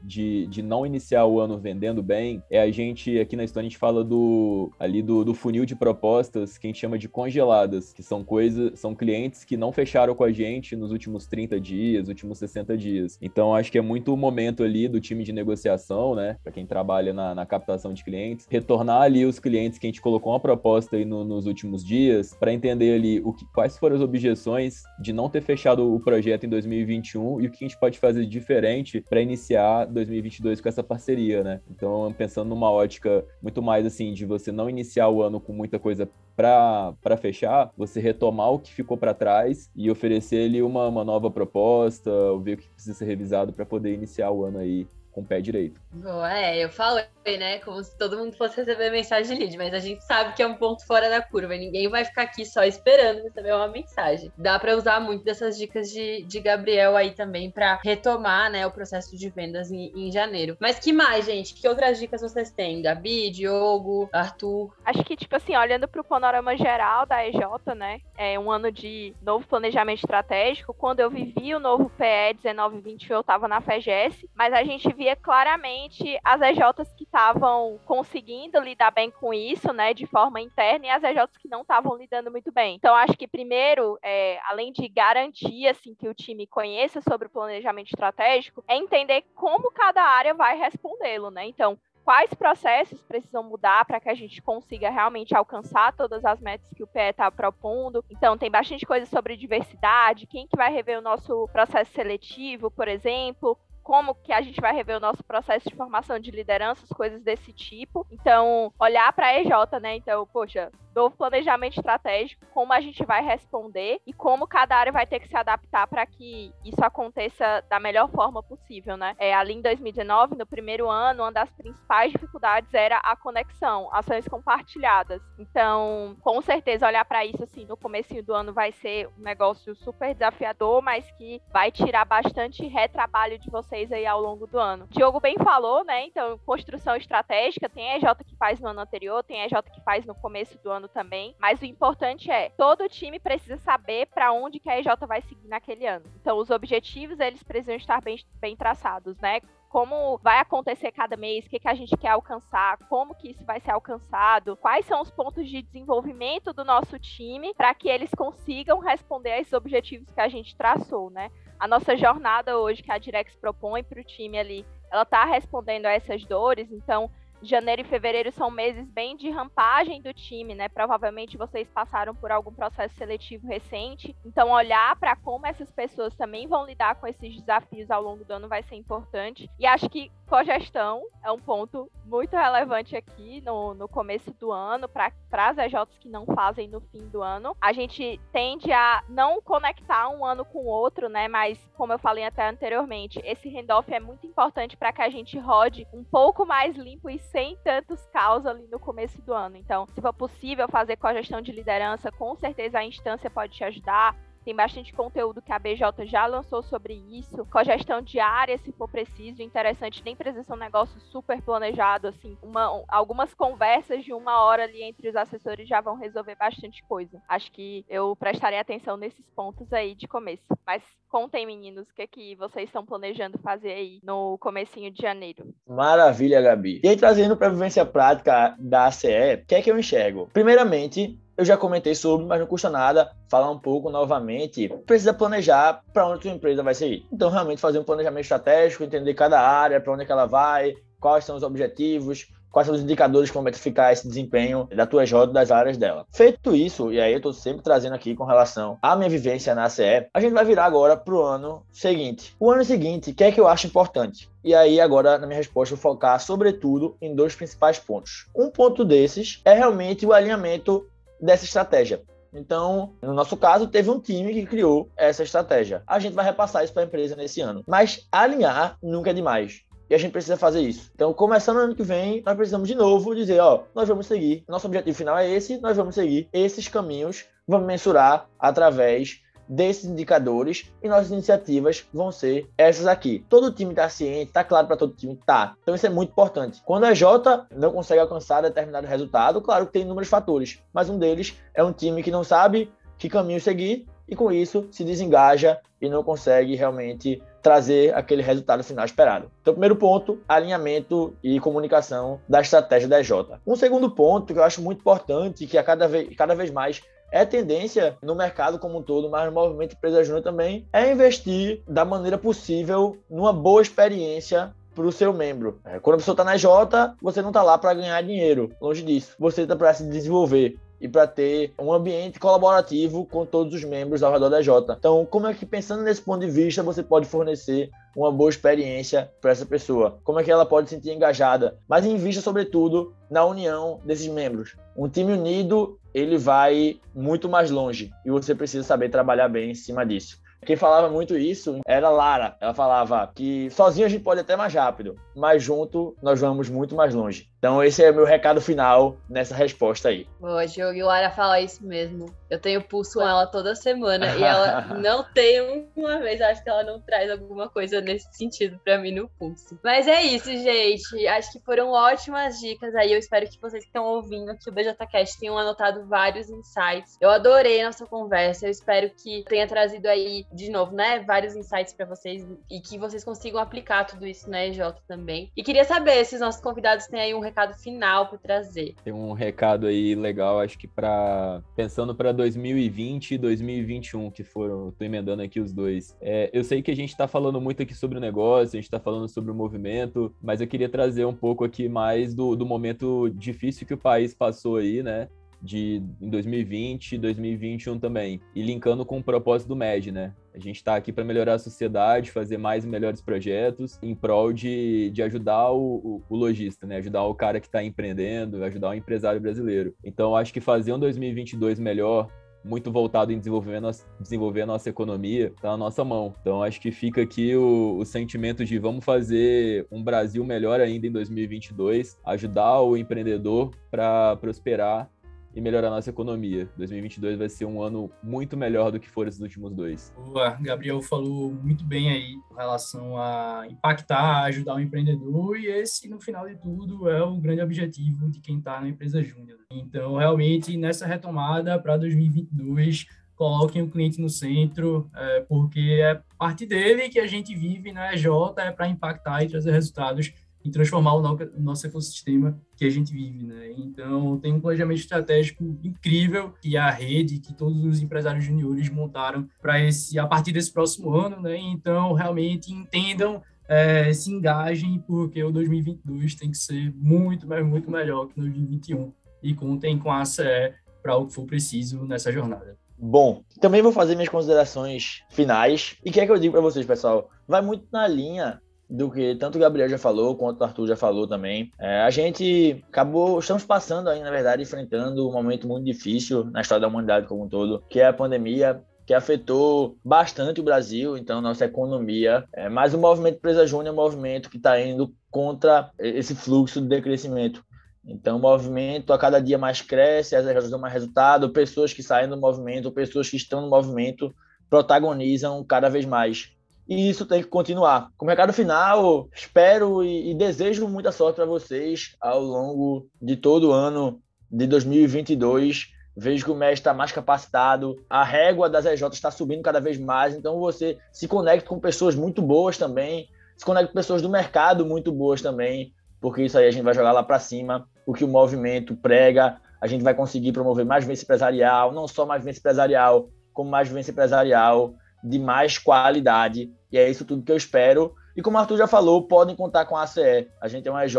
de, 0.02 0.48
de 0.48 0.62
não 0.62 0.86
iniciar 0.86 1.26
o 1.26 1.40
ano 1.40 1.58
vendendo 1.58 2.02
bem, 2.02 2.42
é 2.50 2.60
a 2.60 2.72
gente 2.72 3.20
aqui 3.20 3.36
na 3.36 3.44
história 3.44 3.68
a 3.68 3.70
gente 3.70 3.78
fala 3.78 4.04
do 4.04 4.72
ali 4.80 5.02
do, 5.02 5.24
do 5.24 5.34
funil 5.34 5.66
de 5.66 5.76
propostas 5.76 6.58
que 6.58 6.68
a 6.68 6.70
gente 6.70 6.80
chama 6.80 6.98
de 6.98 7.08
congeladas, 7.08 7.94
que 7.94 8.04
são 8.04 8.24
coisas, 8.24 8.80
são 8.80 8.96
clientes 8.96 9.44
que 9.44 9.56
não 9.56 9.72
fecharam 9.72 10.16
com 10.16 10.24
a 10.24 10.32
gente 10.32 10.76
nos 10.76 10.92
últimos 10.92 11.28
30 11.28 11.60
dias, 11.60 12.08
últimos 12.08 12.38
60 12.40 12.78
dias. 12.78 13.18
Então 13.22 13.54
acho 13.54 13.72
que 13.72 13.78
é 13.78 13.82
muito 13.82 14.14
o 14.14 14.18
momento 14.18 14.64
ali 14.64 14.88
do 14.88 15.00
time 15.00 15.24
de 15.24 15.32
negociação, 15.32 16.16
né, 16.16 16.38
para 16.44 16.52
quem 16.52 16.66
trabalha 16.66 17.14
na, 17.14 17.36
na, 17.36 17.46
captação 17.46 17.94
de 17.94 18.04
clientes, 18.04 18.48
retornar 18.50 19.02
ali 19.02 19.26
os 19.26 19.40
clientes 19.40 19.78
que 19.78 19.86
a 19.86 19.90
gente 19.90 20.02
colocou 20.02 20.32
uma 20.32 20.40
proposta 20.40 20.96
aí 20.96 21.06
no, 21.06 21.24
nos 21.24 21.46
últimos 21.52 21.84
dias 21.86 22.34
para 22.34 22.54
entender 22.54 22.94
ali 22.94 23.22
o 23.24 23.34
que, 23.34 23.46
quais 23.54 23.78
foram 23.78 23.96
as 23.96 24.02
objeções 24.02 24.84
de 25.00 25.14
não 25.14 25.30
ter 25.30 25.42
fechado 25.42 25.94
o 25.94 26.00
projeto 26.00 26.46
em 26.46 26.50
2021 26.50 27.42
e 27.42 27.48
o 27.48 27.52
que 27.52 27.64
a 27.64 27.68
gente 27.68 27.80
pode 27.80 28.00
fazer 28.00 28.26
diferente 28.26 29.04
para 29.10 29.22
iniciar 29.22 29.86
2022 29.86 30.60
com 30.62 30.70
essa 30.70 30.84
parceria, 30.84 31.44
né? 31.44 31.62
Então, 31.70 32.14
pensando 32.18 32.50
numa 32.50 32.72
ótica 32.72 33.24
muito 33.42 33.62
mais 33.62 33.86
assim 33.86 34.14
de 34.14 34.26
você 34.26 34.52
não 34.52 34.70
iniciar 34.70 35.10
o 35.10 35.22
ano 35.22 35.40
com 35.40 35.54
muita 35.54 35.78
coisa 35.78 36.10
para 36.36 37.18
fechar, 37.18 37.72
você 37.78 38.00
retomar 38.00 38.52
o 38.52 38.60
que 38.60 38.74
ficou 38.74 38.98
para 38.98 39.14
trás 39.14 39.70
e 39.76 39.92
oferecer 39.92 40.46
ali 40.46 40.62
uma, 40.62 40.88
uma 40.88 41.04
nova 41.04 41.30
proposta, 41.30 42.12
ver 42.42 42.54
o 42.54 42.58
que 42.58 42.70
precisa 42.70 42.98
ser 42.98 43.06
revisado 43.06 43.54
para 43.54 43.66
poder 43.66 43.94
iniciar 43.94 44.32
o 44.32 44.46
ano 44.46 44.58
aí 44.58 44.88
com 45.12 45.22
o 45.22 45.26
pé 45.26 45.42
direito. 45.42 45.80
Boa, 45.92 46.38
é, 46.38 46.64
eu 46.64 46.70
falei, 46.70 47.06
né? 47.26 47.60
Como 47.60 47.84
se 47.84 47.98
todo 47.98 48.18
mundo 48.18 48.36
fosse 48.36 48.58
receber 48.58 48.90
mensagem 48.92 49.38
de 49.38 49.44
lead, 49.44 49.58
mas 49.58 49.74
a 49.74 49.80
gente 49.80 50.04
sabe 50.04 50.34
que 50.34 50.42
é 50.42 50.48
um 50.48 50.56
ponto 50.56 50.86
fora 50.86 51.10
da 51.10 51.22
curva. 51.22 51.56
Ninguém 51.56 51.90
vai 51.90 52.06
ficar 52.06 52.24
aqui 52.24 52.46
só 52.46 52.64
esperando 52.64 53.24
receber 53.24 53.54
uma 53.54 53.68
mensagem. 53.68 54.32
Dá 54.38 54.58
para 54.58 54.76
usar 54.76 55.00
muito 55.00 55.24
dessas 55.24 55.58
dicas 55.58 55.90
de, 55.90 56.24
de 56.24 56.40
Gabriel 56.40 56.96
aí 56.96 57.12
também 57.12 57.52
para 57.52 57.80
retomar, 57.84 58.50
né, 58.50 58.66
o 58.66 58.72
processo 58.72 59.16
de 59.18 59.30
vendas 59.30 59.72
em, 59.72 59.92
em, 59.96 60.12
janeiro. 60.12 60.58
Mas 60.60 60.80
que 60.80 60.94
mais, 60.94 61.26
gente? 61.26 61.54
Que 61.54 61.68
outras 61.68 62.00
dicas 62.00 62.22
vocês 62.22 62.52
têm? 62.52 62.82
Gabi, 62.82 63.30
Diogo, 63.30 64.10
Arthur? 64.14 64.74
Acho 64.86 65.04
que, 65.04 65.16
tipo 65.16 65.36
assim, 65.36 65.56
olhando 65.56 65.88
para 65.88 66.02
o 66.02 66.06
panorama 66.06 66.56
geral 66.56 67.06
da 67.06 67.26
EJ, 67.28 67.40
né? 67.76 68.00
É 68.18 68.40
um 68.40 68.50
ano 68.50 68.72
de 68.72 69.14
novo 69.22 69.46
planejamento 69.46 70.00
estratégico. 70.00 70.74
Quando 70.74 71.00
eu 71.00 71.10
vivi 71.10 71.54
o 71.54 71.60
novo 71.60 71.90
PE 71.98 72.38
1921, 72.44 73.16
eu 73.16 73.22
estava 73.22 73.48
na 73.48 73.62
FEGES, 73.62 74.26
mas 74.36 74.54
a 74.54 74.64
gente 74.64 74.92
via 75.02 75.16
claramente 75.16 76.20
as 76.24 76.40
EJs 76.40 76.94
que 76.96 77.06
estavam 77.06 77.80
conseguindo 77.86 78.60
lidar 78.60 78.92
bem 78.92 79.10
com 79.10 79.34
isso, 79.34 79.74
né, 79.74 79.96
de 79.96 80.06
forma 80.06 80.40
interna, 80.40 80.86
e 80.86 80.90
as 80.92 81.02
EJs 81.04 81.38
que 81.42 81.50
não 81.50 81.62
estavam 81.62 81.98
lidando 81.98 82.30
muito 82.30 82.52
bem. 82.52 82.76
Então, 82.76 82.94
acho 82.94 83.18
que 83.18 83.28
primeiro, 83.28 83.98
é, 84.04 84.40
além 84.44 84.72
de 84.72 84.88
garantir 84.88 85.68
assim 85.68 85.96
que 85.96 86.08
o 86.08 86.14
time 86.14 86.46
conheça 86.46 87.02
sobre 87.02 87.26
o 87.26 87.32
planejamento 87.32 87.88
estratégico, 87.88 88.64
é 88.68 88.78
entender 88.78 89.24
como 89.34 89.72
cada 89.72 90.04
área 90.04 90.36
vai 90.36 90.56
respondê-lo, 90.56 91.32
né? 91.32 91.48
Então, 91.48 91.80
quais 92.06 92.32
processos 92.36 93.02
precisam 93.02 93.42
mudar 93.42 93.84
para 93.86 94.00
que 94.00 94.10
a 94.10 94.14
gente 94.14 94.40
consiga 94.40 94.92
realmente 94.92 95.36
alcançar 95.36 95.94
todas 95.94 96.24
as 96.24 96.40
metas 96.40 96.70
que 96.76 96.84
o 96.84 96.88
PE 96.88 97.10
está 97.10 97.32
propondo. 97.32 98.06
Então, 98.08 98.38
tem 98.38 98.52
bastante 98.52 98.86
coisa 98.86 99.08
sobre 99.08 99.36
diversidade, 99.36 100.28
quem 100.28 100.46
que 100.46 100.56
vai 100.56 100.72
rever 100.72 101.00
o 101.00 101.02
nosso 101.02 101.48
processo 101.52 101.92
seletivo, 101.92 102.70
por 102.70 102.88
exemplo, 102.88 103.58
como 103.84 104.16
que 104.16 104.32
a 104.32 104.42
gente 104.42 104.62
vai 104.62 104.74
rever 104.74 104.98
o 104.98 105.00
nosso 105.00 105.24
processo 105.24 105.70
de 105.70 105.76
formação 105.76 106.20
de 106.20 106.32
lideranças, 106.32 106.90
coisas 106.90 107.22
desse 107.22 107.52
tipo. 107.52 108.06
Então, 108.12 108.72
olhar 108.80 109.12
para 109.14 109.28
a 109.28 109.40
EJ, 109.40 109.50
né? 109.82 109.96
Então, 109.96 110.28
poxa, 110.28 110.72
novo 110.96 111.16
planejamento 111.16 111.78
estratégico, 111.78 112.46
como 112.54 112.74
a 112.74 112.82
gente 112.82 113.06
vai 113.06 113.24
responder 113.24 114.02
e 114.06 114.14
como 114.14 114.48
cada 114.48 114.76
área 114.76 114.92
vai 114.92 115.06
ter 115.06 115.20
que 115.20 115.28
se 115.28 115.36
adaptar 115.36 115.88
para 115.88 116.06
que 116.06 116.54
isso 116.64 116.84
aconteça 116.84 117.64
da 117.70 117.80
melhor 117.80 118.10
forma 118.10 118.44
possível, 118.44 118.98
né? 118.98 119.16
É, 119.18 119.34
ali 119.34 119.54
em 119.54 119.62
2019, 119.62 120.36
no 120.36 120.46
primeiro 120.46 120.90
ano, 120.90 121.24
uma 121.24 121.32
das 121.32 121.52
principais 121.52 122.12
dificuldades 122.12 122.74
era 122.74 122.98
a 122.98 123.16
conexão, 123.16 123.90
ações 123.94 124.28
compartilhadas. 124.28 125.22
Então, 125.38 126.16
com 126.22 126.42
certeza, 126.42 126.88
olhar 126.88 127.06
para 127.06 127.26
isso 127.26 127.44
assim 127.44 127.66
no 127.66 127.78
começo 127.78 128.22
do 128.22 128.34
ano 128.34 128.54
vai 128.54 128.72
ser 128.72 129.08
um 129.18 129.22
negócio 129.22 129.76
super 129.76 130.14
desafiador, 130.14 130.82
mas 130.82 131.10
que 131.12 131.42
vai 131.52 131.72
tirar 131.72 132.06
bastante 132.06 132.68
retrabalho 132.68 133.40
de 133.40 133.50
vocês 133.50 133.92
aí 133.92 134.06
ao 134.06 134.22
longo 134.22 134.46
do 134.48 134.60
ano. 134.60 134.88
Diogo 134.90 135.20
bem 135.20 135.38
falou, 135.38 135.84
né? 135.84 136.06
Então, 136.06 136.38
construção 136.46 136.96
estratégica, 136.96 137.70
tem 137.70 137.94
EJ 137.96 138.06
que 138.26 138.36
faz 138.36 138.60
no 138.60 138.70
ano 138.70 138.82
anterior, 138.82 139.24
tem 139.24 139.42
EJ 139.44 139.54
que 139.74 139.82
faz 139.82 140.06
no 140.06 140.16
começo 140.16 140.58
do 140.62 140.72
ano 140.72 140.81
ano 140.82 140.88
também. 140.88 141.36
Mas 141.40 141.62
o 141.62 141.66
importante 141.66 142.30
é, 142.30 142.50
todo 142.50 142.90
time 142.90 143.20
precisa 143.20 143.58
saber 143.58 144.08
para 144.08 144.34
onde 144.34 144.60
que 144.60 144.70
a 144.70 144.80
EJ 144.80 144.88
vai 145.08 145.22
seguir 145.22 145.48
naquele 145.48 145.86
ano. 145.86 146.06
Então, 146.20 146.38
os 146.38 146.50
objetivos, 146.50 147.20
eles 147.20 147.44
precisam 147.44 147.76
estar 147.76 148.02
bem, 148.02 148.20
bem 148.40 148.56
traçados, 148.56 149.18
né? 149.20 149.40
como 149.70 150.18
vai 150.18 150.38
acontecer 150.40 150.92
cada 150.92 151.16
mês, 151.16 151.46
o 151.46 151.50
que, 151.50 151.58
que 151.58 151.68
a 151.70 151.74
gente 151.74 151.96
quer 151.96 152.10
alcançar, 152.10 152.78
como 152.90 153.16
que 153.16 153.32
isso 153.32 153.46
vai 153.46 153.58
ser 153.62 153.72
alcançado, 153.72 154.58
quais 154.58 154.86
são 154.86 155.02
os 155.02 155.10
pontos 155.10 155.48
de 155.50 155.62
desenvolvimento 155.62 156.52
do 156.52 156.66
nosso 156.66 157.00
time 157.00 157.54
para 157.54 157.74
que 157.74 157.88
eles 157.88 158.12
consigam 158.12 158.80
responder 158.80 159.32
a 159.32 159.40
esses 159.40 159.54
objetivos 159.54 160.12
que 160.12 160.20
a 160.20 160.28
gente 160.28 160.58
traçou, 160.58 161.10
né? 161.10 161.32
A 161.58 161.70
nossa 161.70 161.96
jornada 161.96 162.58
hoje 162.58 162.84
que 162.84 162.92
a 162.92 162.98
Direx 162.98 163.34
propõe 163.38 163.82
para 163.82 164.02
o 164.02 164.04
time 164.04 164.38
ali, 164.38 164.66
ela 164.92 165.04
está 165.04 165.24
respondendo 165.24 165.86
a 165.86 165.92
essas 165.92 166.26
dores, 166.26 166.70
então 166.70 167.10
janeiro 167.42 167.82
e 167.82 167.86
fevereiro 167.86 168.32
são 168.32 168.52
meses 168.52 168.88
bem 168.90 169.16
de 169.16 169.30
rampagem 169.30 170.02
do 170.02 170.14
time, 170.14 170.54
né? 170.56 170.70
Provavelmente 170.70 171.38
vocês 171.38 171.68
passaram 171.70 172.14
por 172.14 172.32
algum 172.32 172.54
processo 172.54 172.96
seletivo 172.96 173.48
recente, 173.48 174.16
então 174.26 174.52
olhar 174.52 174.96
para 174.98 175.16
como 175.16 175.48
essas 175.48 175.72
pessoas 175.72 176.16
também 176.16 176.48
vão 176.48 176.66
lidar 176.66 176.96
com 176.96 177.08
esses 177.08 177.40
desafios 177.40 177.90
ao 177.90 178.02
longo 178.02 178.24
do 178.24 178.34
ano 178.34 178.48
vai 178.48 178.64
ser 178.64 178.76
importante. 178.76 179.50
E 179.60 179.66
acho 179.66 179.90
que 179.90 180.12
cogestão 180.32 181.04
é 181.22 181.30
um 181.30 181.40
ponto 181.40 181.92
muito 182.06 182.36
relevante 182.38 182.96
aqui 182.96 183.42
no, 183.42 183.74
no 183.74 183.88
começo 183.88 184.32
do 184.40 184.50
ano 184.52 184.88
para 184.88 185.12
as 185.32 185.58
EJs 185.58 185.98
que 186.00 186.08
não 186.08 186.26
fazem 186.26 186.70
no 186.70 186.80
fim 186.80 187.06
do 187.10 187.22
ano. 187.22 187.56
A 187.60 187.74
gente 187.74 188.18
tende 188.32 188.72
a 188.72 189.04
não 189.10 189.42
conectar 189.42 190.08
um 190.10 190.26
ano 190.26 190.46
com 190.46 190.60
o 190.60 190.68
outro, 190.68 191.10
né? 191.10 191.28
Mas 191.28 191.60
como 191.76 191.92
eu 191.92 192.00
falei 192.00 192.24
até 192.24 192.48
anteriormente, 192.48 193.22
esse 193.26 193.50
handoff 193.50 193.94
é 193.94 194.00
muito 194.00 194.26
importante 194.26 194.78
para 194.78 194.94
que 194.94 195.02
a 195.02 195.10
gente 195.10 195.38
rode 195.38 195.86
um 195.94 196.04
pouco 196.04 196.46
mais 196.46 196.78
limpo 196.78 197.10
e 197.10 197.20
sem 197.32 197.58
tantos 197.64 198.06
caos 198.08 198.46
ali 198.46 198.68
no 198.68 198.80
começo 198.80 199.22
do 199.22 199.34
ano. 199.34 199.56
Então, 199.56 199.88
se 199.88 200.02
for 200.02 200.14
possível 200.14 200.68
fazer 200.68 200.98
com 200.98 201.08
a 201.08 201.14
gestão 201.14 201.42
de 201.42 201.52
liderança, 201.52 202.12
com 202.12 202.36
certeza 202.36 202.80
a 202.80 202.86
instância 202.86 203.30
pode 203.30 203.54
te 203.54 203.64
ajudar. 203.64 204.16
Tem 204.44 204.56
bastante 204.56 204.92
conteúdo 204.94 205.42
que 205.42 205.52
a 205.52 205.60
BJ 205.60 206.06
já 206.06 206.26
lançou 206.26 206.64
sobre 206.64 206.94
isso, 206.94 207.46
com 207.46 207.58
a 207.58 207.64
gestão 207.64 208.02
diária, 208.02 208.58
se 208.58 208.72
for 208.72 208.90
preciso. 208.90 209.42
Interessante, 209.42 210.04
nem 210.04 210.16
precisa 210.16 210.44
ser 210.44 210.54
um 210.54 210.58
negócio 210.58 211.00
super 211.12 211.42
planejado, 211.42 212.08
assim. 212.08 212.38
Uma, 212.42 212.84
algumas 212.88 213.34
conversas 213.34 214.04
de 214.04 214.14
uma 214.14 214.44
hora 214.44 214.64
ali 214.64 214.82
entre 214.84 215.10
os 215.10 215.16
assessores 215.16 215.68
já 215.68 215.80
vão 215.80 215.96
resolver 215.96 216.36
bastante 216.36 216.84
coisa. 216.84 217.22
Acho 217.30 217.52
que 217.52 217.86
eu 217.88 218.16
prestarei 218.16 218.60
atenção 218.60 218.98
nesses 218.98 219.26
pontos 219.36 219.72
aí 219.72 219.94
de 219.94 220.08
começo. 220.08 220.44
Mas 220.66 220.82
contem, 221.10 221.46
meninos, 221.46 221.90
o 221.90 221.94
que, 221.94 222.02
é 222.02 222.08
que 222.08 222.36
vocês 222.36 222.70
estão 222.70 222.86
planejando 222.86 223.38
fazer 223.40 223.74
aí 223.74 224.00
no 224.04 224.38
comecinho 224.40 224.90
de 224.90 225.02
janeiro. 225.02 225.54
Maravilha, 225.68 226.42
Gabi. 226.42 226.82
E 226.84 226.88
aí, 226.88 226.96
trazendo 226.96 227.36
para 227.38 227.48
a 227.48 227.52
vivência 227.52 227.86
prática 227.86 228.56
da 228.58 228.88
ACE, 228.88 229.08
o 229.44 229.46
que 229.46 229.56
é 229.56 229.62
que 229.62 229.70
eu 229.70 229.78
enxergo? 229.78 230.30
Primeiramente, 230.34 231.20
eu 231.42 231.46
já 231.46 231.58
comentei 231.58 231.96
sobre, 231.96 232.26
mas 232.26 232.40
não 232.40 232.46
custa 232.46 232.70
nada 232.70 233.12
falar 233.28 233.50
um 233.50 233.58
pouco 233.58 233.90
novamente. 233.90 234.70
Precisa 234.86 235.12
planejar 235.12 235.82
para 235.92 236.08
onde 236.08 236.20
a 236.20 236.22
sua 236.22 236.32
empresa 236.32 236.62
vai 236.62 236.76
seguir. 236.76 237.06
Então, 237.12 237.32
realmente 237.32 237.60
fazer 237.60 237.80
um 237.80 237.84
planejamento 237.84 238.24
estratégico, 238.24 238.84
entender 238.84 239.16
cada 239.16 239.42
área, 239.42 239.82
para 239.82 239.92
onde 239.92 240.04
é 240.04 240.06
que 240.06 240.12
ela 240.12 240.28
vai, 240.28 240.76
quais 241.00 241.26
são 241.26 241.36
os 241.36 241.42
objetivos, 241.42 242.28
quais 242.52 242.68
são 242.68 242.76
os 242.76 242.82
indicadores 242.84 243.30
que 243.30 243.34
vão 243.34 243.44
metrificar 243.44 243.92
esse 243.92 244.08
desempenho 244.08 244.68
da 244.76 244.86
tua 244.86 245.06
J 245.06 245.32
das 245.34 245.50
áreas 245.50 245.78
dela. 245.78 246.06
Feito 246.14 246.56
isso, 246.56 246.92
e 246.92 247.00
aí 247.00 247.12
eu 247.12 247.18
estou 247.18 247.34
sempre 247.34 247.64
trazendo 247.64 247.96
aqui 247.96 248.14
com 248.14 248.26
relação 248.26 248.78
à 248.82 248.96
minha 248.96 249.10
vivência 249.10 249.56
na 249.56 249.66
ACE, 249.66 250.08
a 250.14 250.20
gente 250.20 250.34
vai 250.34 250.46
virar 250.46 250.66
agora 250.66 250.96
para 250.96 251.14
o 251.14 251.24
ano 251.24 251.64
seguinte. 251.72 252.36
O 252.40 252.52
ano 252.52 252.64
seguinte, 252.64 253.12
o 253.12 253.16
que 253.16 253.24
é 253.24 253.32
que 253.32 253.40
eu 253.40 253.48
acho 253.48 253.68
importante? 253.68 254.30
E 254.44 254.54
aí, 254.54 254.80
agora, 254.80 255.18
na 255.18 255.26
minha 255.26 255.38
resposta, 255.38 255.74
eu 255.74 255.78
vou 255.78 255.94
focar, 255.94 256.20
sobretudo, 256.20 256.98
em 257.02 257.16
dois 257.16 257.36
principais 257.36 257.80
pontos. 257.80 258.28
Um 258.36 258.50
ponto 258.50 258.84
desses 258.84 259.40
é 259.46 259.54
realmente 259.54 260.06
o 260.06 260.14
alinhamento 260.14 260.88
dessa 261.22 261.46
estratégia. 261.46 262.02
Então, 262.34 262.94
no 263.02 263.14
nosso 263.14 263.36
caso, 263.36 263.68
teve 263.68 263.90
um 263.90 264.00
time 264.00 264.34
que 264.34 264.46
criou 264.46 264.90
essa 264.96 265.24
estratégia. 265.24 265.84
A 265.86 266.00
gente 266.00 266.14
vai 266.14 266.24
repassar 266.24 266.64
isso 266.64 266.74
para 266.74 266.84
a 266.84 266.86
empresa 266.86 267.16
nesse 267.16 267.42
ano. 267.42 267.64
Mas 267.68 268.08
alinhar 268.12 268.78
nunca 268.82 269.10
é 269.10 269.14
demais. 269.14 269.62
E 269.90 269.94
a 269.94 269.98
gente 269.98 270.14
precisa 270.14 270.38
fazer 270.38 270.62
isso. 270.62 270.90
Então, 270.96 271.14
começando 271.14 271.58
no 271.58 271.64
ano 271.64 271.76
que 271.76 271.84
vem, 271.84 272.24
nós 272.26 272.36
precisamos 272.38 272.70
de 272.70 272.76
novo 272.76 273.14
dizer, 273.14 273.42
ó, 273.42 273.64
nós 273.76 273.90
vamos 273.90 274.08
seguir. 274.08 274.46
Nosso 274.48 274.66
objetivo 274.66 274.98
final 274.98 275.18
é 275.18 275.30
esse, 275.30 275.60
nós 275.60 275.76
vamos 275.76 275.96
seguir 275.96 276.30
esses 276.32 276.70
caminhos, 276.70 277.26
vamos 277.46 277.68
mensurar 277.68 278.30
através 278.40 279.20
desses 279.52 279.84
indicadores 279.84 280.72
e 280.82 280.88
nossas 280.88 281.12
iniciativas 281.12 281.86
vão 281.94 282.10
ser 282.10 282.50
essas 282.58 282.88
aqui. 282.88 283.26
Todo 283.28 283.52
time 283.52 283.72
está 283.72 283.90
ciente, 283.90 284.30
está 284.30 284.46
claro 284.46 284.66
para 284.66 284.78
todo 284.78 284.96
time? 284.96 285.20
Tá. 285.26 285.56
Então 285.62 285.76
isso 285.76 285.86
é 285.86 285.90
muito 285.90 286.12
importante. 286.12 286.62
Quando 286.66 286.86
a 286.86 286.94
J 286.94 287.48
não 287.54 287.74
consegue 287.74 288.00
alcançar 288.00 288.42
determinado 288.42 288.88
resultado, 288.88 289.42
claro 289.42 289.66
que 289.66 289.74
tem 289.74 289.82
inúmeros 289.82 290.08
fatores, 290.08 290.64
mas 290.74 290.90
um 290.90 290.98
deles 290.98 291.38
é 291.54 291.62
um 291.62 291.74
time 291.74 292.02
que 292.02 292.10
não 292.10 292.24
sabe 292.24 292.72
que 292.98 293.10
caminho 293.10 293.42
seguir 293.42 293.86
e 294.08 294.16
com 294.16 294.32
isso 294.32 294.68
se 294.72 294.86
desengaja 294.86 295.58
e 295.82 295.90
não 295.90 296.02
consegue 296.02 296.56
realmente 296.56 297.22
trazer 297.42 297.94
aquele 297.94 298.22
resultado 298.22 298.64
final 298.64 298.86
esperado. 298.86 299.32
Então, 299.42 299.54
primeiro 299.54 299.76
ponto, 299.76 300.20
alinhamento 300.30 301.16
e 301.24 301.40
comunicação 301.40 302.22
da 302.30 302.40
estratégia 302.40 302.88
da 302.88 303.00
EJ. 303.00 303.12
Um 303.46 303.56
segundo 303.56 303.90
ponto 303.90 304.34
que 304.34 304.40
eu 304.40 304.44
acho 304.44 304.62
muito 304.62 304.80
importante, 304.80 305.48
que 305.48 305.58
a 305.58 305.64
cada 305.64 305.88
vez, 305.88 306.16
cada 306.16 306.36
vez 306.36 306.52
mais 306.52 306.84
é 307.12 307.26
tendência 307.26 307.98
no 308.02 308.16
mercado 308.16 308.58
como 308.58 308.80
um 308.80 308.82
todo, 308.82 309.10
mas 309.10 309.26
no 309.26 309.32
movimento 309.32 309.74
empresa 309.74 310.04
júnior 310.04 310.24
também, 310.24 310.66
é 310.72 310.92
investir 310.92 311.62
da 311.68 311.84
maneira 311.84 312.18
possível 312.18 312.98
numa 313.10 313.34
boa 313.34 313.62
experiência 313.62 314.56
para 314.74 314.88
o 314.88 314.92
seu 314.92 315.14
membro. 315.14 315.60
É, 315.66 315.80
quando 315.80 315.96
a 315.96 315.98
pessoa 315.98 316.14
está 316.14 316.24
na 316.24 316.38
J, 316.38 316.96
você 317.02 317.22
não 317.22 317.30
está 317.30 317.44
lá 317.44 317.58
para 317.58 317.74
ganhar 317.74 318.02
dinheiro, 318.02 318.52
longe 318.62 318.82
disso. 318.82 319.16
Você 319.20 319.42
está 319.42 319.56
para 319.56 319.74
se 319.74 319.84
desenvolver 319.84 320.58
e 320.82 320.90
para 320.90 321.06
ter 321.06 321.54
um 321.60 321.72
ambiente 321.72 322.20
colaborativo 322.20 323.06
com 323.06 323.26
todos 323.26 323.54
os 323.54 323.64
membros 323.64 324.02
ao 324.02 324.12
redor 324.12 324.30
da 324.30 324.42
J. 324.42 324.76
Então, 324.78 325.06
como 325.06 325.28
é 325.28 325.34
que 325.34 325.46
pensando 325.46 325.84
nesse 325.84 326.02
ponto 326.02 326.26
de 326.26 326.32
vista, 326.32 326.64
você 326.64 326.82
pode 326.82 327.08
fornecer 327.08 327.70
uma 327.96 328.12
boa 328.12 328.30
experiência 328.30 329.12
para 329.22 329.32
essa 329.32 329.46
pessoa? 329.46 330.00
Como 330.04 330.20
é 330.20 330.24
que 330.24 330.32
ela 330.32 330.46
pode 330.46 330.70
se 330.70 330.76
sentir 330.76 330.92
engajada? 330.92 331.58
Mas 331.68 331.86
em 331.86 331.98
vista, 331.98 332.22
sobretudo, 332.22 332.94
na 333.10 333.24
união 333.24 333.80
desses 333.86 334.08
membros. 334.08 334.56
Um 334.76 334.90
time 334.90 335.14
unido, 335.14 335.80
ele 335.94 336.18
vai 336.18 336.80
muito 336.96 337.30
mais 337.30 337.52
longe 337.52 337.92
e 338.04 338.10
você 338.10 338.34
precisa 338.34 338.64
saber 338.64 338.90
trabalhar 338.90 339.28
bem 339.28 339.52
em 339.52 339.56
cima 339.56 339.86
disso. 339.86 340.20
Quem 340.46 340.56
falava 340.56 340.90
muito 340.90 341.18
isso 341.18 341.60
era 341.68 341.90
Lara. 341.90 342.36
Ela 342.42 342.54
falava 342.54 343.12
que 343.14 343.50
sozinho 343.52 343.86
a 343.86 343.90
gente 343.90 344.04
pode 344.04 344.22
até 344.22 344.36
mais 344.36 344.54
rápido, 344.54 344.96
mas 345.16 345.44
junto 345.44 345.96
nós 346.02 346.20
vamos 346.20 346.50
muito 346.50 346.76
mais 346.76 346.94
longe. 346.94 347.30
Então 347.38 347.64
esse 347.64 347.84
é 347.84 347.92
o 347.92 347.96
meu 347.96 348.06
recado 348.06 348.42
final 348.42 348.98
nessa 349.10 349.36
resposta 349.36 349.90
aí. 349.90 350.08
Boa, 350.20 350.46
Diogo. 350.48 350.74
E 350.74 350.84
Lara 350.84 351.12
fala 351.12 351.40
isso 351.40 351.66
mesmo. 351.66 352.08
Eu 352.32 352.40
tenho 352.40 352.62
pulso 352.62 353.00
com 353.00 353.08
ela 353.08 353.28
toda 353.28 353.54
semana 353.54 354.16
e 354.16 354.24
ela 354.24 354.62
não 354.80 355.04
tem 355.04 355.70
uma 355.76 356.00
vez, 356.00 356.22
acho 356.22 356.42
que 356.42 356.50
ela 356.50 356.64
não 356.64 356.80
traz 356.80 357.12
alguma 357.12 357.50
coisa 357.50 357.82
nesse 357.82 358.08
sentido 358.16 358.58
para 358.64 358.78
mim 358.78 358.94
no 358.94 359.10
pulso. 359.20 359.60
Mas 359.62 359.86
é 359.86 360.02
isso, 360.02 360.32
gente. 360.32 361.08
Acho 361.08 361.34
que 361.34 361.40
foram 361.42 361.72
ótimas 361.72 362.40
dicas 362.40 362.74
aí. 362.74 362.94
Eu 362.94 363.00
espero 363.00 363.30
que 363.30 363.38
vocês 363.42 363.64
que 363.64 363.70
estão 363.70 363.84
ouvindo 363.84 364.32
aqui 364.32 364.50
o 364.50 364.54
BJCast 364.54 365.20
tenham 365.20 365.38
anotado 365.38 365.86
vários 365.88 366.30
insights. 366.30 366.98
Eu 367.02 367.10
adorei 367.10 367.62
a 367.62 367.66
nossa 367.66 367.86
conversa. 367.86 368.46
Eu 368.46 368.52
espero 368.52 368.90
que 368.90 369.26
tenha 369.28 369.46
trazido 369.46 369.88
aí, 369.88 370.26
de 370.32 370.50
novo, 370.50 370.74
né, 370.74 371.00
vários 371.00 371.36
insights 371.36 371.74
para 371.74 371.86
vocês 371.86 372.26
e 372.50 372.62
que 372.62 372.78
vocês 372.78 373.04
consigam 373.04 373.42
aplicar 373.42 373.84
tudo 373.84 374.08
isso 374.08 374.30
na 374.30 374.46
EJ 374.46 374.60
também. 374.88 375.30
E 375.36 375.44
queria 375.44 375.66
saber 375.66 376.06
se 376.06 376.16
os 376.16 376.22
nossos 376.22 376.42
convidados 376.42 376.86
têm 376.88 377.02
aí 377.02 377.14
um 377.14 377.20
recado 377.20 377.54
final 377.56 378.08
para 378.08 378.18
trazer. 378.18 378.74
Tem 378.86 378.94
um 378.94 379.12
recado 379.12 379.68
aí 379.68 379.96
legal, 379.96 380.40
acho 380.40 380.58
que 380.58 380.68
para 380.68 381.42
pensando 381.56 381.94
para 381.94 382.14
2020 382.22 383.16
e 383.16 383.18
2021, 383.18 384.12
que 384.12 384.24
foram, 384.24 384.72
tô 384.72 384.86
emendando 384.86 385.24
aqui 385.24 385.40
os 385.40 385.52
dois. 385.52 385.98
É, 386.00 386.30
eu 386.32 386.44
sei 386.44 386.62
que 386.62 386.70
a 386.70 386.76
gente 386.76 386.90
está 386.90 387.08
falando 387.08 387.42
muito 387.42 387.64
aqui 387.64 387.74
sobre 387.74 387.98
o 387.98 388.02
negócio, 388.02 388.58
a 388.58 388.62
gente 388.62 388.66
está 388.66 388.80
falando 388.80 389.08
sobre 389.08 389.32
o 389.32 389.36
movimento, 389.36 390.14
mas 390.22 390.40
eu 390.40 390.46
queria 390.46 390.70
trazer 390.70 391.04
um 391.06 391.16
pouco 391.16 391.44
aqui 391.44 391.68
mais 391.68 392.14
do, 392.14 392.36
do 392.36 392.46
momento 392.46 393.10
difícil 393.10 393.66
que 393.66 393.74
o 393.74 393.78
país 393.78 394.14
passou 394.14 394.58
aí, 394.58 394.84
né? 394.84 395.10
De 395.42 395.82
em 396.00 396.10
2020 396.10 396.94
e 396.94 396.98
2021 396.98 397.80
também. 397.80 398.22
E 398.36 398.42
linkando 398.42 398.86
com 398.86 399.00
o 399.00 399.04
propósito 399.04 399.50
do 399.50 399.56
MED, 399.56 399.92
né? 399.92 400.14
A 400.34 400.40
gente 400.40 400.58
está 400.58 400.76
aqui 400.76 400.94
para 400.94 401.04
melhorar 401.04 401.34
a 401.34 401.40
sociedade, 401.40 402.12
fazer 402.12 402.38
mais 402.38 402.64
e 402.64 402.68
melhores 402.68 403.02
projetos 403.02 403.78
em 403.82 403.94
prol 403.94 404.32
de, 404.32 404.90
de 404.92 405.04
ajudar 405.04 405.52
o, 405.52 405.76
o, 405.76 406.04
o 406.10 406.16
lojista, 406.16 406.66
né? 406.66 406.78
Ajudar 406.78 407.04
o 407.04 407.16
cara 407.16 407.40
que 407.40 407.48
está 407.48 407.64
empreendendo, 407.64 408.44
ajudar 408.44 408.70
o 408.70 408.74
empresário 408.74 409.20
brasileiro. 409.20 409.74
Então, 409.84 410.16
acho 410.16 410.32
que 410.34 410.40
fazer 410.40 410.74
um 410.74 410.80
2022 410.80 411.60
melhor 411.60 412.08
muito 412.44 412.72
voltado 412.72 413.12
em 413.12 413.20
desenvolver, 413.20 413.60
nossa, 413.60 413.86
desenvolver 414.00 414.42
a 414.42 414.46
nossa 414.46 414.70
economia, 414.70 415.28
está 415.28 415.50
na 415.52 415.58
nossa 415.58 415.84
mão. 415.84 416.14
Então, 416.22 416.42
acho 416.42 416.60
que 416.60 416.72
fica 416.72 417.02
aqui 417.02 417.36
o, 417.36 417.78
o, 417.78 417.86
sentimento 417.86 418.44
de 418.44 418.58
vamos 418.58 418.84
fazer 418.84 419.68
um 419.72 419.84
Brasil 419.84 420.24
melhor 420.24 420.60
ainda 420.60 420.88
em 420.88 420.92
2022, 420.92 422.00
ajudar 422.06 422.62
o 422.62 422.76
empreendedor 422.76 423.52
para 423.70 424.16
prosperar 424.18 424.90
e 425.34 425.42
melhorar 425.42 425.70
nossa 425.70 425.90
economia. 425.90 426.50
2022 426.58 427.18
vai 427.18 427.30
ser 427.30 427.46
um 427.46 427.62
ano 427.62 427.92
muito 428.04 428.36
melhor 428.36 428.72
do 428.72 428.80
que 428.80 428.90
foram 428.90 429.10
esses 429.10 429.22
últimos 429.22 429.54
dois. 429.54 429.94
Boa, 429.96 430.32
Gabriel 430.42 430.82
falou 430.82 431.34
muito 431.34 431.64
bem 431.64 431.90
aí 431.90 432.16
com 432.28 432.36
relação 432.36 432.98
a 432.98 433.46
impactar, 433.50 434.24
ajudar 434.24 434.56
o 434.56 434.60
empreendedor 434.60 435.38
e 435.38 435.48
esse, 435.48 435.88
no 435.90 436.00
final 436.00 436.28
de 436.28 436.36
tudo, 436.36 436.90
é 436.90 437.02
o 437.04 437.18
grande 437.18 437.42
objetivo 437.42 438.10
de 438.10 438.20
quem 438.20 438.40
está 438.40 438.60
na 438.60 438.70
empresa 438.70 439.02
júnior. 439.02 439.40
Então, 439.52 439.96
realmente, 439.96 440.56
nessa 440.58 440.86
retomada 440.86 441.60
para 441.60 441.78
2022, 441.78 442.86
coloquem 443.16 443.62
o 443.62 443.70
cliente 443.70 444.02
no 444.02 444.10
centro, 444.10 444.90
é, 444.96 445.22
porque 445.22 445.80
é 445.80 446.02
parte 446.18 446.46
dele 446.46 446.90
que 446.90 447.00
a 447.00 447.06
gente 447.06 447.36
vive 447.36 447.72
na 447.72 447.94
EJ, 447.94 448.08
é 448.38 448.52
para 448.52 448.68
impactar 448.68 449.24
e 449.24 449.30
trazer 449.30 449.52
resultados 449.52 450.12
e 450.44 450.50
transformar 450.50 450.96
o 450.96 451.18
nosso 451.40 451.68
ecossistema 451.68 452.40
que 452.56 452.66
a 452.66 452.70
gente 452.70 452.92
vive, 452.92 453.24
né? 453.24 453.52
Então, 453.58 454.18
tem 454.20 454.34
um 454.34 454.40
planejamento 454.40 454.80
estratégico 454.80 455.44
incrível 455.64 456.34
que 456.42 456.58
a 456.58 456.70
rede, 456.70 457.20
que 457.20 457.34
todos 457.34 457.64
os 457.64 457.82
empresários 457.82 458.26
juniores 458.26 458.70
montaram 458.70 459.28
para 459.42 459.60
esse 459.60 460.00
a 460.00 460.08
partir 460.08 460.32
desse 460.32 460.52
próximo 460.52 460.94
ano, 460.96 461.22
né? 461.22 461.38
Então, 461.38 461.94
realmente 461.94 462.52
entendam, 462.52 463.22
é, 463.48 463.92
se 463.94 464.12
engajem, 464.12 464.84
porque 464.88 465.24
o 465.24 465.32
2022 465.32 466.16
tem 466.16 466.32
que 466.32 466.38
ser 466.38 466.74
muito, 466.76 467.28
mas 467.28 467.46
muito 467.46 467.70
melhor 467.70 468.08
que 468.08 468.20
o 468.20 468.24
2021 468.24 468.92
e 469.22 469.34
contem 469.34 469.78
com 469.78 469.92
a 469.92 470.02
ACE 470.02 470.54
para 470.82 470.96
o 470.98 471.06
que 471.06 471.14
for 471.14 471.26
preciso 471.26 471.84
nessa 471.86 472.12
jornada. 472.12 472.58
Bom, 472.78 473.24
também 473.40 473.62
vou 473.62 473.72
fazer 473.72 473.94
minhas 473.94 474.10
considerações 474.10 475.04
finais. 475.12 475.76
E 475.86 475.92
o 475.92 475.94
que 475.94 476.00
é 476.00 476.06
que 476.06 476.12
eu 476.12 476.18
digo 476.18 476.32
para 476.32 476.42
vocês, 476.42 476.66
pessoal? 476.66 477.12
Vai 477.28 477.42
muito 477.42 477.68
na 477.72 477.88
linha 477.88 478.42
do 478.72 478.90
que 478.90 479.16
tanto 479.16 479.38
o 479.38 479.42
Gabriel 479.42 479.68
já 479.68 479.78
falou, 479.78 480.16
quanto 480.16 480.40
o 480.40 480.44
Arthur 480.46 480.66
já 480.66 480.78
falou 480.78 481.06
também. 481.06 481.52
É, 481.60 481.82
a 481.82 481.90
gente 481.90 482.64
acabou, 482.70 483.20
estamos 483.20 483.44
passando 483.44 483.90
aí, 483.90 484.00
na 484.00 484.10
verdade, 484.10 484.42
enfrentando 484.42 485.08
um 485.08 485.12
momento 485.12 485.46
muito 485.46 485.66
difícil 485.66 486.24
na 486.32 486.40
história 486.40 486.62
da 486.62 486.70
humanidade 486.70 487.06
como 487.06 487.26
um 487.26 487.28
todo, 487.28 487.62
que 487.70 487.82
é 487.82 487.88
a 487.88 487.94
pandemia, 487.94 488.64
que 488.88 488.94
afetou 488.94 489.78
bastante 489.84 490.40
o 490.40 490.44
Brasil, 490.44 490.98
então 490.98 491.22
nossa 491.22 491.44
economia. 491.44 492.24
É, 492.34 492.48
mas 492.48 492.74
o 492.74 492.78
movimento 492.78 493.18
Empresa 493.18 493.46
Júnior 493.46 493.68
é 493.68 493.72
um 493.72 493.76
movimento 493.76 494.30
que 494.30 494.38
está 494.38 494.60
indo 494.60 494.94
contra 495.10 495.70
esse 495.78 496.16
fluxo 496.16 496.62
de 496.62 496.70
decrescimento. 496.70 497.44
Então, 497.86 498.18
o 498.18 498.22
movimento 498.22 498.94
a 498.94 498.98
cada 498.98 499.20
dia 499.20 499.38
mais 499.38 499.62
cresce, 499.62 500.16
as 500.16 500.24
pessoas 500.24 500.52
dão 500.52 500.60
mais 500.60 500.74
resultado, 500.74 501.32
pessoas 501.32 501.74
que 501.74 501.84
saem 501.84 502.08
do 502.08 502.16
movimento, 502.16 502.72
pessoas 502.72 503.10
que 503.10 503.18
estão 503.18 503.42
no 503.42 503.50
movimento 503.50 504.14
protagonizam 504.50 505.44
cada 505.44 505.68
vez 505.68 505.86
mais 505.86 506.32
e 506.72 506.90
isso 506.90 507.06
tem 507.06 507.22
que 507.22 507.28
continuar. 507.28 507.90
Como 507.98 508.10
recado 508.10 508.32
final, 508.32 509.10
espero 509.14 509.84
e, 509.84 510.12
e 510.12 510.14
desejo 510.14 510.70
muita 510.70 510.90
sorte 510.90 511.18
para 511.18 511.26
vocês 511.26 511.98
ao 512.00 512.22
longo 512.22 512.88
de 513.02 513.18
todo 513.18 513.50
o 513.50 513.52
ano 513.52 514.02
de 514.32 514.48
2022. 514.48 515.68
Vejo 515.98 516.24
que 516.24 516.32
o 516.32 516.36
MES 516.36 516.54
está 516.60 516.74
mais 516.74 516.94
capacitado, 516.94 517.76
a 517.90 518.06
régua 518.06 518.50
das 518.50 518.66
EJ 518.66 518.84
está 518.94 519.12
subindo 519.12 519.44
cada 519.44 519.60
vez 519.60 519.78
mais, 519.78 520.16
então 520.16 520.40
você 520.40 520.78
se 520.94 521.10
conecta 521.10 521.50
com 521.50 521.60
pessoas 521.60 521.94
muito 521.94 522.22
boas 522.22 522.58
também, 522.58 523.10
se 523.36 523.44
conecta 523.44 523.68
com 523.68 523.74
pessoas 523.74 524.02
do 524.02 524.08
mercado 524.08 524.66
muito 524.66 524.94
boas 524.94 525.22
também, 525.22 525.74
porque 526.00 526.24
isso 526.24 526.38
aí 526.38 526.48
a 526.48 526.52
gente 526.52 526.64
vai 526.64 526.74
jogar 526.74 526.94
lá 526.94 527.04
para 527.04 527.20
cima, 527.20 527.68
o 527.86 527.94
que 527.94 528.06
o 528.06 528.08
movimento 528.08 528.78
prega, 528.78 529.42
a 529.60 529.68
gente 529.68 529.84
vai 529.84 529.94
conseguir 529.94 530.32
promover 530.32 530.64
mais 530.66 530.86
vivência 530.86 531.04
empresarial, 531.04 531.74
não 531.74 531.86
só 531.86 532.06
mais 532.06 532.22
vivência 532.22 532.40
empresarial, 532.40 533.10
como 533.34 533.50
mais 533.52 533.68
vivência 533.68 533.92
empresarial 533.92 534.74
de 535.04 535.20
mais 535.20 535.58
qualidade 535.58 536.50
e 536.72 536.78
é 536.78 536.90
isso 536.90 537.06
tudo 537.06 537.24
que 537.24 537.32
eu 537.32 537.38
espero. 537.38 537.94
E 538.16 538.22
como 538.22 538.38
o 538.38 538.40
Arthur 538.40 538.58
já 538.58 538.68
falou, 538.68 539.08
podem 539.08 539.36
contar 539.36 539.66
com 539.66 539.76
a 539.76 539.84
ACE. 539.84 540.28
A 540.40 540.48
gente 540.48 540.68
é 540.68 540.72
uma 540.72 540.86
EJ 540.86 540.96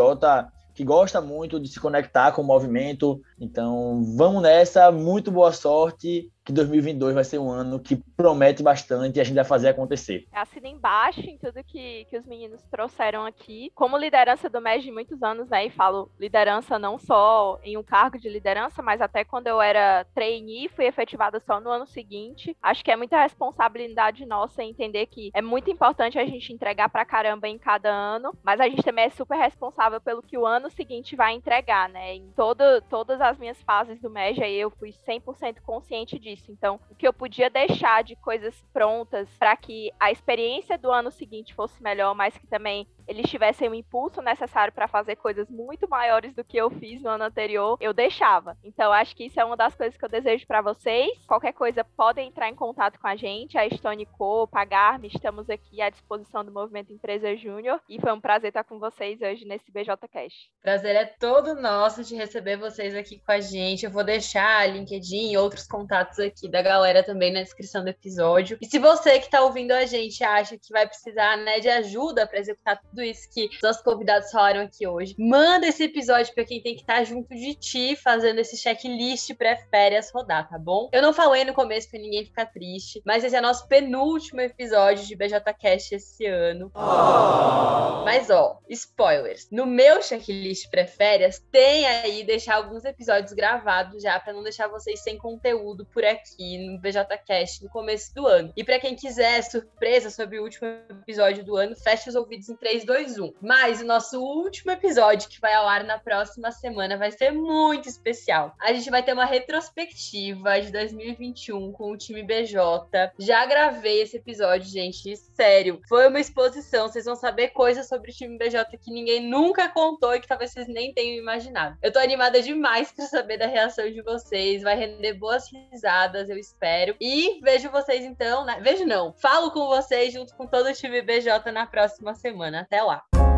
que 0.73 0.83
gosta 0.83 1.21
muito 1.21 1.59
de 1.59 1.67
se 1.67 1.79
conectar 1.79 2.31
com 2.31 2.41
o 2.41 2.45
movimento. 2.45 3.21
Então, 3.39 4.03
vamos 4.17 4.41
nessa. 4.41 4.91
Muito 4.91 5.31
boa 5.31 5.51
sorte 5.51 6.31
que 6.43 6.51
2022 6.51 7.15
vai 7.15 7.23
ser 7.23 7.39
um 7.39 7.49
ano 7.49 7.79
que 7.79 7.95
promete 7.95 8.61
bastante 8.61 9.17
e 9.17 9.21
a 9.21 9.23
gente 9.23 9.35
vai 9.35 9.45
fazer 9.45 9.69
acontecer. 9.69 10.27
Assina 10.31 10.67
embaixo 10.67 11.21
em 11.21 11.37
tudo 11.37 11.63
que, 11.63 12.05
que 12.09 12.17
os 12.17 12.25
meninos 12.25 12.61
trouxeram 12.63 13.25
aqui. 13.25 13.71
Como 13.73 13.97
liderança 13.97 14.49
do 14.49 14.59
MES 14.59 14.83
de 14.83 14.91
muitos 14.91 15.23
anos, 15.23 15.47
né? 15.49 15.65
E 15.65 15.69
falo 15.69 16.11
liderança 16.19 16.77
não 16.77 16.97
só 16.99 17.59
em 17.63 17.77
um 17.77 17.83
cargo 17.83 18.19
de 18.19 18.27
liderança, 18.27 18.81
mas 18.81 18.99
até 18.99 19.23
quando 19.23 19.47
eu 19.47 19.61
era 19.61 20.05
trainee, 20.13 20.67
fui 20.69 20.85
efetivada 20.85 21.39
só 21.39 21.59
no 21.59 21.69
ano 21.69 21.87
seguinte. 21.87 22.55
Acho 22.61 22.83
que 22.83 22.91
é 22.91 22.95
muita 22.95 23.21
responsabilidade 23.21 24.25
nossa 24.25 24.63
entender 24.63 25.05
que 25.05 25.31
é 25.33 25.41
muito 25.41 25.71
importante 25.71 26.19
a 26.19 26.25
gente 26.25 26.51
entregar 26.51 26.89
pra 26.89 27.05
caramba 27.05 27.47
em 27.47 27.57
cada 27.57 27.89
ano, 27.89 28.35
mas 28.43 28.59
a 28.59 28.67
gente 28.67 28.83
também 28.83 29.05
é 29.05 29.09
super 29.09 29.37
responsável 29.37 30.01
pelo 30.01 30.21
que 30.21 30.37
o 30.37 30.45
ano 30.45 30.69
seguinte 30.69 31.15
vai 31.15 31.33
entregar, 31.33 31.87
né? 31.87 32.15
Em 32.15 32.31
todo, 32.35 32.63
todas 32.89 33.21
as 33.21 33.32
minhas 33.37 33.61
fases 33.63 33.99
do 33.99 34.09
MES, 34.09 34.39
aí 34.39 34.55
eu 34.55 34.69
fui 34.69 34.91
100% 34.91 35.61
consciente 35.61 36.17
disso. 36.19 36.51
Então, 36.51 36.79
o 36.89 36.95
que 36.95 37.07
eu 37.07 37.13
podia 37.13 37.49
deixar 37.49 38.03
de 38.03 38.15
coisas 38.15 38.53
prontas 38.73 39.29
para 39.37 39.55
que 39.55 39.91
a 39.99 40.11
experiência 40.11 40.77
do 40.77 40.91
ano 40.91 41.11
seguinte 41.11 41.53
fosse 41.53 41.81
melhor, 41.81 42.13
mas 42.15 42.37
que 42.37 42.47
também 42.47 42.87
eles 43.07 43.29
tivessem 43.29 43.69
o 43.69 43.75
impulso 43.75 44.21
necessário 44.21 44.73
para 44.73 44.87
fazer 44.87 45.15
coisas 45.15 45.49
muito 45.49 45.87
maiores 45.87 46.33
do 46.33 46.43
que 46.43 46.57
eu 46.57 46.69
fiz 46.71 47.01
no 47.01 47.09
ano 47.09 47.25
anterior, 47.25 47.77
eu 47.79 47.93
deixava. 47.93 48.57
Então, 48.63 48.91
acho 48.91 49.15
que 49.15 49.25
isso 49.25 49.39
é 49.39 49.45
uma 49.45 49.57
das 49.57 49.75
coisas 49.75 49.97
que 49.97 50.05
eu 50.05 50.09
desejo 50.09 50.45
para 50.47 50.61
vocês. 50.61 51.11
Qualquer 51.27 51.53
coisa, 51.53 51.83
podem 51.83 52.29
entrar 52.29 52.49
em 52.49 52.55
contato 52.55 52.99
com 52.99 53.07
a 53.07 53.15
gente, 53.15 53.57
a 53.57 53.69
Stone 53.69 54.05
Co, 54.05 54.47
Pagarme, 54.47 55.07
estamos 55.07 55.49
aqui 55.49 55.81
à 55.81 55.89
disposição 55.89 56.43
do 56.43 56.51
Movimento 56.51 56.93
Empresa 56.93 57.35
Júnior 57.35 57.79
e 57.89 57.99
foi 57.99 58.11
um 58.11 58.21
prazer 58.21 58.49
estar 58.49 58.63
com 58.63 58.79
vocês 58.79 59.21
hoje 59.21 59.45
nesse 59.45 59.71
BJ 59.71 59.95
Cash. 60.07 60.49
Prazer 60.61 60.95
é 60.95 61.05
todo 61.05 61.55
nosso 61.55 62.03
de 62.03 62.15
receber 62.15 62.57
vocês 62.57 62.95
aqui 62.95 63.19
com 63.19 63.31
a 63.31 63.39
gente. 63.39 63.85
Eu 63.85 63.91
vou 63.91 64.03
deixar 64.03 64.69
LinkedIn 64.69 65.31
e 65.31 65.37
outros 65.37 65.67
contatos 65.67 66.19
aqui 66.19 66.49
da 66.49 66.61
galera 66.61 67.03
também 67.03 67.31
na 67.31 67.41
descrição 67.41 67.83
do 67.83 67.89
episódio. 67.89 68.57
E 68.61 68.65
se 68.65 68.79
você 68.79 69.19
que 69.19 69.25
está 69.25 69.41
ouvindo 69.41 69.71
a 69.71 69.85
gente 69.85 70.23
acha 70.23 70.57
que 70.57 70.71
vai 70.71 70.87
precisar 70.87 71.37
né, 71.37 71.59
de 71.59 71.69
ajuda 71.69 72.27
para 72.27 72.39
executar 72.39 72.79
tudo 72.93 73.01
isso 73.01 73.27
que 73.33 73.47
os 73.47 73.61
nossos 73.61 73.81
convidados 73.81 74.29
falaram 74.29 74.61
aqui 74.61 74.87
hoje. 74.87 75.15
Manda 75.17 75.67
esse 75.67 75.83
episódio 75.83 76.33
para 76.33 76.45
quem 76.45 76.61
tem 76.61 76.75
que 76.75 76.81
estar 76.81 76.97
tá 76.97 77.03
junto 77.03 77.33
de 77.33 77.55
ti, 77.55 77.95
fazendo 77.95 78.39
esse 78.39 78.55
checklist 78.55 79.33
pré-férias 79.33 80.11
rodar, 80.11 80.47
tá 80.47 80.59
bom? 80.59 80.89
Eu 80.93 81.01
não 81.01 81.13
falei 81.13 81.43
no 81.43 81.53
começo 81.53 81.89
pra 81.89 81.99
ninguém 81.99 82.23
ficar 82.23 82.45
triste, 82.45 83.01
mas 83.03 83.23
esse 83.23 83.35
é 83.35 83.41
nosso 83.41 83.67
penúltimo 83.67 84.41
episódio 84.41 85.05
de 85.05 85.15
BJCast 85.15 85.95
esse 85.95 86.25
ano. 86.25 86.71
Oh. 86.75 88.03
Mas 88.05 88.29
ó, 88.29 88.59
spoilers. 88.69 89.47
No 89.51 89.65
meu 89.65 90.01
checklist 90.01 90.69
pré-férias 90.69 91.39
tem 91.51 91.85
aí 91.85 92.23
deixar 92.23 92.55
alguns 92.55 92.85
episódios 92.85 93.33
gravados 93.33 94.03
já 94.03 94.19
para 94.19 94.33
não 94.33 94.43
deixar 94.43 94.67
vocês 94.67 95.01
sem 95.01 95.17
conteúdo 95.17 95.85
por 95.85 96.03
aqui 96.03 96.57
no 96.57 96.79
BJCast 96.79 97.63
no 97.63 97.69
começo 97.69 98.13
do 98.13 98.27
ano. 98.27 98.53
E 98.55 98.63
para 98.63 98.79
quem 98.79 98.95
quiser 98.95 99.41
surpresa 99.43 100.09
sobre 100.09 100.39
o 100.39 100.43
último 100.43 100.67
episódio 100.89 101.43
do 101.43 101.55
ano, 101.55 101.75
feche 101.75 102.09
os 102.09 102.15
ouvidos 102.15 102.49
em 102.49 102.55
3, 102.83 103.15
2, 103.15 103.19
1. 103.19 103.33
Mas 103.41 103.81
o 103.81 103.85
nosso 103.85 104.21
último 104.21 104.71
episódio, 104.71 105.29
que 105.29 105.39
vai 105.39 105.53
ao 105.53 105.67
ar 105.67 105.83
na 105.83 105.97
próxima 105.97 106.51
semana, 106.51 106.97
vai 106.97 107.11
ser 107.11 107.31
muito 107.31 107.87
especial. 107.87 108.53
A 108.61 108.73
gente 108.73 108.89
vai 108.89 109.03
ter 109.03 109.13
uma 109.13 109.25
retrospectiva 109.25 110.61
de 110.61 110.71
2021 110.71 111.71
com 111.71 111.91
o 111.91 111.97
time 111.97 112.23
BJ. 112.23 113.11
Já 113.17 113.45
gravei 113.45 114.01
esse 114.01 114.17
episódio, 114.17 114.69
gente, 114.69 115.15
sério. 115.17 115.81
Foi 115.87 116.07
uma 116.07 116.19
exposição. 116.19 116.87
Vocês 116.87 117.05
vão 117.05 117.15
saber 117.15 117.49
coisas 117.49 117.87
sobre 117.87 118.11
o 118.11 118.13
time 118.13 118.37
BJ 118.37 118.77
que 118.77 118.91
ninguém 118.91 119.27
nunca 119.27 119.69
contou 119.69 120.13
e 120.15 120.19
que 120.19 120.27
talvez 120.27 120.51
vocês 120.51 120.67
nem 120.67 120.93
tenham 120.93 121.17
imaginado. 121.17 121.77
Eu 121.81 121.91
tô 121.91 121.99
animada 121.99 122.41
demais 122.41 122.91
para 122.91 123.05
saber 123.05 123.37
da 123.37 123.47
reação 123.47 123.89
de 123.89 124.01
vocês. 124.01 124.61
Vai 124.61 124.75
render 124.75 125.13
boas 125.13 125.45
risadas, 125.51 126.29
eu 126.29 126.37
espero. 126.37 126.95
E 126.99 127.39
vejo 127.41 127.69
vocês 127.69 128.03
então, 128.03 128.45
né? 128.45 128.59
Vejo 128.61 128.85
não. 128.85 129.13
Falo 129.13 129.51
com 129.51 129.67
vocês 129.67 130.13
junto 130.13 130.35
com 130.35 130.45
todo 130.47 130.67
o 130.67 130.73
time 130.73 131.01
BJ 131.01 131.51
na 131.51 131.65
próxima 131.65 132.13
semana. 132.13 132.67
Até 132.73 132.81
lá! 132.81 133.32